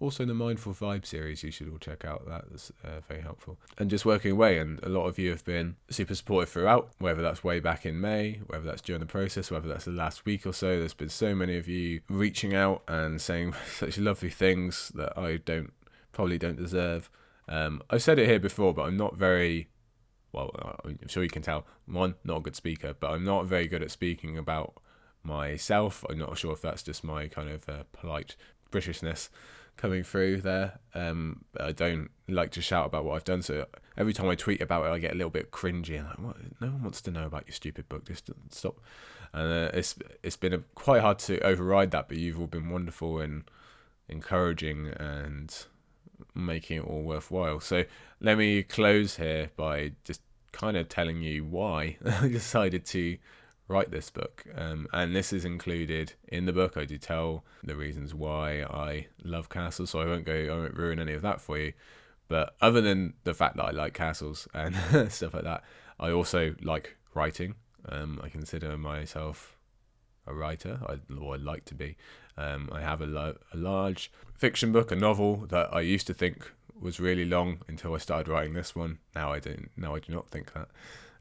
also, 0.00 0.24
the 0.24 0.34
Mindful 0.34 0.74
Vibe 0.74 1.06
series 1.06 1.42
you 1.42 1.50
should 1.50 1.68
all 1.68 1.78
check 1.78 2.04
out. 2.04 2.24
That's 2.26 2.72
uh, 2.84 3.00
very 3.08 3.22
helpful. 3.22 3.58
And 3.78 3.90
just 3.90 4.04
working 4.04 4.32
away, 4.32 4.58
and 4.58 4.82
a 4.82 4.88
lot 4.88 5.06
of 5.06 5.18
you 5.18 5.30
have 5.30 5.44
been 5.44 5.76
super 5.90 6.14
supportive 6.14 6.50
throughout, 6.50 6.90
whether 6.98 7.22
that's 7.22 7.44
way 7.44 7.60
back 7.60 7.86
in 7.86 8.00
May, 8.00 8.40
whether 8.46 8.64
that's 8.64 8.82
during 8.82 9.00
the 9.00 9.06
process, 9.06 9.50
whether 9.50 9.68
that's 9.68 9.84
the 9.84 9.92
last 9.92 10.24
week 10.24 10.46
or 10.46 10.52
so. 10.52 10.78
There's 10.78 10.94
been 10.94 11.08
so 11.08 11.34
many 11.34 11.56
of 11.56 11.68
you 11.68 12.00
reaching 12.08 12.54
out 12.54 12.82
and 12.88 13.20
saying 13.20 13.54
such 13.72 13.98
lovely 13.98 14.30
things 14.30 14.90
that 14.94 15.16
I 15.16 15.36
don't 15.38 15.72
probably 16.12 16.38
don't 16.38 16.56
deserve. 16.56 17.10
Um, 17.48 17.82
I've 17.90 18.02
said 18.02 18.18
it 18.18 18.28
here 18.28 18.38
before, 18.38 18.72
but 18.72 18.82
I'm 18.82 18.96
not 18.96 19.16
very 19.16 19.68
well, 20.32 20.78
I'm 20.84 21.08
sure 21.08 21.22
you 21.22 21.30
can 21.30 21.42
tell, 21.42 21.66
I'm 21.88 21.94
one, 21.94 22.14
not 22.24 22.38
a 22.38 22.40
good 22.40 22.56
speaker, 22.56 22.94
but 22.98 23.10
I'm 23.10 23.24
not 23.24 23.46
very 23.46 23.66
good 23.66 23.82
at 23.82 23.90
speaking 23.90 24.38
about 24.38 24.74
myself. 25.22 26.04
I'm 26.08 26.18
not 26.18 26.38
sure 26.38 26.52
if 26.52 26.62
that's 26.62 26.82
just 26.82 27.04
my 27.04 27.28
kind 27.28 27.48
of 27.48 27.68
uh, 27.68 27.82
polite 27.92 28.36
Britishness 28.70 29.28
coming 29.76 30.02
through 30.02 30.42
there. 30.42 30.78
Um, 30.94 31.44
I 31.58 31.72
don't 31.72 32.10
like 32.28 32.50
to 32.52 32.62
shout 32.62 32.86
about 32.86 33.04
what 33.04 33.16
I've 33.16 33.24
done, 33.24 33.42
so 33.42 33.66
every 33.96 34.12
time 34.12 34.28
I 34.28 34.34
tweet 34.34 34.60
about 34.60 34.86
it, 34.86 34.90
I 34.90 34.98
get 34.98 35.12
a 35.12 35.16
little 35.16 35.30
bit 35.30 35.50
cringy 35.50 35.98
and 35.98 36.06
like, 36.06 36.18
what? 36.18 36.36
no 36.60 36.68
one 36.68 36.82
wants 36.82 37.00
to 37.02 37.10
know 37.10 37.26
about 37.26 37.46
your 37.46 37.54
stupid 37.54 37.88
book. 37.88 38.06
Just 38.06 38.30
stop. 38.50 38.80
And 39.32 39.52
uh, 39.52 39.70
it's 39.72 39.94
it's 40.22 40.36
been 40.36 40.52
a, 40.52 40.58
quite 40.74 41.00
hard 41.00 41.18
to 41.20 41.40
override 41.40 41.92
that, 41.92 42.08
but 42.08 42.18
you've 42.18 42.40
all 42.40 42.46
been 42.46 42.68
wonderful 42.68 43.20
and 43.20 43.44
encouraging 44.08 44.88
and 44.88 45.66
making 46.34 46.78
it 46.78 46.84
all 46.84 47.02
worthwhile. 47.02 47.60
So 47.60 47.84
let 48.20 48.38
me 48.38 48.62
close 48.62 49.16
here 49.16 49.50
by 49.56 49.92
just 50.04 50.22
kind 50.52 50.76
of 50.76 50.88
telling 50.88 51.22
you 51.22 51.44
why 51.44 51.96
I 52.04 52.28
decided 52.28 52.84
to 52.86 53.18
write 53.68 53.90
this 53.90 54.10
book. 54.10 54.44
Um, 54.54 54.88
and 54.92 55.14
this 55.14 55.32
is 55.32 55.44
included 55.44 56.14
in 56.28 56.46
the 56.46 56.52
book. 56.52 56.76
I 56.76 56.84
do 56.84 56.98
tell 56.98 57.44
the 57.62 57.76
reasons 57.76 58.14
why 58.14 58.62
I 58.62 59.06
love 59.22 59.48
castles, 59.48 59.90
so 59.90 60.00
I 60.00 60.06
won't 60.06 60.24
go, 60.24 60.34
I 60.34 60.54
won't 60.54 60.74
ruin 60.74 60.98
any 60.98 61.12
of 61.12 61.22
that 61.22 61.40
for 61.40 61.56
you. 61.56 61.72
But 62.28 62.54
other 62.60 62.80
than 62.80 63.14
the 63.24 63.34
fact 63.34 63.56
that 63.56 63.64
I 63.64 63.70
like 63.70 63.94
castles 63.94 64.46
and 64.54 64.76
stuff 65.12 65.34
like 65.34 65.44
that, 65.44 65.64
I 65.98 66.10
also 66.10 66.54
like 66.62 66.96
writing. 67.14 67.54
Um, 67.88 68.20
I 68.22 68.28
consider 68.28 68.76
myself 68.76 69.56
a 70.30 70.34
writer, 70.34 70.80
I, 70.86 70.98
or 71.20 71.34
I'd 71.34 71.42
like 71.42 71.64
to 71.66 71.74
be. 71.74 71.96
Um, 72.36 72.70
I 72.72 72.80
have 72.80 73.00
a, 73.00 73.06
lo- 73.06 73.38
a 73.52 73.56
large 73.56 74.10
fiction 74.34 74.72
book, 74.72 74.90
a 74.90 74.96
novel 74.96 75.46
that 75.48 75.74
I 75.74 75.80
used 75.80 76.06
to 76.06 76.14
think 76.14 76.50
was 76.80 76.98
really 76.98 77.24
long 77.26 77.58
until 77.68 77.94
I 77.94 77.98
started 77.98 78.30
writing 78.30 78.54
this 78.54 78.74
one. 78.74 78.98
Now 79.14 79.32
I 79.32 79.38
don't. 79.38 79.70
Now 79.76 79.94
I 79.94 79.98
do 79.98 80.12
not 80.12 80.30
think 80.30 80.52
that, 80.54 80.68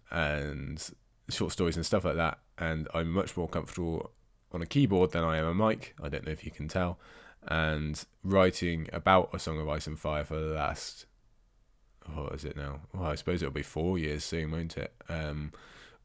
and 0.10 0.90
short 1.30 1.52
stories 1.52 1.76
and 1.76 1.86
stuff 1.86 2.06
like 2.06 2.16
that. 2.16 2.40
And 2.58 2.88
I'm 2.94 3.12
much 3.12 3.36
more 3.36 3.48
comfortable 3.48 4.12
on 4.52 4.62
a 4.62 4.66
keyboard 4.66 5.12
than 5.12 5.24
I 5.24 5.38
am 5.38 5.46
a 5.46 5.54
mic. 5.54 5.96
I 6.02 6.10
don't 6.10 6.26
know 6.26 6.32
if 6.32 6.46
you 6.46 6.52
can 6.52 6.68
tell. 6.68 7.00
And 7.48 8.04
writing 8.24 8.90
about 8.92 9.30
a 9.34 9.40
Song 9.40 9.60
of 9.60 9.70
Ice 9.70 9.88
and 9.88 9.98
Fire 10.00 10.26
for 10.26 10.40
the 10.40 10.54
last, 10.54 11.06
what 12.14 12.34
is 12.34 12.44
it 12.44 12.58
now? 12.58 12.82
Well, 12.94 13.10
I 13.10 13.16
suppose 13.16 13.42
it'll 13.42 13.54
be 13.54 13.64
four 13.64 13.98
years 13.98 14.24
soon, 14.24 14.52
won't 14.52 14.78
it? 14.78 14.94
Um, 15.08 15.54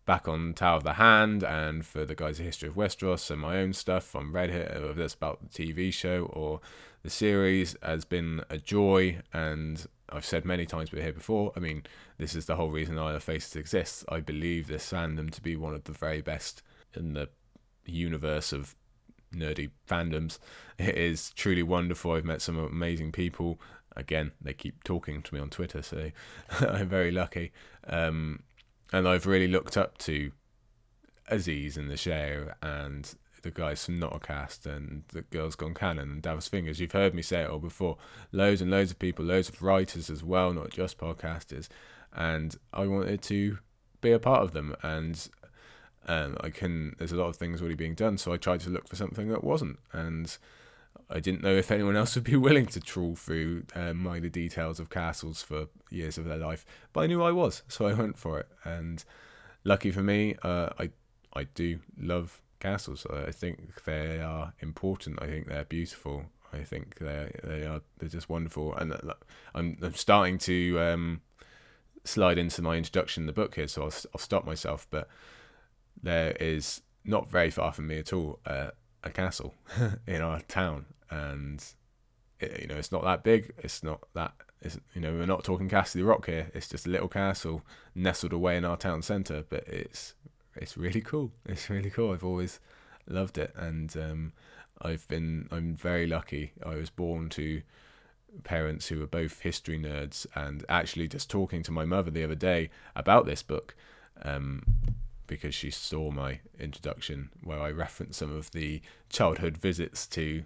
back 0.05 0.29
on 0.29 0.53
Tower 0.55 0.77
of 0.77 0.85
the 0.85 0.95
Hand 0.95 1.43
and 1.43 1.85
for 1.85 2.05
the 2.05 2.15
guys' 2.15 2.39
history 2.39 2.69
of 2.69 2.75
Westeros 2.75 3.31
and 3.31 3.41
my 3.41 3.59
own 3.59 3.73
stuff 3.73 4.15
on 4.15 4.33
Reddit, 4.33 4.75
whether 4.75 4.95
that's 4.95 5.15
about 5.15 5.41
the 5.41 5.49
TV 5.49 5.93
show 5.93 6.27
or 6.27 6.61
the 7.03 7.11
series, 7.11 7.77
has 7.83 8.05
been 8.05 8.43
a 8.51 8.59
joy. 8.59 9.19
And 9.33 9.87
I've 10.11 10.25
said 10.25 10.45
many 10.45 10.67
times 10.67 10.93
we're 10.93 11.03
here 11.03 11.13
before, 11.13 11.53
I 11.57 11.61
mean, 11.61 11.85
this 12.19 12.35
is 12.35 12.47
the 12.47 12.57
whole 12.57 12.71
reason 12.71 12.99
Isle 12.99 13.17
of 13.17 13.23
Faces 13.23 13.57
exists. 13.57 14.05
I 14.09 14.21
believe 14.21 14.67
this 14.67 14.93
fandom 14.93 15.31
to 15.31 15.41
be 15.41 15.57
one 15.57 15.75
of 15.75 15.85
the 15.85 15.93
very 15.93 16.21
best 16.21 16.63
in 16.95 17.15
the 17.15 17.29
universe 17.87 18.53
of 18.53 18.75
nerdy 19.35 19.71
fandoms. 19.89 20.39
It 20.79 20.97
is 20.97 21.31
truly 21.31 21.63
wonderful. 21.63 22.13
I've 22.13 22.25
met 22.25 22.43
some 22.43 22.59
amazing 22.59 23.13
people. 23.13 23.61
Again, 23.97 24.33
they 24.41 24.53
keep 24.53 24.85
talking 24.85 25.23
to 25.23 25.35
me 25.35 25.41
on 25.41 25.51
Twitter, 25.51 25.83
so 25.83 26.11
I'm 26.61 26.89
very 26.89 27.11
lucky. 27.11 27.53
Um, 27.87 28.43
and 28.95 29.09
I've 29.09 29.27
really 29.27 29.49
looked 29.49 29.77
up 29.77 29.99
to 29.99 30.31
Aziz 31.27 31.77
in 31.77 31.89
the 31.89 31.97
show 31.97 32.53
and 32.63 33.13
the 33.43 33.51
guys 33.51 33.85
from 33.85 33.99
Notacast 33.99 34.67
and 34.67 35.03
the 35.09 35.23
Girls 35.23 35.57
Gone 35.57 35.75
Canon 35.75 36.13
and 36.13 36.23
Davos 36.23 36.47
Fingers. 36.47 36.79
You've 36.79 36.93
heard 36.93 37.13
me 37.13 37.21
say 37.21 37.43
it 37.43 37.51
all 37.51 37.59
before. 37.59 37.97
Loads 38.31 38.63
and 38.63 38.71
loads 38.71 38.93
of 38.93 39.01
people, 39.01 39.25
loads 39.25 39.49
of 39.49 39.61
writers 39.61 40.11
as 40.11 40.23
well, 40.23 40.53
not 40.53 40.71
just 40.71 40.97
podcasters. 40.97 41.67
And 42.15 42.55
I 42.73 42.87
wanted 42.87 43.21
to 43.23 43.59
be 44.01 44.13
a 44.13 44.21
part 44.21 44.45
of 44.45 44.53
them. 44.53 44.77
And 44.85 45.29
um, 46.07 46.37
I 46.41 46.51
can. 46.51 46.95
There's 46.97 47.11
a 47.11 47.17
lot 47.17 47.27
of 47.27 47.37
things 47.37 47.61
already 47.61 47.75
being 47.75 47.95
done, 47.95 48.17
so 48.17 48.33
I 48.33 48.37
tried 48.37 48.61
to 48.61 48.71
look 48.71 48.87
for 48.87 48.95
something 48.95 49.29
that 49.29 49.43
wasn't. 49.43 49.81
And 49.93 50.39
I 51.11 51.21
didn't 51.21 51.43
know 51.43 51.55
if 51.55 51.71
anyone 51.71 51.97
else 51.97 52.15
would 52.15 52.25
be 52.25 52.37
willing 52.49 52.67
to 52.67 52.81
trawl 52.81 53.15
through 53.15 53.65
um, 53.75 53.99
minor 53.99 54.29
details 54.29 54.81
of 54.81 54.91
castles 54.91 55.43
for 55.43 55.67
years 55.91 56.19
of 56.19 56.25
their 56.25 56.39
life, 56.39 56.65
but 56.93 57.03
I 57.03 57.07
knew 57.07 57.23
I 57.23 57.33
was, 57.33 57.63
so 57.69 57.87
I 57.87 57.93
went 57.93 58.19
for 58.19 58.41
it. 58.41 58.49
And 58.65 59.05
lucky 59.65 59.91
for 59.91 60.03
me, 60.03 60.37
uh, 60.43 60.71
I 60.79 60.91
I 61.35 61.45
do 61.45 61.81
love 61.99 62.41
castles. 62.61 63.07
I 63.13 63.33
think 63.33 63.85
they 63.85 64.21
are 64.21 64.55
important. 64.61 65.21
I 65.21 65.27
think 65.27 65.49
they're 65.49 65.65
beautiful. 65.65 66.27
I 66.53 66.63
think 66.63 66.99
they 66.99 67.31
they 67.43 67.67
are 67.67 67.83
they're 67.99 68.09
just 68.09 68.29
wonderful, 68.29 68.75
and 68.75 68.93
uh, 68.93 69.15
I'm 69.55 69.77
I'm 69.83 69.95
starting 69.95 70.39
to 70.39 70.81
um, 70.81 71.21
slide 72.05 72.39
into 72.39 72.63
my 72.63 72.77
introduction 72.77 73.25
in 73.25 73.27
the 73.27 73.33
book 73.33 73.55
here, 73.57 73.69
so 73.69 73.83
I'll, 73.83 73.95
I'll 74.15 74.21
stop 74.21 74.45
myself. 74.47 74.87
But 74.91 75.09
there 76.03 76.33
is 76.33 76.83
not 77.05 77.29
very 77.29 77.51
far 77.51 77.73
from 77.73 77.87
me 77.89 77.99
at 77.99 78.13
all 78.13 78.39
uh, 78.47 78.71
a 79.05 79.11
castle 79.11 79.55
in 80.07 80.21
our 80.21 80.41
town, 80.41 80.87
and 81.11 81.65
it, 82.41 82.63
you 82.63 82.67
know 82.67 82.77
it's 82.77 82.91
not 82.91 83.05
that 83.05 83.23
big. 83.23 83.53
It's 83.59 83.85
not 83.85 84.01
that. 84.15 84.33
It's, 84.61 84.79
you 84.95 85.01
know 85.01 85.13
we're 85.13 85.27
not 85.27 85.45
talking 85.45 85.69
Castle 85.69 86.03
Rock 86.03 86.27
here. 86.27 86.51
It's 86.55 86.69
just 86.69 86.87
a 86.87 86.91
little 86.91 87.09
castle 87.09 87.63
nestled 87.95 88.33
away 88.33 88.57
in 88.57 88.65
our 88.65 88.77
town 88.77 89.03
centre, 89.03 89.45
but 89.49 89.69
it's 89.69 90.15
it's 90.57 90.77
really 90.77 91.01
cool. 91.01 91.33
It's 91.47 91.71
really 91.71 91.91
cool. 91.91 92.13
I've 92.13 92.25
always 92.25 92.59
loved 93.07 93.39
it, 93.39 93.53
and 93.57 93.95
um, 93.97 94.33
I've 94.81 95.07
been 95.07 95.49
I'm 95.53 95.77
very 95.77 96.07
lucky. 96.07 96.53
I 96.65 96.75
was 96.75 96.91
born 96.91 97.29
to 97.31 97.63
parents 98.43 98.89
who 98.89 98.99
were 98.99 99.07
both 99.07 99.41
history 99.41 99.79
nerds, 99.79 100.27
and 100.35 100.65
actually 100.69 101.09
just 101.09 101.31
talking 101.31 101.63
to 101.63 101.71
my 101.71 101.85
mother 101.85 102.11
the 102.11 102.25
other 102.25 102.35
day 102.35 102.71
about 102.97 103.27
this 103.27 103.43
book. 103.43 103.77
Um, 104.23 104.63
because 105.27 105.55
she 105.55 105.71
saw 105.71 106.11
my 106.11 106.41
introduction 106.59 107.31
where 107.43 107.61
I 107.61 107.71
referenced 107.71 108.19
some 108.19 108.35
of 108.35 108.51
the 108.51 108.81
childhood 109.09 109.57
visits 109.57 110.07
to 110.09 110.45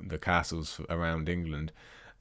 the 0.00 0.18
castles 0.18 0.80
around 0.88 1.28
England, 1.28 1.72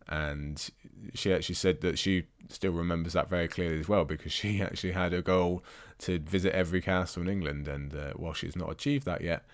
and 0.07 0.69
she 1.13 1.33
actually 1.33 1.55
said 1.55 1.81
that 1.81 1.97
she 1.97 2.25
still 2.49 2.73
remembers 2.73 3.13
that 3.13 3.29
very 3.29 3.47
clearly 3.47 3.79
as 3.79 3.87
well 3.87 4.03
because 4.05 4.31
she 4.41 4.61
actually 4.61 4.91
had 4.91 5.13
a 5.13 5.21
goal 5.21 5.63
to 5.99 6.19
visit 6.19 6.53
every 6.53 6.81
castle 6.81 7.23
in 7.23 7.29
England, 7.29 7.67
and 7.67 7.95
uh, 7.95 8.13
while 8.13 8.33
she's 8.33 8.55
not 8.55 8.71
achieved 8.71 9.05
that 9.05 9.21
yet, 9.21 9.45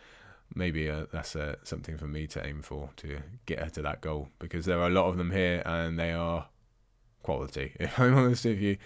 maybe 0.55 0.89
uh, 0.89 1.05
that's 1.11 1.35
uh, 1.35 1.55
something 1.63 1.97
for 1.97 2.07
me 2.07 2.27
to 2.27 2.45
aim 2.45 2.61
for 2.61 2.89
to 2.97 3.19
get 3.45 3.59
her 3.59 3.69
to 3.69 3.81
that 3.81 4.01
goal. 4.01 4.29
Because 4.39 4.65
there 4.65 4.79
are 4.79 4.87
a 4.87 4.91
lot 4.91 5.05
of 5.05 5.17
them 5.17 5.31
here 5.31 5.61
and 5.65 5.99
they 5.99 6.11
are 6.11 6.47
quality. 7.23 7.75
If 7.79 7.99
I'm 7.99 8.17
honest 8.17 8.45
with 8.45 8.59
you, 8.59 8.77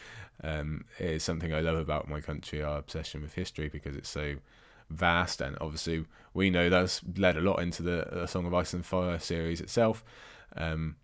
um, 0.43 0.85
it 0.99 1.09
is 1.09 1.23
something 1.23 1.53
I 1.53 1.61
love 1.61 1.77
about 1.77 2.09
my 2.09 2.19
country, 2.21 2.61
our 2.61 2.77
obsession 2.77 3.21
with 3.21 3.33
history 3.33 3.69
because 3.69 3.95
it's 3.95 4.09
so 4.09 4.35
vast 4.89 5.41
and 5.41 5.57
obviously 5.59 6.05
we 6.33 6.49
know 6.49 6.69
that's 6.69 7.01
led 7.17 7.37
a 7.37 7.41
lot 7.41 7.59
into 7.61 7.81
the, 7.81 8.25
Song 8.27 8.45
of 8.45 8.53
Ice 8.53 8.73
and 8.73 8.85
Fire 8.85 9.19
series 9.19 9.61
itself, 9.61 10.03
um, 10.57 10.95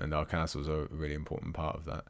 and 0.00 0.14
our 0.14 0.24
castles 0.24 0.68
are 0.68 0.84
a 0.84 0.88
really 0.90 1.14
important 1.14 1.54
part 1.54 1.76
of 1.76 1.84
that. 1.86 2.04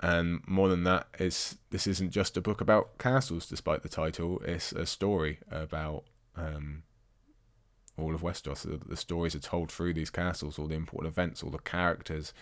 And 0.00 0.40
more 0.46 0.68
than 0.68 0.84
that, 0.84 1.08
it's 1.18 1.56
this 1.70 1.86
isn't 1.86 2.10
just 2.10 2.36
a 2.36 2.40
book 2.40 2.60
about 2.60 2.98
castles, 2.98 3.46
despite 3.46 3.82
the 3.82 3.88
title. 3.88 4.40
It's 4.44 4.72
a 4.72 4.86
story 4.86 5.40
about 5.50 6.04
um, 6.36 6.84
all 7.96 8.14
of 8.14 8.22
Westeros. 8.22 8.62
The, 8.62 8.80
the 8.84 8.96
stories 8.96 9.34
are 9.34 9.40
told 9.40 9.72
through 9.72 9.94
these 9.94 10.10
castles, 10.10 10.58
all 10.58 10.66
the 10.66 10.76
important 10.76 11.12
events, 11.12 11.42
all 11.42 11.50
the 11.50 11.58
characters, 11.58 12.32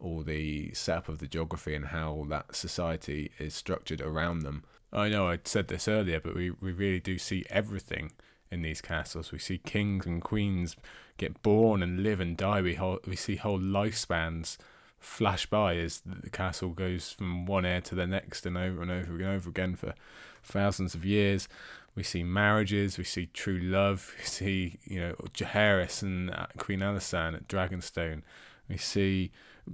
all 0.00 0.22
the 0.22 0.72
setup 0.74 1.08
of 1.08 1.18
the 1.18 1.26
geography, 1.26 1.74
and 1.74 1.86
how 1.86 2.26
that 2.28 2.54
society 2.54 3.30
is 3.38 3.54
structured 3.54 4.00
around 4.00 4.40
them. 4.40 4.64
I 4.92 5.08
know 5.08 5.28
I 5.28 5.38
said 5.44 5.68
this 5.68 5.88
earlier, 5.88 6.20
but 6.20 6.34
we, 6.34 6.50
we 6.50 6.72
really 6.72 7.00
do 7.00 7.18
see 7.18 7.44
everything 7.50 8.12
in 8.50 8.62
these 8.62 8.80
castles. 8.80 9.32
We 9.32 9.38
see 9.38 9.58
kings 9.58 10.06
and 10.06 10.22
queens 10.22 10.76
get 11.16 11.42
born 11.42 11.82
and 11.82 12.02
live 12.02 12.20
and 12.20 12.36
die. 12.36 12.62
We 12.62 12.74
whole, 12.74 13.00
we 13.06 13.16
see 13.16 13.36
whole 13.36 13.58
lifespans 13.58 14.56
flash 14.98 15.46
by 15.46 15.76
as 15.76 16.02
the 16.04 16.30
castle 16.30 16.70
goes 16.70 17.12
from 17.12 17.46
one 17.46 17.64
heir 17.64 17.80
to 17.82 17.94
the 17.94 18.06
next 18.06 18.46
and 18.46 18.56
over 18.56 18.82
and 18.82 18.90
over 18.90 19.12
and 19.14 19.22
over 19.22 19.50
again 19.50 19.76
for 19.76 19.94
thousands 20.42 20.94
of 20.94 21.04
years. 21.04 21.48
We 21.94 22.02
see 22.02 22.22
marriages, 22.22 22.98
we 22.98 23.04
see 23.04 23.26
true 23.32 23.58
love, 23.58 24.14
we 24.18 24.24
see, 24.24 24.78
you 24.84 25.00
know, 25.00 25.14
Jaehaerys 25.34 26.02
and 26.02 26.30
uh, 26.30 26.46
Queen 26.58 26.80
Alysanne 26.80 27.34
at 27.34 27.48
Dragonstone. 27.48 28.22
We 28.68 28.76
see 28.76 29.30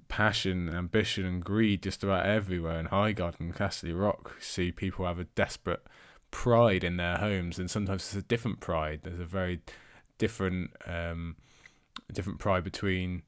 passion, 0.09 0.69
ambition, 0.75 1.25
and 1.25 1.45
greed 1.45 1.83
just 1.83 2.03
about 2.03 2.27
everywhere 2.27 2.79
in 2.79 2.87
Highgarden 2.87 3.41
and 3.41 3.55
Casterly 3.55 3.99
Rock. 3.99 4.37
See 4.41 4.73
people 4.73 5.07
have 5.07 5.19
a 5.19 5.25
desperate 5.25 5.83
pride 6.31 6.85
in 6.85 6.97
their 6.97 7.17
homes, 7.17 7.59
and 7.59 7.71
sometimes 7.71 8.03
it's 8.05 8.17
a 8.17 8.23
different 8.23 8.61
pride. 8.61 9.01
There's 9.03 9.21
a 9.21 9.25
very 9.25 9.61
different, 10.19 10.71
um, 10.87 11.37
different 12.13 12.39
pride 12.39 12.65
between 12.65 13.23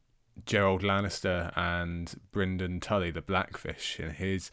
Gerold 0.47 0.83
Lannister 0.83 1.57
and 1.57 2.15
Brynden 2.33 2.81
Tully, 2.81 3.11
the 3.11 3.23
Blackfish, 3.23 3.99
and 3.99 4.13
his 4.13 4.51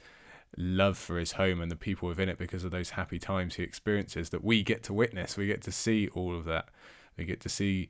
love 0.57 0.97
for 0.97 1.17
his 1.17 1.33
home 1.33 1.61
and 1.61 1.71
the 1.71 1.77
people 1.77 2.09
within 2.09 2.29
it 2.29 2.37
because 2.37 2.63
of 2.63 2.71
those 2.71 2.91
happy 2.91 3.17
times 3.17 3.55
he 3.55 3.63
experiences 3.63 4.29
that 4.31 4.43
we 4.43 4.63
get 4.63 4.83
to 4.83 4.93
witness. 4.93 5.37
We 5.37 5.47
get 5.47 5.61
to 5.63 5.71
see 5.71 6.09
all 6.09 6.35
of 6.35 6.45
that. 6.45 6.69
We 7.17 7.25
get 7.25 7.39
to 7.41 7.49
see 7.49 7.89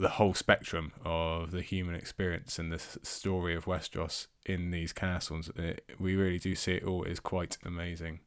the 0.00 0.08
whole 0.08 0.34
spectrum 0.34 0.92
of 1.04 1.50
the 1.50 1.60
human 1.60 1.94
experience 1.94 2.58
and 2.58 2.72
the 2.72 2.78
story 2.78 3.54
of 3.54 3.66
Westeros 3.66 4.28
in 4.46 4.70
these 4.70 4.92
castles. 4.92 5.50
It, 5.56 5.84
we 5.98 6.16
really 6.16 6.38
do 6.38 6.54
see 6.54 6.72
it 6.72 6.84
all. 6.84 7.04
It's 7.04 7.20
quite 7.20 7.58
amazing. 7.64 8.20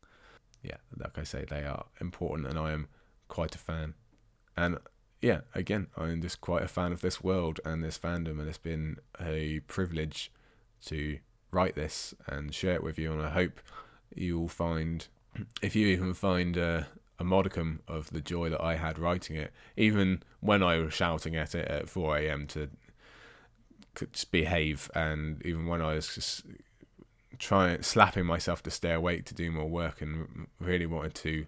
Yeah, 0.62 0.78
like 0.96 1.18
I 1.18 1.24
say, 1.24 1.46
they 1.50 1.66
are 1.66 1.86
important, 2.00 2.48
and 2.48 2.58
I 2.60 2.72
am 2.72 2.88
quite 3.28 3.56
a 3.56 3.58
fan. 3.58 3.96
And 4.56 4.78
yeah, 5.22 5.42
again, 5.56 5.88
I'm 5.98 6.22
just 6.22 6.42
quite 6.42 6.64
a 6.64 6.68
fan 6.68 6.92
of 6.92 7.02
this 7.02 7.24
world 7.24 7.60
and 7.66 7.84
this 7.84 7.98
fandom, 7.98 8.40
and 8.40 8.48
it's 8.48 8.58
been 8.58 8.98
a 9.20 9.60
privilege 9.62 10.32
to 10.86 11.18
write 11.52 11.76
this 11.76 12.14
and 12.28 12.54
share 12.54 12.76
it 12.76 12.84
with 12.84 13.00
you. 13.00 13.12
And 13.12 13.22
I 13.22 13.30
hope 13.30 13.60
you'll 14.14 14.48
find, 14.48 15.08
if 15.62 15.76
you 15.76 15.88
even 15.88 16.14
find 16.14 16.56
a, 16.56 16.88
a 17.20 17.24
modicum 17.24 17.82
of 17.88 18.10
the 18.12 18.22
joy 18.22 18.50
that 18.50 18.62
I 18.62 18.76
had 18.76 18.98
writing 18.98 19.36
it, 19.36 19.52
even 19.78 20.24
when 20.40 20.64
I 20.64 20.78
was 20.78 20.94
shouting 20.94 21.36
at 21.36 21.56
it 21.56 21.68
at 21.68 21.90
4 21.90 22.18
a.m. 22.18 22.48
to 22.48 22.70
behave, 24.32 24.90
and 24.96 25.42
even 25.46 25.68
when 25.68 25.82
I 25.82 25.96
was 25.96 26.16
just 26.16 26.44
trying 27.40 27.82
slapping 27.82 28.26
myself 28.26 28.64
to 28.64 28.72
stay 28.72 28.94
awake 28.94 29.26
to 29.26 29.34
do 29.34 29.52
more 29.52 29.70
work 29.70 30.02
and 30.02 30.48
really 30.60 30.86
wanted 30.86 31.16
to, 31.16 31.46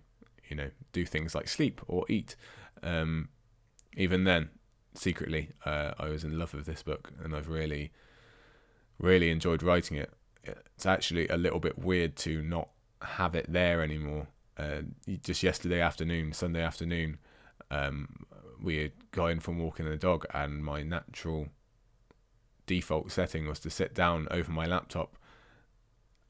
you 0.50 0.56
know, 0.56 0.70
do 0.92 1.06
things 1.06 1.34
like 1.36 1.48
sleep 1.48 1.82
or 1.88 2.06
eat. 2.10 2.36
Um, 2.84 3.30
even 3.98 4.24
then, 4.24 4.50
secretly, 4.94 5.50
uh, 5.66 5.94
I 5.98 6.10
was 6.10 6.24
in 6.24 6.38
love 6.38 6.54
with 6.54 6.66
this 6.66 6.84
book, 6.84 7.12
and 7.24 7.36
I've 7.36 7.48
really 7.50 7.92
really 9.00 9.30
enjoyed 9.30 9.64
writing 9.64 9.98
it. 9.98 10.12
It's 10.44 10.86
actually 10.86 11.28
a 11.28 11.38
little 11.38 11.60
bit 11.60 11.78
weird 11.78 12.16
to 12.18 12.42
not 12.42 12.70
have 13.02 13.36
it 13.36 13.52
there 13.52 13.82
anymore. 13.82 14.28
Uh, 14.58 14.82
just 15.24 15.44
yesterday 15.44 15.82
afternoon, 15.82 16.34
Sunday 16.34 16.62
afternoon, 16.62 17.18
um, 17.72 18.26
we 18.62 18.78
had 18.78 18.92
gone 19.12 19.40
from 19.40 19.60
walking 19.60 19.90
the 19.90 19.98
dog, 19.98 20.26
and 20.34 20.64
my 20.64 20.82
natural 20.82 21.48
default 22.66 23.12
setting 23.12 23.48
was 23.48 23.60
to 23.60 23.70
sit 23.70 23.94
down 23.94 24.28
over 24.32 24.52
my 24.52 24.66
laptop. 24.66 25.18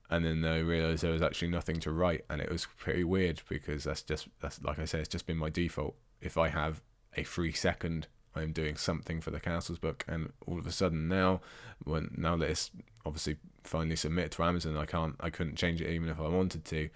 And 0.09 0.23
then 0.23 0.45
I 0.45 0.59
realised 0.59 1.03
there 1.03 1.11
was 1.11 1.21
actually 1.21 1.49
nothing 1.49 1.79
to 1.81 1.91
write, 1.91 2.25
and 2.29 2.41
it 2.41 2.51
was 2.51 2.67
pretty 2.77 3.03
weird 3.03 3.41
because 3.49 3.83
that's 3.83 4.01
just 4.01 4.27
that's 4.41 4.61
like 4.61 4.79
I 4.79 4.85
said, 4.85 5.01
it's 5.01 5.09
just 5.09 5.27
been 5.27 5.37
my 5.37 5.49
default. 5.49 5.95
If 6.21 6.37
I 6.37 6.49
have 6.49 6.81
a 7.15 7.23
free 7.23 7.53
second 7.53 8.07
I'm 8.35 8.51
doing 8.51 8.75
something 8.75 9.21
for 9.21 9.31
the 9.31 9.39
Castles 9.39 9.79
book, 9.79 10.03
and 10.07 10.31
all 10.45 10.59
of 10.59 10.67
a 10.67 10.71
sudden 10.71 11.07
now, 11.07 11.41
when 11.83 12.13
now 12.17 12.35
that 12.37 12.49
it's 12.49 12.71
obviously 13.05 13.37
finally 13.63 13.95
submitted 13.95 14.31
to 14.33 14.43
Amazon, 14.43 14.77
I 14.77 14.85
can't, 14.85 15.15
I 15.19 15.29
couldn't 15.29 15.55
change 15.55 15.81
it 15.81 15.89
even 15.89 16.09
if 16.09 16.19
I 16.19 16.27
wanted 16.27 16.65
to. 16.65 16.89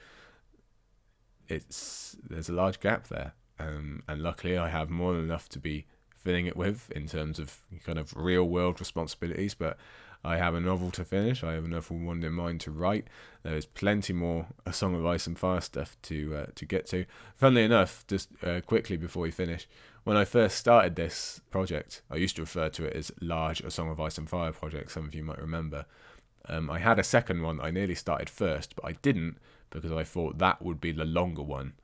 It's 1.50 2.16
there's 2.28 2.50
a 2.50 2.54
large 2.54 2.80
gap 2.80 3.08
there, 3.08 3.34
um, 3.60 4.04
and 4.08 4.22
luckily 4.22 4.58
I 4.58 4.70
have 4.70 4.90
more 4.90 5.14
than 5.14 5.24
enough 5.24 5.50
to 5.50 5.60
be 5.60 5.86
filling 6.16 6.46
it 6.46 6.56
with 6.56 6.92
in 6.92 7.08
terms 7.08 7.40
of 7.40 7.62
kind 7.86 7.98
of 7.98 8.16
real 8.16 8.44
world 8.44 8.80
responsibilities, 8.80 9.56
but 9.56 9.78
I 10.24 10.38
have 10.38 10.54
a 10.54 10.60
novel 10.60 10.92
to 10.92 11.06
finish. 11.06 11.44
I 11.44 11.54
have 11.54 11.66
another 11.66 11.94
one 11.94 12.24
in 12.24 12.34
mind 12.34 12.60
to 12.62 12.72
write. 12.72 13.08
There 13.44 13.56
is 13.56 13.66
plenty 13.66 14.12
more 14.12 14.48
A 14.66 14.74
Song 14.74 14.94
of 14.94 15.06
Ice 15.06 15.28
and 15.28 15.40
Fire 15.40 15.62
stuff 15.62 15.96
to 16.04 16.36
uh, 16.36 16.46
to 16.56 16.66
get 16.66 16.86
to. 16.88 17.06
Funnily 17.36 17.64
enough, 17.64 18.06
just 18.08 18.30
uh, 18.44 18.62
quickly 18.62 18.98
before 18.98 19.24
we 19.24 19.32
finish, 19.32 19.68
when 20.04 20.18
I 20.18 20.26
first 20.26 20.58
started 20.58 20.96
this 20.96 21.42
project, 21.50 22.02
I 22.12 22.18
used 22.18 22.36
to 22.36 22.42
refer 22.42 22.70
to 22.70 22.86
it 22.86 22.96
as 22.96 23.12
Large 23.22 23.62
A 23.62 23.72
Song 23.72 23.90
of 23.90 24.00
Ice 24.00 24.18
and 24.18 24.30
Fire 24.30 24.52
project. 24.52 24.92
Some 24.92 25.06
of 25.06 25.16
you 25.16 25.24
might 25.24 25.40
remember. 25.40 25.86
Um, 26.48 26.70
I 26.70 26.80
had 26.80 27.00
a 27.00 27.04
second 27.04 27.42
one 27.42 27.62
I 27.62 27.70
nearly 27.70 27.96
started 27.96 28.30
first, 28.30 28.76
but 28.76 28.86
I 28.86 28.94
didn't 28.94 29.38
because 29.70 29.92
I 29.92 30.04
thought 30.04 30.38
that 30.40 30.62
would 30.62 30.82
be 30.82 30.92
the 30.92 31.06
longer 31.06 31.44
one. 31.44 31.74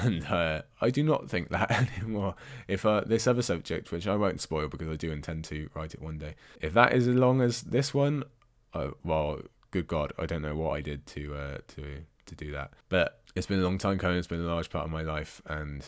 And 0.00 0.24
uh, 0.24 0.62
I 0.80 0.88
do 0.88 1.02
not 1.02 1.28
think 1.28 1.50
that 1.50 1.70
anymore. 2.00 2.34
If 2.66 2.86
uh, 2.86 3.02
this 3.02 3.26
other 3.26 3.42
subject, 3.42 3.92
which 3.92 4.06
I 4.06 4.16
won't 4.16 4.40
spoil 4.40 4.68
because 4.68 4.88
I 4.88 4.96
do 4.96 5.12
intend 5.12 5.44
to 5.44 5.68
write 5.74 5.92
it 5.92 6.00
one 6.00 6.16
day, 6.16 6.34
if 6.62 6.72
that 6.72 6.94
is 6.94 7.06
as 7.06 7.14
long 7.14 7.42
as 7.42 7.60
this 7.60 7.92
one, 7.92 8.24
uh, 8.72 8.92
well, 9.04 9.40
good 9.70 9.86
God, 9.86 10.14
I 10.18 10.24
don't 10.24 10.40
know 10.40 10.56
what 10.56 10.70
I 10.70 10.80
did 10.80 11.06
to 11.08 11.34
uh, 11.34 11.58
to 11.68 12.04
to 12.24 12.34
do 12.34 12.52
that. 12.52 12.72
But 12.88 13.20
it's 13.34 13.46
been 13.46 13.60
a 13.60 13.64
long 13.64 13.76
time 13.76 13.98
coming. 13.98 14.16
It's 14.16 14.26
been 14.26 14.40
a 14.40 14.46
large 14.46 14.70
part 14.70 14.86
of 14.86 14.90
my 14.90 15.02
life, 15.02 15.42
and 15.46 15.86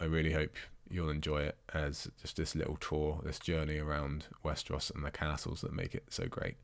I 0.00 0.06
really 0.06 0.32
hope 0.32 0.56
you'll 0.90 1.10
enjoy 1.10 1.42
it 1.42 1.56
as 1.72 2.08
just 2.20 2.36
this 2.36 2.54
little 2.54 2.76
tour, 2.76 3.20
this 3.24 3.38
journey 3.38 3.78
around 3.78 4.26
Westeros 4.44 4.94
and 4.94 5.04
the 5.04 5.10
castles 5.10 5.60
that 5.62 5.72
make 5.72 5.94
it 5.94 6.04
so 6.10 6.26
great. 6.26 6.56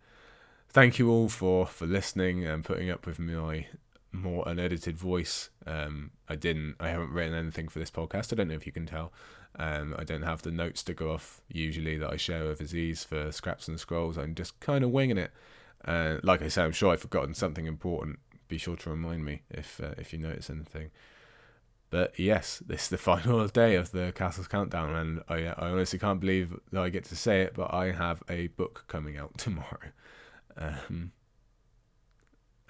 Thank 0.69 0.99
you 0.99 1.11
all 1.11 1.29
for 1.29 1.67
for 1.67 1.87
listening 1.87 2.45
and 2.45 2.65
putting 2.65 2.91
up 2.91 3.07
with 3.07 3.19
my 3.19 3.67
more 4.13 4.45
unedited 4.47 4.97
voice. 4.97 5.51
Um, 5.67 6.11
I 6.29 6.37
didn't. 6.37 6.77
I 6.81 6.89
haven't 6.89 7.13
written 7.13 7.35
anything 7.35 7.69
for 7.69 7.79
this 7.79 7.91
podcast. 7.91 8.33
I 8.33 8.37
don't 8.37 8.49
know 8.49 8.55
if 8.55 8.67
you 8.67 8.73
can 8.73 8.87
tell. 8.87 9.13
Um, 9.57 9.95
I 9.99 10.05
don't 10.05 10.23
have 10.23 10.43
the 10.43 10.51
notes 10.51 10.83
to 10.85 10.95
go 10.95 11.11
off 11.13 11.41
usually 11.49 11.97
that 11.99 12.13
I 12.13 12.17
share 12.17 12.47
with 12.47 12.61
Aziz 12.61 13.05
for 13.05 13.33
Scraps 13.33 13.69
and 13.69 13.81
Scrolls. 13.81 14.17
I'm 14.17 14.35
just 14.35 14.59
kind 14.61 14.85
of 14.85 14.91
winging 14.91 15.19
it, 15.19 15.33
uh, 15.85 16.19
like 16.23 16.43
I 16.43 16.49
said, 16.49 16.65
I'm 16.65 16.73
sure 16.73 16.93
I've 16.93 17.01
forgotten 17.01 17.35
something 17.35 17.67
important. 17.67 18.19
Be 18.49 18.59
sure 18.59 18.77
to 18.77 18.91
remind 18.91 19.25
me 19.25 19.43
if 19.51 19.81
uh, 19.81 19.95
if 19.97 20.13
you 20.13 20.19
notice 20.19 20.51
anything. 20.51 20.91
But 21.91 22.19
yes, 22.19 22.63
this 22.67 22.85
is 22.85 22.89
the 22.89 22.99
final 23.11 23.47
day 23.49 23.75
of 23.75 23.93
the 23.93 24.13
Castles 24.15 24.49
Countdown, 24.49 24.95
and 24.95 25.23
I, 25.29 25.47
I 25.47 25.71
honestly 25.71 25.99
can't 25.99 26.21
believe 26.21 26.59
that 26.73 26.83
I 26.83 26.89
get 26.89 27.05
to 27.07 27.17
say 27.17 27.43
it, 27.43 27.55
but 27.55 27.73
I 27.73 27.93
have 27.93 28.23
a 28.29 28.49
book 28.49 28.85
coming 28.89 29.17
out 29.17 29.39
tomorrow. 29.39 29.91
Um, 30.57 31.13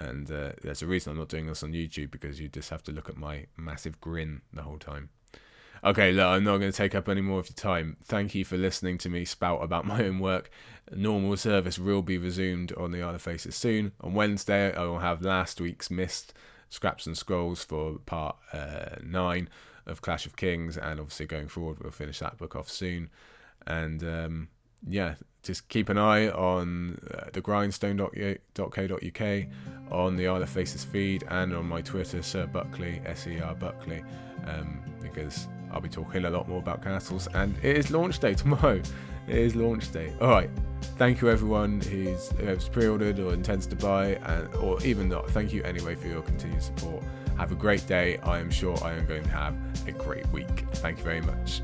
and 0.01 0.30
uh, 0.30 0.53
there's 0.62 0.82
a 0.82 0.86
reason 0.86 1.12
I'm 1.12 1.18
not 1.18 1.28
doing 1.28 1.46
this 1.46 1.62
on 1.62 1.72
YouTube 1.72 2.11
because 2.11 2.40
you 2.40 2.48
just 2.48 2.70
have 2.70 2.82
to 2.84 2.92
look 2.92 3.09
at 3.09 3.16
my 3.16 3.46
massive 3.57 4.01
grin 4.01 4.42
the 4.53 4.62
whole 4.62 4.78
time. 4.78 5.11
Okay, 5.82 6.12
look, 6.12 6.26
I'm 6.26 6.44
not 6.44 6.59
going 6.59 6.72
to 6.72 6.76
take 6.76 6.94
up 6.94 7.09
any 7.09 7.22
more 7.22 7.40
of 7.40 7.48
your 7.48 7.55
time. 7.55 7.96
Thank 8.03 8.34
you 8.34 8.44
for 8.44 8.59
listening 8.59 8.98
to 8.98 9.09
me 9.09 9.24
spout 9.24 9.62
about 9.62 9.86
my 9.86 10.05
own 10.05 10.18
work. 10.18 10.51
Normal 10.90 11.36
service 11.36 11.78
will 11.78 12.03
be 12.03 12.18
resumed 12.18 12.72
on 12.74 12.90
the 12.90 13.03
Isle 13.03 13.14
of 13.14 13.22
Faces 13.22 13.55
soon. 13.55 13.92
On 14.01 14.12
Wednesday, 14.12 14.74
I 14.74 14.82
will 14.84 14.98
have 14.98 15.22
last 15.22 15.61
week's 15.61 15.90
missed 15.90 16.34
scraps 16.68 17.07
and 17.07 17.16
scrolls 17.16 17.64
for 17.64 17.98
part 17.98 18.36
uh, 18.53 18.96
nine 19.03 19.48
of 19.86 20.03
Clash 20.03 20.26
of 20.26 20.36
Kings, 20.36 20.76
and 20.76 21.01
obviously 21.01 21.26
going 21.26 21.48
forward, 21.48 21.78
we'll 21.82 21.92
finish 21.92 22.18
that 22.20 22.38
book 22.38 22.57
off 22.57 22.68
soon. 22.68 23.09
And 23.66 24.05
um, 24.05 24.48
yeah, 24.86 25.14
just 25.42 25.68
keep 25.68 25.88
an 25.88 25.98
eye 25.98 26.28
on 26.28 27.01
uh, 27.12 27.30
thegrindstone.co.uk, 27.30 29.48
on 29.91 30.16
the 30.16 30.28
Isle 30.28 30.43
of 30.43 30.49
Faces 30.49 30.84
feed, 30.84 31.24
and 31.28 31.55
on 31.55 31.66
my 31.66 31.80
Twitter, 31.80 32.22
Sir 32.22 32.47
Buckley, 32.47 33.01
S 33.05 33.26
E 33.26 33.41
R 33.41 33.55
Buckley, 33.55 34.03
um, 34.47 34.80
because 35.01 35.49
I'll 35.72 35.80
be 35.80 35.88
talking 35.88 36.24
a 36.24 36.30
lot 36.30 36.49
more 36.49 36.59
about 36.59 36.82
castles. 36.82 37.28
And 37.34 37.57
it 37.62 37.76
is 37.76 37.91
launch 37.91 38.18
day 38.18 38.34
tomorrow. 38.34 38.82
It 39.28 39.38
is 39.38 39.55
launch 39.55 39.93
day. 39.93 40.12
All 40.20 40.30
right. 40.30 40.51
Thank 40.97 41.20
you, 41.20 41.30
everyone 41.30 41.80
who's, 41.82 42.30
who's 42.32 42.68
pre-ordered 42.68 43.20
or 43.20 43.32
intends 43.32 43.64
to 43.66 43.76
buy, 43.76 44.14
and 44.24 44.53
or 44.57 44.82
even 44.82 45.09
not. 45.09 45.30
Thank 45.30 45.53
you 45.53 45.62
anyway 45.62 45.95
for 45.95 46.09
your 46.09 46.22
continued 46.22 46.62
support. 46.62 47.05
Have 47.38 47.53
a 47.53 47.55
great 47.55 47.86
day. 47.86 48.16
I 48.24 48.41
am 48.41 48.51
sure 48.51 48.76
I 48.82 48.93
am 48.95 49.07
going 49.07 49.22
to 49.22 49.30
have 49.30 49.55
a 49.86 49.93
great 49.93 50.26
week. 50.28 50.66
Thank 50.72 50.99
you 50.99 51.05
very 51.05 51.20
much. 51.20 51.62